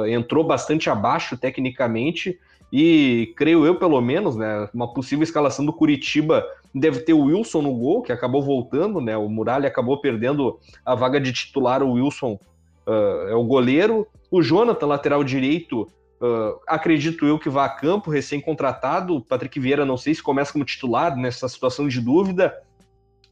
entrou 0.08 0.44
bastante 0.44 0.88
abaixo 0.88 1.36
tecnicamente. 1.36 2.38
E 2.72 3.32
creio 3.36 3.66
eu, 3.66 3.74
pelo 3.74 4.00
menos, 4.00 4.36
né, 4.36 4.68
uma 4.72 4.92
possível 4.92 5.24
escalação 5.24 5.64
do 5.64 5.72
Curitiba 5.72 6.46
deve 6.74 7.00
ter 7.00 7.12
o 7.12 7.24
Wilson 7.24 7.62
no 7.62 7.74
gol, 7.74 8.02
que 8.02 8.12
acabou 8.12 8.42
voltando, 8.42 9.00
né? 9.00 9.16
O 9.16 9.28
Muralha 9.28 9.66
acabou 9.66 10.00
perdendo 10.00 10.58
a 10.84 10.94
vaga 10.94 11.20
de 11.20 11.32
titular, 11.32 11.82
o 11.82 11.92
Wilson 11.94 12.38
uh, 12.86 13.28
é 13.28 13.34
o 13.34 13.44
goleiro. 13.44 14.06
O 14.30 14.40
Jonathan, 14.40 14.86
lateral 14.86 15.24
direito, 15.24 15.82
uh, 15.82 16.60
acredito 16.68 17.26
eu 17.26 17.38
que 17.38 17.48
vá 17.48 17.64
a 17.64 17.68
campo, 17.68 18.10
recém-contratado. 18.10 19.16
O 19.16 19.20
Patrick 19.20 19.58
Vieira, 19.58 19.84
não 19.84 19.96
sei 19.96 20.14
se 20.14 20.22
começa 20.22 20.52
como 20.52 20.64
titular 20.64 21.16
nessa 21.16 21.48
situação 21.48 21.88
de 21.88 22.00
dúvida. 22.00 22.54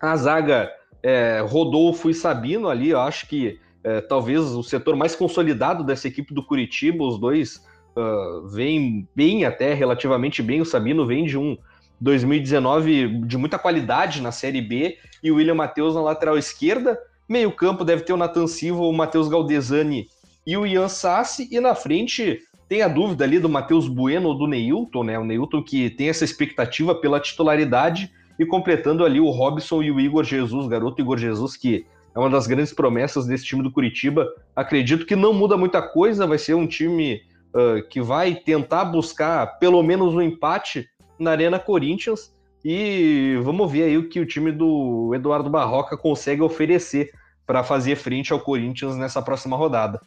A 0.00 0.16
zaga, 0.16 0.70
é, 1.02 1.40
Rodolfo 1.46 2.10
e 2.10 2.14
Sabino 2.14 2.68
ali, 2.68 2.90
eu 2.90 3.00
acho 3.00 3.28
que 3.28 3.60
é, 3.84 4.00
talvez 4.00 4.40
o 4.40 4.62
setor 4.62 4.96
mais 4.96 5.14
consolidado 5.14 5.84
dessa 5.84 6.08
equipe 6.08 6.34
do 6.34 6.44
Curitiba, 6.44 7.04
os 7.04 7.18
dois 7.18 7.64
uh, 7.98 8.48
vêm 8.48 9.08
bem 9.14 9.44
até, 9.44 9.74
relativamente 9.74 10.42
bem. 10.42 10.60
O 10.60 10.64
Sabino 10.64 11.06
vem 11.06 11.26
de 11.26 11.36
um 11.36 11.56
2019 12.00 13.26
de 13.26 13.36
muita 13.36 13.58
qualidade 13.58 14.22
na 14.22 14.30
Série 14.30 14.62
B 14.62 14.96
e 15.22 15.30
o 15.32 15.36
William 15.36 15.54
Matheus 15.54 15.94
na 15.94 16.00
lateral 16.00 16.38
esquerda. 16.38 16.98
Meio 17.28 17.50
campo 17.50 17.84
deve 17.84 18.02
ter 18.02 18.12
o 18.12 18.16
Nathan 18.16 18.46
Silva, 18.46 18.82
o 18.82 18.92
Matheus 18.92 19.28
Galdesani 19.28 20.06
e 20.46 20.56
o 20.56 20.66
Ian 20.66 20.88
Sassi. 20.88 21.48
E 21.50 21.60
na 21.60 21.74
frente 21.74 22.40
tem 22.68 22.82
a 22.82 22.88
dúvida 22.88 23.24
ali 23.24 23.38
do 23.38 23.48
Matheus 23.48 23.88
Bueno 23.88 24.28
ou 24.28 24.34
do 24.38 24.46
Neilton, 24.46 25.04
né? 25.04 25.18
O 25.18 25.24
Neilton 25.24 25.62
que 25.62 25.90
tem 25.90 26.08
essa 26.08 26.24
expectativa 26.24 26.94
pela 26.94 27.20
titularidade 27.20 28.12
e 28.38 28.46
completando 28.46 29.04
ali 29.04 29.20
o 29.20 29.30
Robson 29.30 29.82
e 29.82 29.90
o 29.90 29.98
Igor 29.98 30.22
Jesus, 30.22 30.68
garoto 30.68 31.02
Igor 31.02 31.18
Jesus, 31.18 31.56
que 31.56 31.84
é 32.14 32.18
uma 32.18 32.30
das 32.30 32.46
grandes 32.46 32.72
promessas 32.72 33.26
desse 33.26 33.44
time 33.44 33.62
do 33.62 33.70
Curitiba. 33.70 34.26
Acredito 34.54 35.04
que 35.04 35.16
não 35.16 35.32
muda 35.32 35.56
muita 35.56 35.82
coisa, 35.82 36.26
vai 36.26 36.38
ser 36.38 36.54
um 36.54 36.66
time 36.66 37.20
uh, 37.58 37.82
que 37.88 38.00
vai 38.00 38.34
tentar 38.34 38.84
buscar 38.84 39.58
pelo 39.58 39.82
menos 39.82 40.14
um 40.14 40.22
empate 40.22 40.88
na 41.18 41.32
Arena 41.32 41.58
Corinthians. 41.58 42.32
E 42.64 43.38
vamos 43.42 43.70
ver 43.70 43.84
aí 43.84 43.98
o 43.98 44.08
que 44.08 44.20
o 44.20 44.26
time 44.26 44.52
do 44.52 45.12
Eduardo 45.14 45.50
Barroca 45.50 45.96
consegue 45.96 46.42
oferecer 46.42 47.10
para 47.46 47.64
fazer 47.64 47.96
frente 47.96 48.32
ao 48.32 48.40
Corinthians 48.40 48.96
nessa 48.96 49.22
próxima 49.22 49.56
rodada. 49.56 50.00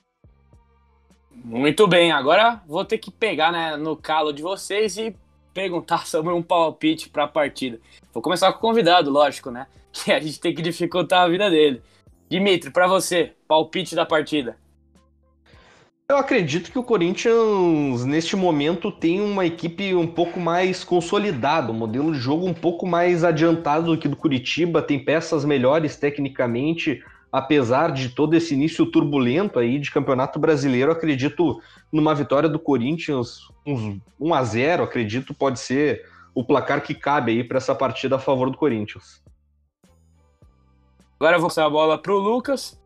Muito 1.43 1.87
bem, 1.87 2.11
agora 2.11 2.61
vou 2.67 2.85
ter 2.85 2.99
que 2.99 3.09
pegar 3.09 3.51
né, 3.51 3.75
no 3.75 3.95
calo 3.95 4.31
de 4.31 4.43
vocês 4.43 4.95
e 4.97 5.15
perguntar 5.53 6.05
sobre 6.07 6.31
um 6.31 6.41
palpite 6.41 7.09
para 7.09 7.23
a 7.23 7.27
partida. 7.27 7.79
Vou 8.13 8.21
começar 8.21 8.51
com 8.51 8.59
o 8.59 8.61
convidado, 8.61 9.09
lógico, 9.09 9.51
né? 9.51 9.67
Que 9.91 10.13
a 10.13 10.21
gente 10.21 10.39
tem 10.39 10.55
que 10.55 10.61
dificultar 10.61 11.23
a 11.23 11.27
vida 11.27 11.49
dele. 11.49 11.81
Dimitri, 12.29 12.71
para 12.71 12.87
você, 12.87 13.33
palpite 13.45 13.93
da 13.93 14.05
partida. 14.05 14.55
Eu 16.11 16.17
acredito 16.17 16.73
que 16.73 16.77
o 16.77 16.83
Corinthians, 16.83 18.03
neste 18.03 18.35
momento, 18.35 18.91
tem 18.91 19.21
uma 19.21 19.45
equipe 19.45 19.95
um 19.95 20.05
pouco 20.05 20.41
mais 20.41 20.83
consolidada, 20.83 21.71
um 21.71 21.75
modelo 21.75 22.11
de 22.11 22.19
jogo 22.19 22.45
um 22.45 22.53
pouco 22.53 22.85
mais 22.85 23.23
adiantado 23.23 23.85
do 23.85 23.97
que 23.97 24.09
do 24.09 24.17
Curitiba, 24.17 24.81
tem 24.81 24.99
peças 24.99 25.45
melhores 25.45 25.95
tecnicamente, 25.95 27.01
apesar 27.31 27.93
de 27.93 28.09
todo 28.09 28.33
esse 28.33 28.53
início 28.53 28.85
turbulento 28.85 29.57
aí 29.57 29.79
de 29.79 29.89
Campeonato 29.89 30.37
Brasileiro, 30.37 30.91
acredito 30.91 31.61
numa 31.89 32.13
vitória 32.13 32.49
do 32.49 32.59
Corinthians, 32.59 33.47
uns 33.65 33.97
1 34.19 34.33
a 34.33 34.43
0 34.43 34.83
acredito 34.83 35.33
pode 35.33 35.61
ser 35.61 36.05
o 36.35 36.43
placar 36.43 36.83
que 36.83 36.93
cabe 36.93 37.31
aí 37.31 37.41
para 37.41 37.55
essa 37.55 37.73
partida 37.73 38.17
a 38.17 38.19
favor 38.19 38.51
do 38.51 38.57
Corinthians. 38.57 39.23
Agora 41.17 41.37
eu 41.37 41.39
vou 41.39 41.47
passar 41.47 41.65
a 41.65 41.69
bola 41.69 41.97
para 41.97 42.11
o 42.11 42.17
Lucas. 42.17 42.80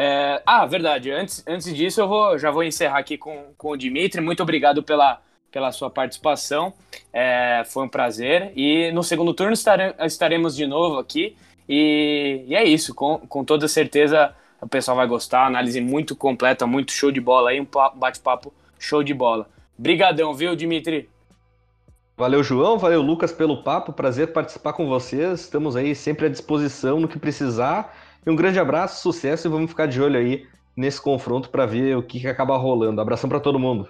É... 0.00 0.40
Ah, 0.46 0.64
verdade. 0.64 1.10
Antes, 1.10 1.42
antes 1.44 1.74
disso, 1.74 2.00
eu 2.00 2.06
vou, 2.06 2.38
já 2.38 2.52
vou 2.52 2.62
encerrar 2.62 2.98
aqui 2.98 3.18
com, 3.18 3.46
com 3.58 3.70
o 3.70 3.76
Dimitri. 3.76 4.20
Muito 4.20 4.40
obrigado 4.40 4.80
pela, 4.80 5.20
pela 5.50 5.72
sua 5.72 5.90
participação. 5.90 6.72
É... 7.12 7.64
Foi 7.66 7.84
um 7.84 7.88
prazer. 7.88 8.52
E 8.54 8.92
no 8.92 9.02
segundo 9.02 9.34
turno 9.34 9.52
estare... 9.52 9.96
estaremos 10.06 10.54
de 10.54 10.68
novo 10.68 11.00
aqui. 11.00 11.36
E, 11.68 12.44
e 12.46 12.54
é 12.54 12.62
isso. 12.62 12.94
Com, 12.94 13.18
com 13.18 13.44
toda 13.44 13.66
certeza 13.66 14.32
o 14.60 14.68
pessoal 14.68 14.96
vai 14.96 15.06
gostar. 15.08 15.46
Análise 15.46 15.80
muito 15.80 16.14
completa, 16.14 16.64
muito 16.64 16.92
show 16.92 17.10
de 17.10 17.20
bola 17.20 17.50
aí. 17.50 17.60
Um 17.60 17.66
bate-papo 17.96 18.54
show 18.78 19.02
de 19.02 19.12
bola. 19.12 19.48
Brigadão, 19.76 20.32
viu, 20.32 20.54
Dimitri? 20.54 21.08
Valeu, 22.16 22.44
João. 22.44 22.78
Valeu, 22.78 23.02
Lucas, 23.02 23.32
pelo 23.32 23.64
papo. 23.64 23.92
Prazer 23.92 24.32
participar 24.32 24.74
com 24.74 24.86
vocês. 24.86 25.40
Estamos 25.40 25.74
aí 25.74 25.92
sempre 25.92 26.26
à 26.26 26.28
disposição 26.28 27.00
no 27.00 27.08
que 27.08 27.18
precisar. 27.18 27.92
E 28.26 28.30
um 28.30 28.36
grande 28.36 28.58
abraço, 28.58 29.02
sucesso 29.02 29.46
e 29.46 29.50
vamos 29.50 29.70
ficar 29.70 29.86
de 29.86 30.00
olho 30.00 30.18
aí 30.18 30.46
nesse 30.76 31.00
confronto 31.00 31.50
para 31.50 31.66
ver 31.66 31.96
o 31.96 32.02
que, 32.02 32.20
que 32.20 32.28
acaba 32.28 32.56
rolando. 32.56 33.00
Abração 33.00 33.28
para 33.28 33.40
todo 33.40 33.58
mundo. 33.58 33.88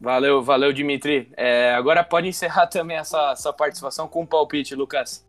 Valeu, 0.00 0.42
valeu, 0.42 0.72
Dimitri. 0.72 1.32
É, 1.36 1.74
agora 1.74 2.04
pode 2.04 2.28
encerrar 2.28 2.66
também 2.68 2.96
essa, 2.96 3.32
essa 3.32 3.52
participação 3.52 4.06
com 4.06 4.22
um 4.22 4.26
palpite, 4.26 4.74
Lucas. 4.74 5.26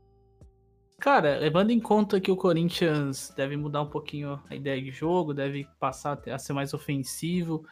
Cara, 0.99 1.37
levando 1.37 1.71
em 1.71 1.79
conta 1.79 2.21
que 2.21 2.31
o 2.31 2.37
Corinthians 2.37 3.33
deve 3.35 3.57
mudar 3.57 3.81
um 3.81 3.89
pouquinho 3.89 4.41
a 4.49 4.55
ideia 4.55 4.81
de 4.81 4.91
jogo, 4.91 5.33
deve 5.33 5.67
passar 5.79 6.19
a 6.27 6.37
ser 6.37 6.53
mais 6.53 6.73
ofensivo, 6.73 7.65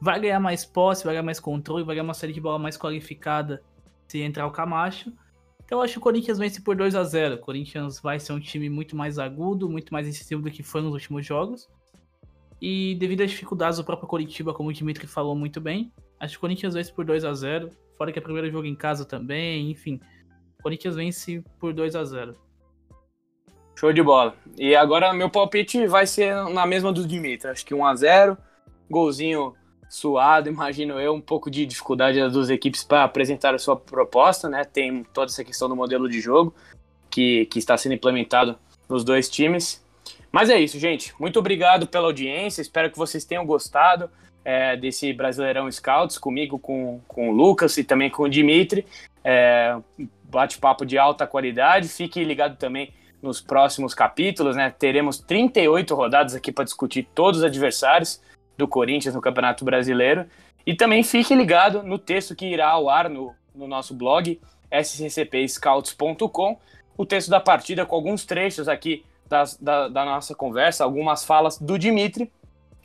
vai 0.00 0.20
ganhar 0.20 0.40
mais 0.40 0.64
posse, 0.64 1.04
vai 1.04 1.14
ganhar 1.14 1.24
mais 1.24 1.40
controle, 1.40 1.84
vai 1.84 1.96
ganhar 1.96 2.04
uma 2.04 2.14
série 2.14 2.32
de 2.32 2.40
bola 2.40 2.58
mais 2.58 2.76
qualificada 2.76 3.62
se 4.06 4.22
entrar 4.22 4.46
o 4.46 4.52
Camacho. 4.52 5.12
Então 5.68 5.80
eu 5.80 5.82
acho 5.82 5.92
que 5.92 5.98
o 5.98 6.02
Corinthians 6.02 6.38
vence 6.38 6.62
por 6.62 6.74
2 6.74 6.94
a 6.94 7.04
0 7.04 7.34
O 7.34 7.38
Corinthians 7.38 8.00
vai 8.00 8.18
ser 8.18 8.32
um 8.32 8.40
time 8.40 8.70
muito 8.70 8.96
mais 8.96 9.18
agudo, 9.18 9.68
muito 9.68 9.92
mais 9.92 10.08
incisivo 10.08 10.40
do 10.40 10.50
que 10.50 10.62
foi 10.62 10.80
nos 10.80 10.94
últimos 10.94 11.26
jogos. 11.26 11.68
E 12.58 12.94
devido 12.94 13.20
às 13.20 13.30
dificuldades 13.30 13.76
do 13.76 13.84
próprio 13.84 14.08
Coritiba, 14.08 14.54
como 14.54 14.70
o 14.70 14.72
Dimitri 14.72 15.06
falou 15.06 15.36
muito 15.36 15.60
bem, 15.60 15.92
acho 16.18 16.32
que 16.32 16.38
o 16.38 16.40
Corinthians 16.40 16.72
vence 16.72 16.90
por 16.90 17.04
2 17.04 17.22
a 17.22 17.34
0 17.34 17.70
Fora 17.98 18.10
que 18.10 18.18
é 18.18 18.22
o 18.22 18.24
primeiro 18.24 18.50
jogo 18.50 18.66
em 18.66 18.74
casa 18.74 19.04
também, 19.04 19.70
enfim. 19.70 20.00
O 20.58 20.62
Corinthians 20.62 20.96
vence 20.96 21.44
por 21.60 21.74
2 21.74 21.94
a 21.94 22.02
0 22.02 22.34
Show 23.76 23.92
de 23.92 24.02
bola. 24.02 24.34
E 24.58 24.74
agora 24.74 25.12
meu 25.12 25.28
palpite 25.28 25.86
vai 25.86 26.06
ser 26.06 26.34
na 26.48 26.66
mesma 26.66 26.94
do 26.94 27.06
Dimitri. 27.06 27.50
Acho 27.50 27.66
que 27.66 27.74
1 27.74 27.84
a 27.84 27.94
0 27.94 28.38
golzinho 28.88 29.54
suado, 29.88 30.48
imagino 30.50 31.00
eu, 31.00 31.14
um 31.14 31.20
pouco 31.20 31.50
de 31.50 31.66
dificuldade 31.66 32.18
das 32.18 32.32
duas 32.32 32.50
equipes 32.50 32.84
para 32.84 33.04
apresentar 33.04 33.54
a 33.54 33.58
sua 33.58 33.76
proposta, 33.76 34.48
né? 34.48 34.64
Tem 34.64 35.04
toda 35.14 35.30
essa 35.30 35.44
questão 35.44 35.68
do 35.68 35.76
modelo 35.76 36.08
de 36.08 36.20
jogo 36.20 36.54
que, 37.10 37.46
que 37.46 37.58
está 37.58 37.76
sendo 37.76 37.94
implementado 37.94 38.58
nos 38.88 39.04
dois 39.04 39.28
times. 39.28 39.84
Mas 40.30 40.50
é 40.50 40.60
isso, 40.60 40.78
gente. 40.78 41.14
Muito 41.18 41.38
obrigado 41.38 41.86
pela 41.86 42.06
audiência. 42.06 42.60
Espero 42.60 42.90
que 42.90 42.98
vocês 42.98 43.24
tenham 43.24 43.46
gostado 43.46 44.10
é, 44.44 44.76
desse 44.76 45.12
Brasileirão 45.12 45.70
Scouts 45.70 46.18
comigo, 46.18 46.58
com, 46.58 47.00
com 47.08 47.30
o 47.30 47.32
Lucas 47.32 47.76
e 47.78 47.84
também 47.84 48.10
com 48.10 48.24
o 48.24 48.28
Dimitri. 48.28 48.86
É, 49.24 49.76
Bate-papo 50.24 50.84
de 50.84 50.98
alta 50.98 51.26
qualidade. 51.26 51.88
Fique 51.88 52.22
ligado 52.22 52.56
também 52.56 52.92
nos 53.22 53.40
próximos 53.40 53.94
capítulos, 53.94 54.54
né? 54.54 54.70
Teremos 54.70 55.18
38 55.18 55.94
rodadas 55.94 56.34
aqui 56.34 56.52
para 56.52 56.64
discutir 56.64 57.08
todos 57.14 57.40
os 57.40 57.44
adversários 57.44 58.20
do 58.58 58.68
Corinthians 58.68 59.14
no 59.14 59.20
Campeonato 59.20 59.64
Brasileiro. 59.64 60.26
E 60.66 60.74
também 60.74 61.02
fique 61.02 61.34
ligado 61.34 61.82
no 61.82 61.98
texto 61.98 62.36
que 62.36 62.44
irá 62.44 62.68
ao 62.68 62.90
ar 62.90 63.08
no, 63.08 63.34
no 63.54 63.66
nosso 63.66 63.94
blog, 63.94 64.38
sccpscouts.com, 64.70 66.58
o 66.96 67.06
texto 67.06 67.30
da 67.30 67.40
partida 67.40 67.86
com 67.86 67.96
alguns 67.96 68.26
trechos 68.26 68.68
aqui 68.68 69.04
das, 69.26 69.56
da, 69.56 69.88
da 69.88 70.04
nossa 70.04 70.34
conversa, 70.34 70.84
algumas 70.84 71.24
falas 71.24 71.58
do 71.58 71.78
Dimitri. 71.78 72.30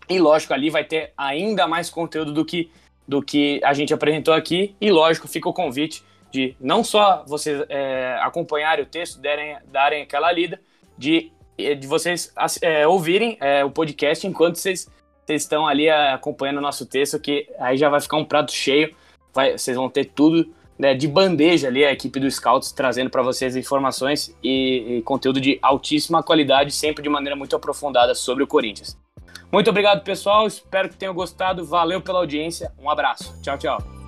E 0.07 0.19
lógico, 0.19 0.53
ali 0.53 0.69
vai 0.69 0.83
ter 0.83 1.11
ainda 1.17 1.67
mais 1.67 1.89
conteúdo 1.89 2.31
do 2.31 2.45
que, 2.45 2.69
do 3.07 3.21
que 3.21 3.59
a 3.63 3.73
gente 3.73 3.93
apresentou 3.93 4.33
aqui. 4.33 4.75
E 4.79 4.91
lógico, 4.91 5.27
fica 5.27 5.49
o 5.49 5.53
convite 5.53 6.03
de 6.31 6.55
não 6.59 6.83
só 6.83 7.23
vocês 7.27 7.63
é, 7.69 8.17
acompanharem 8.21 8.83
o 8.83 8.87
texto, 8.87 9.19
derem, 9.19 9.57
darem 9.71 10.01
aquela 10.01 10.31
lida, 10.31 10.59
de, 10.97 11.31
de 11.57 11.87
vocês 11.87 12.33
é, 12.61 12.87
ouvirem 12.87 13.37
é, 13.39 13.63
o 13.63 13.69
podcast 13.69 14.25
enquanto 14.25 14.55
vocês, 14.55 14.89
vocês 15.25 15.43
estão 15.43 15.67
ali 15.67 15.87
é, 15.87 16.13
acompanhando 16.13 16.57
o 16.57 16.61
nosso 16.61 16.85
texto, 16.85 17.19
que 17.19 17.47
aí 17.59 17.77
já 17.77 17.89
vai 17.89 18.01
ficar 18.01 18.17
um 18.17 18.25
prato 18.25 18.51
cheio, 18.51 18.93
vai, 19.33 19.57
vocês 19.57 19.75
vão 19.75 19.89
ter 19.89 20.05
tudo 20.05 20.51
né, 20.77 20.93
de 20.93 21.07
bandeja 21.07 21.67
ali, 21.67 21.85
a 21.85 21.91
equipe 21.91 22.19
do 22.19 22.29
Scouts 22.29 22.71
trazendo 22.71 23.09
para 23.09 23.21
vocês 23.21 23.55
informações 23.55 24.35
e, 24.43 24.97
e 24.97 25.01
conteúdo 25.03 25.39
de 25.39 25.59
altíssima 25.61 26.21
qualidade, 26.23 26.71
sempre 26.71 27.03
de 27.03 27.09
maneira 27.09 27.35
muito 27.35 27.55
aprofundada 27.55 28.13
sobre 28.15 28.43
o 28.43 28.47
Corinthians. 28.47 28.97
Muito 29.51 29.69
obrigado, 29.69 30.03
pessoal. 30.03 30.47
Espero 30.47 30.89
que 30.89 30.97
tenham 30.97 31.13
gostado. 31.13 31.63
Valeu 31.63 32.01
pela 32.01 32.19
audiência. 32.19 32.71
Um 32.79 32.89
abraço. 32.89 33.39
Tchau, 33.43 33.57
tchau. 33.57 34.02